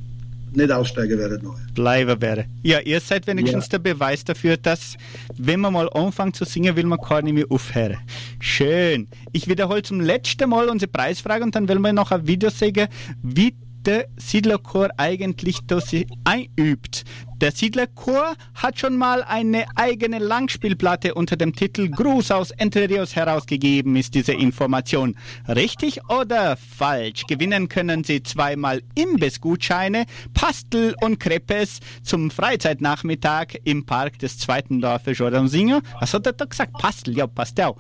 nicht 0.54 0.72
aussteigen 0.72 1.18
werden. 1.18 1.48
Bleiben 1.74 2.22
wäre. 2.22 2.46
Ja, 2.64 2.80
ihr 2.80 3.00
seid 3.00 3.26
wenigstens 3.28 3.70
der 3.70 3.80
Beweis 3.80 4.24
dafür, 4.24 4.58
dass, 4.58 4.98
wenn 5.38 5.62
man 5.62 5.74
mal 5.74 5.90
anfängt 5.94 6.36
zu 6.36 6.44
singen, 6.44 6.76
will 6.76 6.86
man 6.86 7.00
gar 7.00 7.22
nicht 7.22 7.34
mehr 7.34 7.46
aufhören. 7.50 7.98
Schön. 8.40 9.08
Ich 9.32 9.48
wiederhole 9.48 9.82
zum 9.84 10.02
letzten 10.02 10.50
Mal 10.50 10.68
unsere 10.68 10.92
Preisfrage 10.92 11.44
und 11.44 11.56
dann 11.56 11.70
will 11.70 11.80
man 11.80 11.96
noch 11.96 12.12
ein 12.12 12.28
Video 12.28 12.50
sehen, 12.50 12.88
wie 13.22 13.56
der 13.86 14.08
Siedlerchor 14.18 14.90
eigentlich 14.98 15.60
das 15.68 15.96
einübt. 16.24 17.04
Der 17.42 17.52
Siedlerchor 17.52 18.36
hat 18.54 18.80
schon 18.80 18.98
mal 18.98 19.24
eine 19.24 19.66
eigene 19.76 20.20
Langspielplatte 20.20 21.16
unter 21.16 21.36
dem 21.38 21.56
Titel 21.56 21.90
Gruß 21.90 22.30
aus 22.30 22.52
Entre 22.52 22.88
Rios 22.88 23.16
herausgegeben, 23.16 23.96
ist 23.96 24.14
diese 24.14 24.34
Information. 24.34 25.16
Richtig 25.48 26.08
oder 26.08 26.56
falsch? 26.56 27.24
Gewinnen 27.28 27.68
können 27.68 28.04
Sie 28.04 28.22
zweimal 28.22 28.84
Imbissgutscheine, 28.94 30.06
Pastel 30.36 30.94
und 31.02 31.20
Crepes 31.20 31.80
zum 32.04 32.30
Freizeitnachmittag 32.30 33.56
im 33.64 33.88
Park 33.88 34.20
des 34.20 34.38
zweiten 34.38 34.80
Dorfes 34.80 35.18
Jordansinger. 35.18 35.82
Was 36.00 36.14
hat 36.14 36.28
er 36.28 36.34
da 36.34 36.46
gesagt? 36.46 36.74
Pastel, 36.74 37.18
ja, 37.18 37.26
Pastel. 37.26 37.72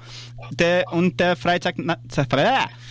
Der, 0.53 0.91
und 0.91 1.19
der 1.19 1.35
Freizeit, 1.35 1.75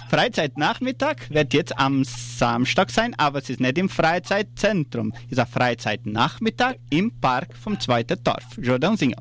Freizeitnachmittag 0.09 1.17
wird 1.31 1.53
jetzt 1.53 1.77
am 1.77 2.05
Samstag 2.05 2.91
sein, 2.93 3.13
aber 3.19 3.41
es 3.41 3.51
ist 3.51 3.59
nicht 3.59 3.77
im 3.77 3.89
Freizeitzentrum. 3.89 5.13
Es 5.27 5.33
ist 5.33 5.39
ein 5.41 5.49
Freizeitnachmittag 5.49 6.60
im 6.91 7.11
Park 7.21 7.57
vom 7.57 7.79
zweiten 7.79 8.23
Dorf, 8.23 8.45
Jordansinger. 8.61 9.17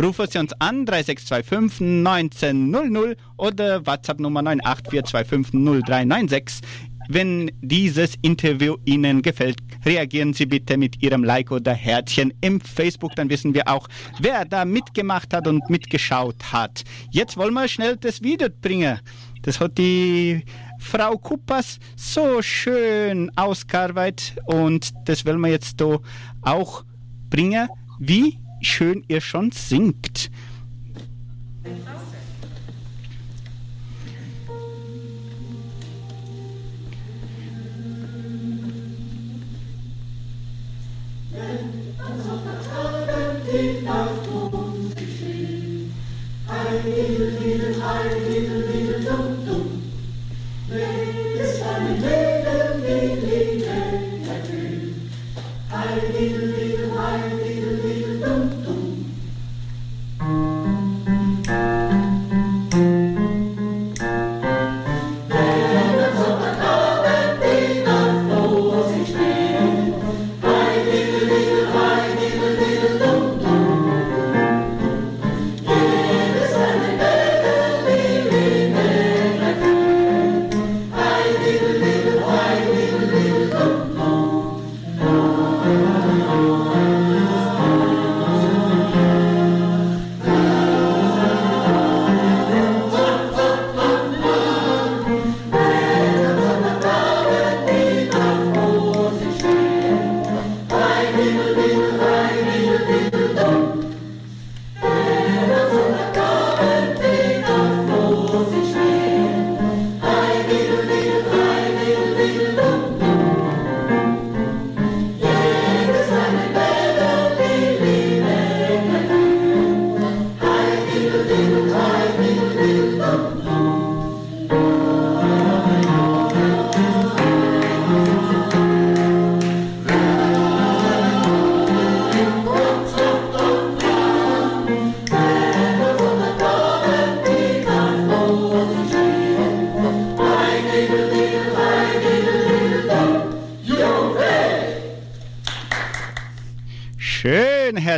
Rufen 0.00 0.26
Sie 0.30 0.38
uns 0.38 0.52
an, 0.60 0.86
3625 0.86 2.06
1900 2.06 3.16
oder 3.36 3.86
WhatsApp 3.86 4.20
Nummer 4.20 4.42
98425 4.42 5.52
0396. 5.84 6.68
Wenn 7.08 7.50
dieses 7.60 8.14
Interview 8.22 8.76
Ihnen 8.84 9.22
gefällt, 9.22 9.58
reagieren 9.84 10.32
Sie 10.32 10.46
bitte 10.46 10.76
mit 10.76 11.02
Ihrem 11.02 11.24
Like 11.24 11.50
oder 11.50 11.74
Herzchen 11.74 12.32
im 12.40 12.60
Facebook, 12.60 13.16
dann 13.16 13.28
wissen 13.28 13.54
wir 13.54 13.66
auch, 13.66 13.88
wer 14.20 14.44
da 14.44 14.64
mitgemacht 14.64 15.34
hat 15.34 15.48
und 15.48 15.68
mitgeschaut 15.68 16.36
hat. 16.52 16.84
Jetzt 17.10 17.36
wollen 17.36 17.54
wir 17.54 17.66
schnell 17.66 17.96
das 17.96 18.22
Video 18.22 18.48
bringen. 18.60 19.00
Das 19.42 19.58
hat 19.58 19.76
die 19.78 20.44
Frau 20.82 21.16
Kuppas 21.16 21.78
so 21.96 22.42
schön 22.42 23.30
ausgearbeitet 23.36 24.34
und 24.44 24.92
das 25.06 25.24
wollen 25.24 25.40
wir 25.40 25.50
jetzt 25.50 25.80
da 25.80 25.98
auch 26.42 26.84
bringen, 27.30 27.68
wie 27.98 28.38
schön 28.60 29.04
ihr 29.08 29.20
schon 29.20 29.52
singt. 29.52 30.30
Schön 51.72 52.41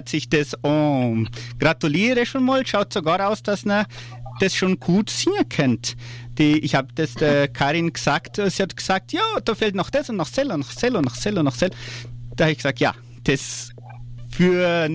hört 0.04 0.08
sich 0.10 0.28
das 0.28 0.54
an. 0.62 1.28
Gratuliere 1.58 2.26
schon 2.26 2.44
mal. 2.44 2.66
Schaut 2.66 2.92
sogar 2.92 3.26
aus, 3.26 3.42
dass 3.42 3.64
ihr 3.64 3.86
das 4.40 4.54
schon 4.54 4.78
gut 4.78 5.08
singen 5.08 5.48
könnt. 5.48 5.96
Die, 6.38 6.58
ich 6.58 6.74
habe 6.74 6.88
das 6.94 7.14
der 7.14 7.48
Karin 7.48 7.92
gesagt. 7.92 8.36
Sie 8.36 8.62
hat 8.62 8.76
gesagt, 8.76 9.12
ja, 9.12 9.22
da 9.44 9.54
fehlt 9.54 9.74
noch 9.74 9.90
das 9.90 10.10
und 10.10 10.16
noch 10.16 10.26
Sell 10.26 10.50
und 10.50 10.60
noch 10.60 10.70
Sell 10.70 10.96
und 10.96 11.04
noch 11.04 11.14
Sell 11.14 11.38
und 11.38 11.44
noch 11.44 11.54
Sell. 11.54 11.70
Da 12.36 12.44
habe 12.44 12.52
ich 12.52 12.58
gesagt, 12.58 12.80
ja, 12.80 12.94
das 13.24 13.63
für, 14.34 14.88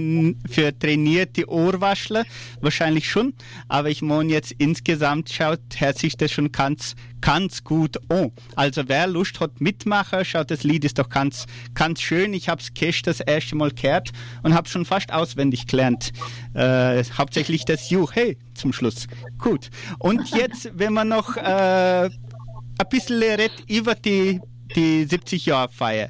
für 0.49 0.77
trainierte 0.77 1.49
Ohrwaschler 1.49 2.25
wahrscheinlich 2.59 3.09
schon, 3.09 3.33
aber 3.69 3.89
ich 3.89 4.01
meine 4.01 4.33
jetzt 4.33 4.53
insgesamt 4.57 5.29
schaut, 5.29 5.59
hört 5.77 5.97
sich 5.97 6.17
das 6.17 6.31
schon 6.31 6.51
ganz, 6.51 6.95
ganz 7.21 7.63
gut 7.63 7.97
an. 8.09 8.31
Also 8.55 8.83
wer 8.87 9.07
Lust 9.07 9.39
hat 9.39 9.61
mitmachen, 9.61 10.25
schaut, 10.25 10.51
das 10.51 10.63
Lied 10.63 10.83
ist 10.83 10.99
doch 10.99 11.09
ganz, 11.09 11.45
ganz 11.73 12.01
schön. 12.01 12.33
Ich 12.33 12.49
habe 12.49 12.61
es 12.61 12.73
Cash 12.73 13.01
das 13.03 13.21
erste 13.21 13.55
Mal 13.55 13.71
gehört 13.71 14.09
und 14.43 14.53
habe 14.53 14.67
schon 14.67 14.83
fast 14.83 15.13
auswendig 15.13 15.67
gelernt. 15.67 16.11
Äh, 16.53 17.03
hauptsächlich 17.17 17.63
das 17.63 17.89
Juch, 17.89 18.11
hey, 18.15 18.37
zum 18.55 18.73
Schluss. 18.73 19.07
Gut. 19.37 19.69
Und 19.99 20.29
jetzt, 20.31 20.69
wenn 20.77 20.93
man 20.93 21.07
noch 21.07 21.37
äh, 21.37 22.09
ein 22.09 22.89
bisschen 22.89 23.23
redet 23.23 23.53
über 23.67 23.95
die, 23.95 24.41
die 24.75 25.05
70 25.05 25.45
Jahre 25.45 25.69
Feier. 25.69 26.09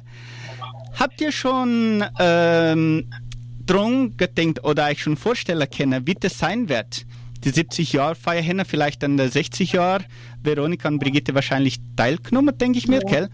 Habt 0.98 1.20
ihr 1.20 1.32
schon 1.32 2.04
ähm, 2.18 3.10
drum 3.64 4.16
gedenkt 4.16 4.64
oder 4.64 4.86
euch 4.86 5.02
schon 5.02 5.16
vorstellen 5.16 5.66
können, 5.70 6.06
wie 6.06 6.14
das 6.14 6.38
sein 6.38 6.68
wird? 6.68 7.06
Die 7.44 7.50
70 7.50 7.94
Jahre 7.94 8.14
Feier 8.14 8.42
hin, 8.42 8.62
vielleicht 8.66 9.02
an 9.02 9.16
der 9.16 9.30
60 9.30 9.72
Jahre. 9.72 10.04
Veronika 10.42 10.88
und 10.88 10.98
Brigitte 10.98 11.34
wahrscheinlich 11.34 11.78
teilgenommen, 11.96 12.56
denke 12.58 12.78
ich 12.78 12.86
mir, 12.86 13.00
ja. 13.02 13.08
gell? 13.08 13.28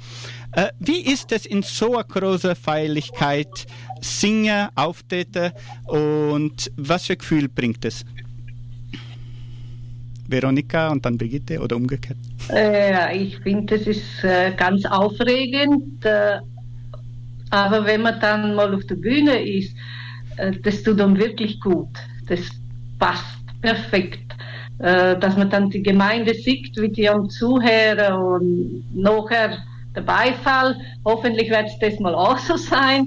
Äh, 0.53 0.69
wie 0.79 1.01
ist 1.01 1.33
es 1.33 1.45
in 1.45 1.63
so 1.63 1.95
einer 1.95 2.05
großen 2.05 2.55
Feierlichkeit 2.55 3.67
singen, 4.01 4.69
auftreten 4.77 5.53
und 5.87 6.71
was 6.77 7.07
für 7.07 7.17
Gefühl 7.17 7.49
bringt 7.49 7.85
es? 7.85 8.05
Veronika 10.29 10.89
und 10.91 11.05
dann 11.05 11.19
Brigitte 11.19 11.61
oder 11.61 11.77
umgekehrt? 11.77 12.19
Äh, 12.51 13.17
ich 13.17 13.39
finde, 13.39 13.79
das 13.79 13.87
ist 13.87 14.23
äh, 14.23 14.53
ganz 14.57 14.85
aufregend. 14.85 16.05
Äh, 16.05 16.39
aber 17.51 17.85
wenn 17.85 18.03
man 18.03 18.21
dann 18.21 18.55
mal 18.55 18.75
auf 18.75 18.85
der 18.87 18.97
Bühne 18.97 19.43
ist, 19.43 19.75
äh, 20.37 20.53
das 20.63 20.83
tut 20.83 21.01
dann 21.01 21.19
wirklich 21.19 21.61
gut. 21.61 21.89
Das 22.29 22.41
passt 22.99 23.25
perfekt. 23.63 24.21
Äh, 24.79 25.19
dass 25.19 25.37
man 25.37 25.49
dann 25.49 25.71
die 25.71 25.83
Gemeinde 25.83 26.35
sieht, 26.35 26.77
wie 26.77 26.91
die 26.91 27.09
am 27.09 27.31
Zuhören 27.31 28.13
und 28.13 28.85
nachher 28.95 29.59
der 29.95 30.03
Beifall. 30.03 30.77
Hoffentlich 31.05 31.49
wird 31.49 31.69
es 31.69 31.79
das 31.79 31.99
mal 31.99 32.15
auch 32.15 32.39
so 32.39 32.59
sein. 32.59 33.07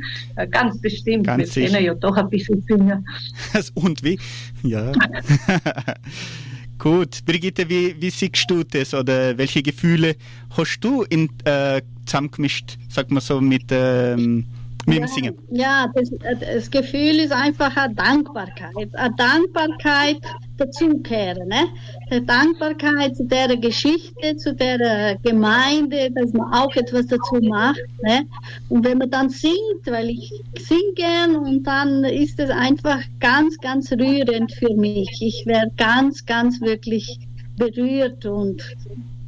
Ganz 0.49 0.81
bestimmt. 0.81 1.27
Ganz 1.27 1.55
Wir 1.55 1.67
können 1.67 1.85
ja 1.85 1.93
doch 1.93 2.17
ein 2.17 2.29
bisschen 2.29 2.63
singen. 2.63 3.07
und 3.75 4.03
wie? 4.03 4.19
Ja. 4.63 4.91
Gut. 6.79 7.25
Brigitte, 7.25 7.67
wie, 7.69 7.93
wie 8.01 8.09
siehst 8.09 8.49
du 8.49 8.63
das 8.63 8.93
oder 8.93 9.37
welche 9.37 9.61
Gefühle 9.61 10.15
hast 10.55 10.79
du 10.79 11.03
in, 11.03 11.29
äh, 11.43 11.81
zusammengemischt, 12.05 12.77
sag 12.89 13.11
mal 13.11 13.19
so, 13.19 13.41
mit, 13.41 13.65
ähm, 13.69 14.45
mit 14.89 14.99
ja, 14.99 15.05
dem 15.05 15.07
Singen? 15.07 15.37
Ja, 15.51 15.91
das, 15.93 16.09
das, 16.39 16.71
Gefühl 16.71 17.19
ist 17.19 17.31
einfach 17.31 17.75
eine 17.77 17.93
Dankbarkeit. 17.93 18.93
Eine 18.93 19.15
Dankbarkeit 19.15 20.17
dazukehren. 20.57 21.47
Ne? 21.47 21.67
Eine 22.09 22.21
Dankbarkeit 22.23 23.15
zu 23.15 23.25
der 23.25 23.55
Geschichte, 23.57 24.35
zu 24.37 24.53
der 24.53 25.17
Gemeinde, 25.23 26.11
dass 26.11 26.33
man 26.33 26.53
auch 26.53 26.75
etwas 26.75 27.07
dazu 27.07 27.35
macht. 27.41 27.79
Ne? 28.03 28.23
Und 28.69 28.85
wenn 28.85 28.97
man 28.97 29.09
dann 29.09 29.29
singt, 29.29 29.85
weil 29.85 30.09
ich 30.09 30.31
singe 30.57 30.93
gern 30.95 31.35
und 31.35 31.63
dann 31.63 32.03
ist 32.03 32.39
es 32.39 32.49
einfach 32.49 33.01
ganz, 33.19 33.57
ganz 33.59 33.91
rührend 33.91 34.51
für 34.53 34.73
mich. 34.75 35.09
Ich 35.21 35.45
werde 35.45 35.71
ganz, 35.77 36.25
ganz 36.25 36.61
wirklich 36.61 37.19
berührt 37.57 38.25
und 38.25 38.63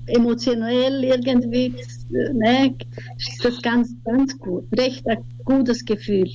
emotionell 0.08 1.04
irgendwie, 1.04 1.76
ne, 2.12 2.76
ist 3.18 3.44
das 3.44 3.62
ganz, 3.62 3.94
ganz 4.04 4.38
gut. 4.38 4.66
Recht 4.78 5.08
ein 5.08 5.24
gutes 5.46 5.84
Gefühl. 5.86 6.32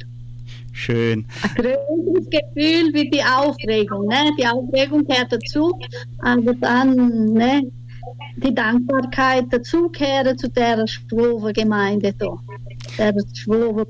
Schön. 0.72 1.26
Ein 1.42 1.54
größeres 1.54 2.30
Gefühl 2.30 2.92
wie 2.92 3.10
die 3.10 3.22
Aufregung. 3.22 4.06
Ne? 4.06 4.30
Die 4.38 4.46
Aufregung 4.46 5.06
gehört 5.06 5.32
dazu, 5.32 5.78
aber 6.18 6.54
dann 6.54 7.32
ne, 7.32 7.70
die 8.36 8.54
Dankbarkeit 8.54 9.46
dazukehren 9.50 10.36
zu 10.36 10.48
der 10.48 10.86
Schwover 10.86 11.52
Gemeinde 11.52 12.12
da. 12.18 12.36
Der 12.98 13.14
Schwover 13.34 13.86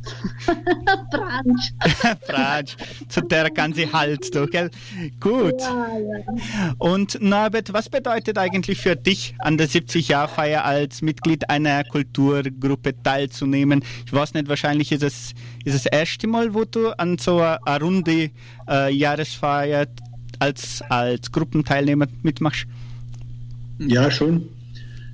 Branch. 1.10 1.72
Branch, 2.26 2.76
zu 3.08 3.20
der 3.22 3.50
ganze 3.50 3.92
Halt, 3.92 4.34
du, 4.34 4.46
gell? 4.46 4.70
Gut. 5.20 5.60
Ja, 5.60 5.88
ja. 5.98 6.74
Und 6.78 7.20
Norbert, 7.20 7.72
was 7.72 7.88
bedeutet 7.88 8.38
eigentlich 8.38 8.80
für 8.80 8.96
dich, 8.96 9.34
an 9.38 9.58
der 9.58 9.68
70-Jahr-Feier 9.68 10.64
als 10.64 11.02
Mitglied 11.02 11.48
einer 11.50 11.84
Kulturgruppe 11.84 12.94
teilzunehmen? 13.02 13.84
Ich 14.06 14.12
weiß 14.12 14.34
nicht, 14.34 14.48
wahrscheinlich 14.48 14.92
ist 14.92 15.02
es, 15.02 15.34
ist 15.64 15.74
es 15.74 15.82
das 15.84 15.86
erste 15.86 16.26
Mal, 16.26 16.54
wo 16.54 16.64
du 16.64 16.90
an 16.98 17.18
so 17.18 17.38
einer 17.40 17.80
runde 17.80 18.30
äh, 18.68 18.92
Jahresfeier 18.92 19.86
als, 20.38 20.82
als 20.88 21.30
Gruppenteilnehmer 21.30 22.06
mitmachst? 22.22 22.66
Ja, 23.78 24.10
schon. 24.10 24.48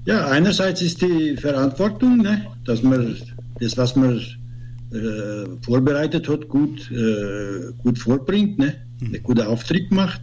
Ja, 0.04 0.28
einerseits 0.28 0.82
ist 0.82 1.02
die 1.02 1.36
Verantwortung, 1.36 2.18
ne, 2.18 2.46
dass 2.64 2.82
man 2.82 3.16
das, 3.60 3.76
was 3.76 3.96
man 3.96 4.20
äh, 4.96 5.46
vorbereitet 5.62 6.28
hat, 6.28 6.48
gut, 6.48 6.90
äh, 6.90 7.72
gut 7.82 7.98
vorbringt, 7.98 8.58
ne, 8.58 8.74
einen 9.00 9.22
guten 9.22 9.42
Auftritt 9.42 9.90
macht. 9.90 10.22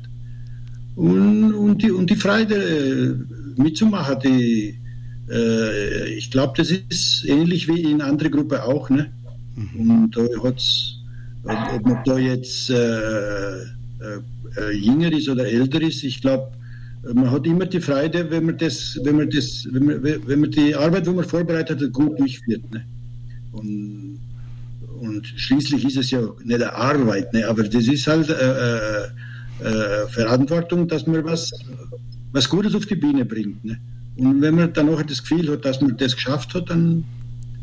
Und, 0.96 1.54
und, 1.54 1.82
die, 1.82 1.92
und 1.92 2.10
die 2.10 2.16
Freude 2.16 2.56
äh, 2.56 3.62
mitzumachen, 3.62 4.20
die, 4.24 4.80
äh, 5.30 6.14
ich 6.14 6.32
glaube, 6.32 6.54
das 6.58 6.72
ist 6.72 7.26
ähnlich 7.26 7.68
wie 7.68 7.82
in 7.82 8.02
anderen 8.02 8.32
Gruppen 8.32 8.60
auch. 8.60 8.90
Ne? 8.90 9.12
Und 9.78 10.12
da 10.16 10.22
hat's, 10.44 10.96
ob, 11.44 11.74
ob 11.76 11.86
man 11.86 12.04
da 12.06 12.18
jetzt 12.18 12.70
jünger 14.74 15.12
ist 15.12 15.30
oder 15.30 15.46
älter 15.46 15.82
ist, 15.82 16.04
ich 16.04 16.22
glaube, 16.22 16.52
man 17.14 17.30
hat 17.32 17.46
immer 17.46 17.66
die 17.66 17.82
Freude, 17.82 18.30
wenn 18.32 18.46
man 18.46 18.58
das, 18.58 18.98
wenn 19.04 19.18
man 19.18 19.30
das, 19.30 19.68
wenn 19.72 19.86
man, 19.86 20.04
wenn 20.04 20.40
man 20.40 20.52
die 20.52 20.74
Arbeit, 20.74 21.06
die 21.06 21.12
man 21.12 21.26
vorbereitet 21.26 21.82
hat, 21.82 21.92
gut 21.92 22.18
durchführt. 22.20 22.64
Ne? 22.72 22.86
Und, 23.52 24.13
und 25.04 25.28
schließlich 25.28 25.84
ist 25.86 25.98
es 25.98 26.12
ja 26.12 26.22
nicht 26.44 26.62
eine 26.62 26.74
Arbeit, 26.74 27.34
ne? 27.34 27.46
aber 27.48 27.64
das 27.64 27.88
ist 27.88 28.08
halt 28.08 28.30
äh, 28.30 28.34
äh, 28.34 29.08
äh, 29.60 30.08
Verantwortung, 30.08 30.88
dass 30.88 31.06
man 31.06 31.26
was, 31.26 31.52
was 32.32 32.48
Gutes 32.48 32.74
auf 32.74 32.86
die 32.86 32.96
Bühne 32.96 33.26
bringt. 33.26 33.64
Ne? 33.66 33.78
Und 34.16 34.42
wenn 34.42 34.56
man 34.56 34.72
dann 34.72 34.88
auch 34.90 35.02
das 35.04 35.22
Gefühl 35.22 35.52
hat, 35.52 35.66
dass 35.66 35.82
man 35.82 35.98
das 35.98 36.16
geschafft 36.16 36.54
hat, 36.54 36.70
dann, 36.70 37.04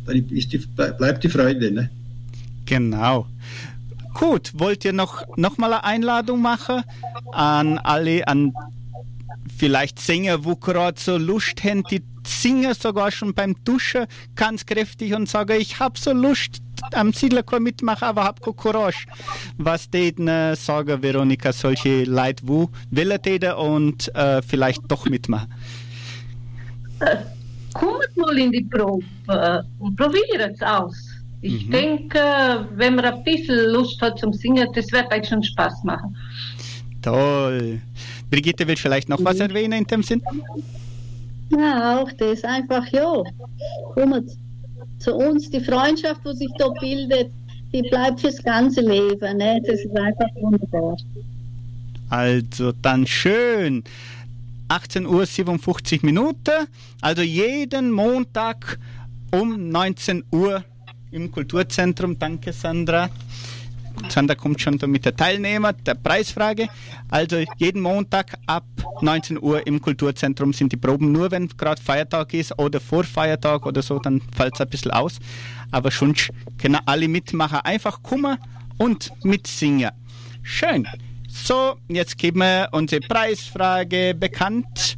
dann 0.04 0.26
die, 0.26 0.66
bleibt 0.98 1.24
die 1.24 1.30
Freude. 1.30 1.70
Ne? 1.70 1.90
Genau. 2.66 3.26
Gut, 4.12 4.50
wollt 4.54 4.84
ihr 4.84 4.92
noch, 4.92 5.24
noch 5.38 5.56
mal 5.56 5.72
eine 5.72 5.84
Einladung 5.84 6.42
machen 6.42 6.82
an 7.32 7.78
alle, 7.78 8.28
an 8.28 8.52
vielleicht 9.56 9.98
Sänger, 9.98 10.44
wo 10.44 10.56
gerade 10.56 11.00
so 11.00 11.16
Lust 11.16 11.64
haben, 11.64 11.84
die 11.90 12.02
singen 12.26 12.74
sogar 12.74 13.10
schon 13.10 13.34
beim 13.34 13.56
Duschen 13.64 14.06
ganz 14.34 14.66
kräftig 14.66 15.14
und 15.14 15.28
sagen, 15.28 15.60
ich 15.60 15.80
habe 15.80 15.98
so 15.98 16.12
Lust 16.12 16.60
am 16.92 17.12
Siedlerchor 17.12 17.60
mitmachen, 17.60 18.04
aber 18.04 18.24
hab 18.24 18.40
keine 18.40 18.54
Courage. 18.54 19.06
Was 19.58 19.88
täten 19.90 20.28
äh, 20.28 20.56
sagen, 20.56 21.02
Veronika, 21.02 21.52
solche 21.52 22.04
Leute, 22.04 22.42
wo 22.46 22.68
will 22.90 23.16
täten 23.18 23.52
und 23.52 24.14
äh, 24.14 24.42
vielleicht 24.42 24.82
doch 24.88 25.06
mitmachen? 25.06 25.52
Äh, 27.00 27.16
kommt 27.74 28.16
mal 28.16 28.38
in 28.38 28.52
die 28.52 28.62
Probe 28.64 29.04
äh, 29.28 29.60
und 29.78 29.96
probiert 29.96 30.52
es 30.54 30.60
aus. 30.62 30.96
Ich 31.42 31.66
Mhm. 31.66 31.70
denke, 31.70 32.68
wenn 32.74 32.96
man 32.96 33.04
ein 33.06 33.24
bisschen 33.24 33.70
Lust 33.72 34.00
hat 34.02 34.18
zum 34.18 34.32
Singen, 34.32 34.68
das 34.74 34.92
wird 34.92 35.10
euch 35.12 35.26
schon 35.26 35.42
Spaß 35.42 35.84
machen. 35.84 36.14
Toll. 37.00 37.80
Brigitte 38.30 38.66
will 38.66 38.76
vielleicht 38.76 39.08
noch 39.08 39.18
was 39.24 39.38
erwähnen 39.40 39.78
in 39.78 39.84
dem 39.84 40.02
Sinn? 40.02 40.20
Ja, 41.50 41.98
auch 41.98 42.12
das 42.12 42.44
einfach, 42.44 42.86
ja. 42.88 43.22
Kommt 43.94 44.30
zu 45.00 45.14
uns, 45.14 45.50
die 45.50 45.60
Freundschaft, 45.60 46.20
die 46.24 46.36
sich 46.36 46.50
da 46.58 46.68
bildet, 46.80 47.30
die 47.72 47.82
bleibt 47.82 48.20
fürs 48.20 48.42
ganze 48.42 48.80
Leben. 48.80 49.36
Ne? 49.36 49.60
Das 49.66 49.80
ist 49.80 49.96
einfach 49.96 50.28
wunderbar. 50.36 50.96
Also 52.08 52.72
dann 52.82 53.06
schön. 53.06 53.84
18 54.68 55.06
Uhr 55.06 55.26
57 55.26 56.02
Minuten. 56.02 56.66
Also 57.00 57.22
jeden 57.22 57.90
Montag 57.90 58.78
um 59.32 59.68
19 59.68 60.24
Uhr 60.30 60.64
im 61.10 61.30
Kulturzentrum. 61.30 62.18
Danke, 62.18 62.52
Sandra. 62.52 63.10
Sandra 64.08 64.34
kommt 64.34 64.60
schon 64.60 64.78
mit 64.86 65.04
der 65.04 65.14
Teilnehmer 65.14 65.72
der 65.72 65.94
Preisfrage. 65.94 66.68
Also 67.08 67.42
jeden 67.58 67.82
Montag 67.82 68.38
ab 68.46 68.64
19 69.00 69.40
Uhr 69.40 69.66
im 69.66 69.80
Kulturzentrum 69.80 70.52
sind 70.52 70.72
die 70.72 70.76
Proben. 70.76 71.12
Nur 71.12 71.30
wenn 71.30 71.48
gerade 71.48 71.80
Feiertag 71.80 72.34
ist 72.34 72.58
oder 72.58 72.80
vor 72.80 73.04
Feiertag 73.04 73.66
oder 73.66 73.82
so, 73.82 73.98
dann 73.98 74.20
fällt 74.36 74.54
es 74.54 74.60
ein 74.60 74.68
bisschen 74.68 74.90
aus. 74.90 75.18
Aber 75.70 75.90
schon 75.90 76.14
können 76.58 76.78
alle 76.86 77.08
mitmachen. 77.08 77.60
Einfach 77.64 78.02
kommen 78.02 78.38
und 78.78 79.12
mitsingen. 79.22 79.90
Schön. 80.42 80.86
So, 81.28 81.76
jetzt 81.88 82.18
geben 82.18 82.40
wir 82.40 82.68
unsere 82.72 83.00
Preisfrage 83.02 84.14
bekannt. 84.18 84.96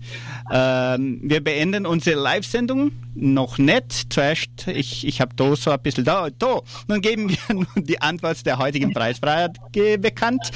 Ähm, 0.50 1.20
wir 1.22 1.44
beenden 1.44 1.84
unsere 1.84 2.18
Live-Sendung 2.18 2.92
noch 3.14 3.58
nicht. 3.58 4.12
Zuerst, 4.12 4.68
ich, 4.68 5.06
ich 5.06 5.20
habe 5.20 5.34
da 5.36 5.54
so 5.54 5.70
ein 5.70 5.80
bisschen 5.82 6.04
da, 6.04 6.28
da. 6.30 6.60
Nun 6.88 7.00
geben 7.00 7.28
wir 7.28 7.36
nun 7.54 7.66
die 7.76 8.00
Antwort 8.00 8.44
der 8.46 8.58
heutigen 8.58 8.92
Preisfrage 8.92 9.52
bekannt. 9.98 10.50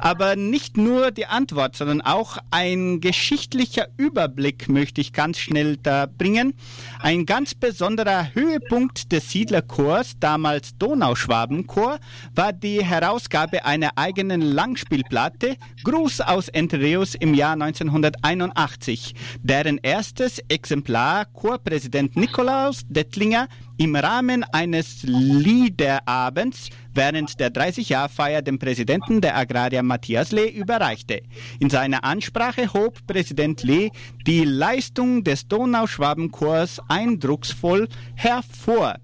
Aber 0.00 0.34
nicht 0.34 0.76
nur 0.76 1.12
die 1.12 1.26
Antwort, 1.26 1.76
sondern 1.76 2.00
auch 2.00 2.38
ein 2.50 3.00
geschichtlicher 3.00 3.86
Überblick 3.96 4.68
möchte 4.68 5.00
ich 5.00 5.12
ganz 5.12 5.38
schnell 5.38 5.76
da 5.76 6.06
bringen. 6.06 6.54
Ein 6.98 7.24
ganz 7.24 7.54
besonderer 7.54 8.34
Höhepunkt 8.34 9.12
des 9.12 9.30
Siedlerchors, 9.30 10.14
damals 10.18 10.76
Donauschwabenchor, 10.78 11.98
war 12.34 12.52
die 12.52 12.84
Herausgabe 12.84 13.64
einer 13.64 13.90
eigenen 13.96 14.40
Langspielplatte 14.40 15.56
Gruß 15.84 16.20
aus 16.22 16.48
Entre 16.48 16.80
Rios 16.80 17.14
im 17.14 17.34
Jahr 17.34 17.52
1981, 17.52 19.14
deren 19.42 19.78
erstes 19.78 20.40
Exemplar 20.48 21.26
Chorpräsident 21.26 21.91
Nikolaus 22.14 22.82
Dettlinger 22.88 23.48
im 23.76 23.96
Rahmen 23.96 24.44
eines 24.44 25.02
Liederabends 25.02 26.70
während 26.94 27.38
der 27.40 27.52
30-Jahr-Feier 27.52 28.42
dem 28.42 28.58
Präsidenten 28.58 29.20
der 29.20 29.36
Agraria 29.36 29.82
Matthias 29.82 30.32
Lee 30.32 30.48
überreichte. 30.48 31.22
In 31.60 31.70
seiner 31.70 32.04
Ansprache 32.04 32.72
hob 32.72 33.06
Präsident 33.06 33.62
Lee 33.62 33.90
die 34.26 34.44
Leistung 34.44 35.24
des 35.24 35.48
Donauschwabenchors 35.48 36.80
eindrucksvoll 36.88 37.88
hervor. 38.14 38.96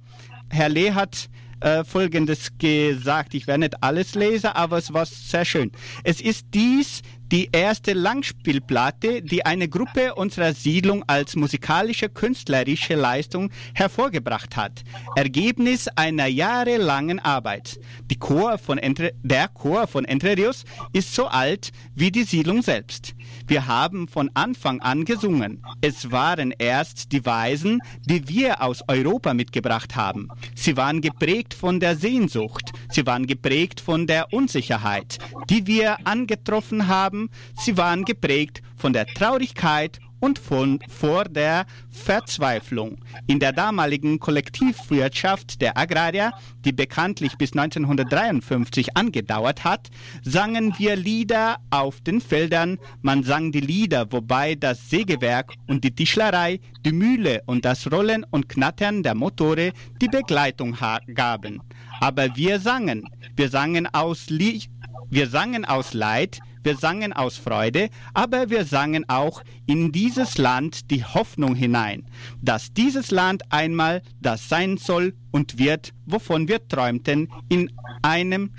Herr 0.50 0.68
Lee 0.68 0.92
hat 0.92 1.28
äh, 1.60 1.84
Folgendes 1.84 2.56
gesagt. 2.58 3.34
Ich 3.34 3.46
werde 3.46 3.60
nicht 3.60 3.82
alles 3.82 4.14
lesen, 4.14 4.50
aber 4.50 4.78
es 4.78 4.92
war 4.92 5.06
sehr 5.06 5.44
schön. 5.44 5.72
Es 6.04 6.20
ist 6.20 6.46
dies 6.54 7.02
die 7.30 7.48
erste 7.52 7.92
Langspielplatte, 7.92 9.22
die 9.22 9.44
eine 9.44 9.68
Gruppe 9.68 10.14
unserer 10.14 10.54
Siedlung 10.54 11.04
als 11.06 11.36
musikalische 11.36 12.08
künstlerische 12.08 12.94
Leistung 12.94 13.50
hervorgebracht 13.74 14.56
hat. 14.56 14.82
Ergebnis 15.14 15.88
einer 15.88 16.26
jahrelangen 16.26 17.18
Arbeit. 17.18 17.78
Die 18.10 18.18
Chor 18.18 18.58
von 18.58 18.78
Entre, 18.78 19.12
der 19.22 19.48
Chor 19.48 19.86
von 19.86 20.04
Entre 20.04 20.28
ist 20.92 21.14
so 21.14 21.26
alt 21.26 21.70
wie 21.94 22.10
die 22.10 22.22
Siedlung 22.22 22.62
selbst. 22.62 23.14
Wir 23.46 23.66
haben 23.66 24.08
von 24.08 24.30
Anfang 24.34 24.80
an 24.80 25.04
gesungen. 25.04 25.62
Es 25.80 26.10
waren 26.10 26.52
erst 26.58 27.12
die 27.12 27.24
Weisen, 27.24 27.80
die 28.04 28.28
wir 28.28 28.62
aus 28.62 28.82
Europa 28.88 29.34
mitgebracht 29.34 29.96
haben. 29.96 30.28
Sie 30.54 30.76
waren 30.76 31.00
geprägt 31.00 31.54
von 31.54 31.80
der 31.80 31.96
Sehnsucht. 31.96 32.72
Sie 32.90 33.06
waren 33.06 33.26
geprägt 33.26 33.80
von 33.80 34.06
der 34.06 34.32
Unsicherheit, 34.32 35.18
die 35.50 35.66
wir 35.66 36.06
angetroffen 36.06 36.88
haben. 36.88 37.17
Sie 37.56 37.76
waren 37.76 38.04
geprägt 38.04 38.62
von 38.76 38.92
der 38.92 39.06
Traurigkeit 39.06 39.98
und 40.20 40.38
von, 40.38 40.80
vor 40.88 41.24
der 41.24 41.66
Verzweiflung. 41.90 42.98
In 43.26 43.38
der 43.38 43.52
damaligen 43.52 44.18
Kollektivwirtschaft 44.18 45.60
der 45.60 45.76
Agrarier, 45.76 46.32
die 46.64 46.72
bekanntlich 46.72 47.36
bis 47.38 47.52
1953 47.52 48.96
angedauert 48.96 49.64
hat, 49.64 49.88
sangen 50.22 50.74
wir 50.78 50.96
Lieder 50.96 51.58
auf 51.70 52.00
den 52.00 52.20
Feldern. 52.20 52.78
Man 53.02 53.22
sang 53.22 53.52
die 53.52 53.60
Lieder, 53.60 54.10
wobei 54.10 54.54
das 54.54 54.90
Sägewerk 54.90 55.54
und 55.68 55.84
die 55.84 55.94
Tischlerei, 55.94 56.60
die 56.84 56.92
Mühle 56.92 57.42
und 57.46 57.64
das 57.64 57.90
Rollen 57.90 58.24
und 58.30 58.48
Knattern 58.48 59.02
der 59.02 59.14
Motore 59.14 59.72
die 60.00 60.08
Begleitung 60.08 60.76
gaben. 61.14 61.62
Aber 62.00 62.34
wir 62.36 62.58
sangen. 62.60 63.08
Wir 63.36 63.48
sangen 63.48 63.86
aus 63.92 64.30
Lie 64.30 64.68
wir 65.10 65.26
sangen 65.28 65.64
aus 65.64 65.94
Leid, 65.94 66.38
wir 66.68 66.76
sangen 66.76 67.14
aus 67.14 67.38
Freude, 67.38 67.88
aber 68.12 68.50
wir 68.50 68.66
sangen 68.66 69.08
auch 69.08 69.42
in 69.64 69.90
dieses 69.90 70.36
Land 70.36 70.90
die 70.90 71.02
Hoffnung 71.02 71.54
hinein, 71.54 72.04
dass 72.42 72.74
dieses 72.74 73.10
Land 73.10 73.42
einmal 73.50 74.02
das 74.20 74.50
sein 74.50 74.76
soll 74.76 75.14
und 75.30 75.56
wird, 75.58 75.94
wovon 76.04 76.46
wir 76.46 76.68
träumten 76.68 77.32
in 77.48 77.72
einem 78.02 78.50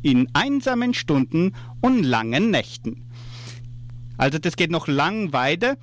in 0.00 0.26
einsamen 0.32 0.94
Stunden 0.94 1.54
und 1.82 2.02
langen 2.02 2.50
Nächten. 2.50 3.06
Also 4.16 4.38
das 4.38 4.56
geht 4.56 4.70
noch 4.70 4.88
lang 4.88 5.34
weiter 5.34 5.76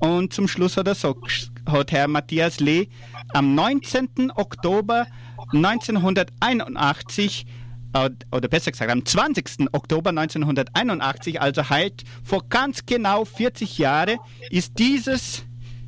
und 0.00 0.34
zum 0.34 0.46
Schluss 0.46 0.76
hat 0.76 0.88
er 0.88 0.94
so 0.94 1.16
hat 1.66 1.90
Herr 1.90 2.06
Matthias 2.06 2.60
Lee 2.60 2.88
am 3.32 3.54
19. 3.54 4.30
Oktober 4.36 5.06
1981 5.54 7.46
äh, 7.46 7.63
oder 7.94 8.48
besser 8.48 8.72
gesagt 8.72 8.90
am 8.90 9.04
20. 9.04 9.68
Oktober 9.72 10.10
1981, 10.10 11.40
also 11.40 11.68
halt 11.70 12.04
vor 12.22 12.44
ganz 12.48 12.84
genau 12.86 13.24
40 13.24 13.78
Jahren, 13.78 14.18
ist 14.50 14.78
dieses, 14.78 15.44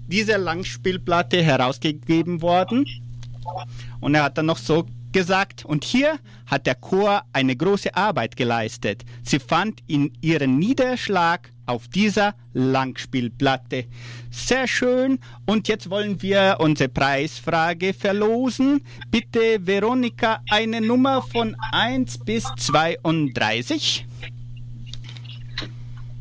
diese 0.07 0.37
Langspielplatte 0.37 1.43
herausgegeben 1.43 2.43
worden. 2.43 2.87
Und 4.01 4.15
er 4.15 4.25
hat 4.25 4.39
dann 4.39 4.47
noch 4.47 4.59
so 4.59 4.87
gesagt. 5.17 5.64
Und 5.64 5.83
hier 5.83 6.19
hat 6.45 6.67
der 6.67 6.75
Chor 6.75 7.23
eine 7.33 7.57
große 7.57 7.97
Arbeit 7.97 8.37
geleistet. 8.37 9.03
Sie 9.23 9.39
fand 9.39 9.81
in 9.87 10.12
ihren 10.21 10.59
Niederschlag 10.59 11.51
auf 11.64 11.89
dieser 11.89 12.35
Langspielplatte. 12.53 13.87
Sehr 14.31 14.69
schön. 14.69 15.19
Und 15.47 15.69
jetzt 15.69 15.89
wollen 15.89 16.21
wir 16.21 16.59
unsere 16.61 16.91
Preisfrage 16.91 17.95
verlosen. 17.95 18.83
Bitte, 19.11 19.67
Veronika, 19.67 20.41
eine 20.51 20.83
Nummer 20.83 21.23
von 21.23 21.57
1 21.73 22.19
bis 22.19 22.45
32. 22.59 24.05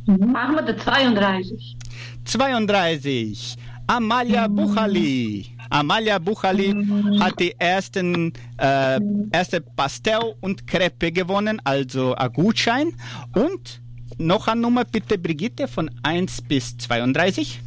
Machen 0.05 0.55
wir 0.55 0.61
der 0.61 0.77
32. 0.77 1.75
32. 2.23 3.57
Amalia 3.87 4.47
Buchali. 4.47 5.54
Amalia 5.69 6.19
Buchali 6.19 6.73
hat 7.19 7.39
die 7.39 7.55
ersten, 7.57 8.33
äh, 8.57 8.99
erste 9.31 9.61
Pastel 9.61 10.35
und 10.41 10.67
Crepe 10.67 11.11
gewonnen, 11.11 11.61
also 11.63 12.15
ein 12.15 12.31
Gutschein. 12.31 12.93
Und 13.33 13.81
noch 14.17 14.47
eine 14.47 14.61
Nummer 14.61 14.85
bitte, 14.85 15.17
Brigitte, 15.17 15.67
von 15.67 15.89
1 16.03 16.41
bis 16.43 16.77
32. 16.77 17.59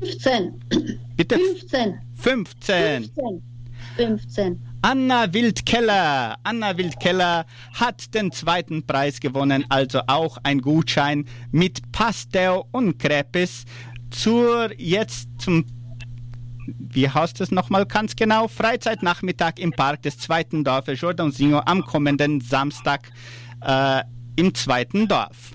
15. 0.00 0.98
Bitte 1.16 1.36
15. 1.36 1.94
15. 2.16 3.04
15. 3.14 3.42
15. 3.96 4.60
Anna 4.82 5.32
Wildkeller. 5.32 6.36
Anna 6.42 6.76
Wildkeller 6.76 7.46
hat 7.72 8.14
den 8.14 8.32
zweiten 8.32 8.86
Preis 8.86 9.20
gewonnen, 9.20 9.64
also 9.70 10.00
auch 10.06 10.36
ein 10.42 10.60
Gutschein 10.60 11.26
mit 11.52 11.90
Pastel 11.90 12.62
und 12.70 12.98
Crepes 12.98 13.64
zur 14.10 14.70
jetzt 14.78 15.28
zum 15.38 15.64
wie 16.66 17.08
heißt 17.08 17.40
es 17.40 17.50
nochmal 17.50 17.86
ganz 17.86 18.16
genau? 18.16 18.48
Freizeitnachmittag 18.48 19.54
im 19.58 19.72
Park 19.72 20.02
des 20.02 20.18
zweiten 20.18 20.64
Dorfes 20.64 21.00
Jordan 21.00 21.30
Singo 21.30 21.60
am 21.64 21.82
kommenden 21.82 22.40
Samstag 22.40 23.10
äh, 23.62 24.02
im 24.36 24.54
zweiten 24.54 25.08
Dorf. 25.08 25.52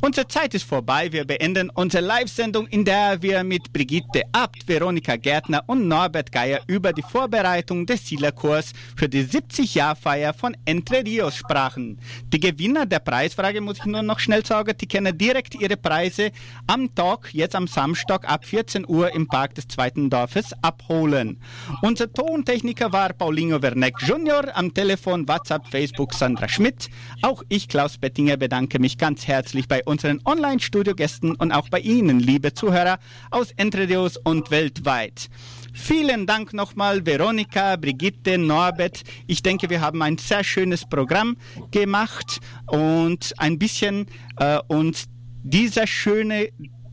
Unsere 0.00 0.28
Zeit 0.28 0.54
ist 0.54 0.62
vorbei. 0.62 1.12
Wir 1.12 1.24
beenden 1.24 1.70
unsere 1.70 2.04
Live-Sendung, 2.04 2.68
in 2.68 2.84
der 2.84 3.20
wir 3.20 3.42
mit 3.42 3.72
Brigitte 3.72 4.22
Abt, 4.30 4.68
Veronika 4.68 5.16
Gärtner 5.16 5.64
und 5.66 5.88
Norbert 5.88 6.30
Geier 6.30 6.60
über 6.68 6.92
die 6.92 7.02
Vorbereitung 7.02 7.84
des 7.84 8.06
Sielerkurs 8.06 8.72
für 8.96 9.08
die 9.08 9.24
70-Jahr-Feier 9.24 10.34
von 10.34 10.56
Entre 10.64 11.04
Rios 11.04 11.34
sprachen. 11.34 11.98
Die 12.32 12.38
Gewinner 12.38 12.86
der 12.86 13.00
Preisfrage, 13.00 13.60
muss 13.60 13.78
ich 13.78 13.86
nur 13.86 14.02
noch 14.02 14.20
schnell 14.20 14.46
sagen, 14.46 14.72
die 14.80 14.86
können 14.86 15.18
direkt 15.18 15.56
ihre 15.56 15.76
Preise 15.76 16.30
am 16.68 16.94
Tag, 16.94 17.34
jetzt 17.34 17.56
am 17.56 17.66
Samstag 17.66 18.24
ab 18.30 18.44
14 18.44 18.88
Uhr 18.88 19.12
im 19.12 19.26
Park 19.26 19.56
des 19.56 19.66
zweiten 19.66 20.10
Dorfes 20.10 20.52
abholen. 20.62 21.40
Unser 21.82 22.12
Tontechniker 22.12 22.92
war 22.92 23.12
Paulinho 23.14 23.60
Werneck 23.62 23.96
Junior, 24.06 24.44
am 24.54 24.72
Telefon, 24.72 25.26
WhatsApp, 25.26 25.66
Facebook 25.66 26.14
Sandra 26.14 26.48
Schmidt. 26.48 26.88
Auch 27.22 27.42
ich, 27.48 27.66
Klaus 27.66 27.98
Bettinger, 27.98 28.36
bedanke 28.36 28.78
mich 28.78 28.96
ganz 28.96 29.26
herzlich 29.26 29.66
bei 29.66 29.82
unseren 29.88 30.20
Online-Studiogästen 30.24 31.34
und 31.34 31.50
auch 31.50 31.68
bei 31.68 31.80
Ihnen, 31.80 32.20
liebe 32.20 32.54
Zuhörer 32.54 32.98
aus 33.30 33.52
Entre 33.56 33.88
Rios 33.88 34.16
und 34.16 34.50
weltweit. 34.50 35.28
Vielen 35.72 36.26
Dank 36.26 36.52
nochmal, 36.52 37.04
Veronika, 37.04 37.76
Brigitte, 37.76 38.38
Norbert. 38.38 39.02
Ich 39.26 39.42
denke, 39.42 39.70
wir 39.70 39.80
haben 39.80 40.02
ein 40.02 40.18
sehr 40.18 40.44
schönes 40.44 40.84
Programm 40.88 41.36
gemacht 41.70 42.40
und 42.66 43.32
ein 43.38 43.58
bisschen 43.58 44.06
äh, 44.36 44.58
uns 44.68 45.06
dieser 45.42 45.86
schöne 45.86 46.50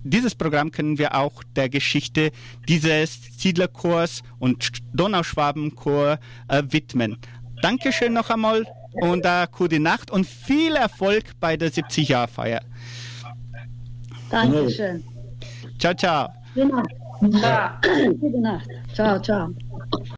dieses 0.07 0.35
Programm 0.35 0.71
können 0.71 0.99
wir 0.99 1.15
auch 1.15 1.43
der 1.55 1.67
Geschichte 1.67 2.31
dieses 2.69 3.19
Siedlerchors 3.39 4.21
und 4.37 4.69
Donauschwabenchor 4.93 6.19
äh, 6.47 6.63
widmen. 6.69 7.17
Dankeschön 7.63 8.13
noch 8.13 8.29
einmal 8.29 8.67
und 8.93 9.25
äh, 9.25 9.47
gute 9.51 9.79
Nacht 9.79 10.11
und 10.11 10.25
viel 10.25 10.75
Erfolg 10.75 11.23
bei 11.39 11.57
der 11.57 11.71
70-Jahr-Feier. 11.71 12.61
Dankeschön. 14.35 15.01
Ciao, 15.79 15.93
ciao. 15.93 16.27
Gute 16.53 16.67
Nacht. 16.67 16.89
Ja. 17.21 17.79
Gute 18.19 18.41
Nacht. 18.41 18.67
Ciao, 18.93 19.19
ciao. 19.19 19.49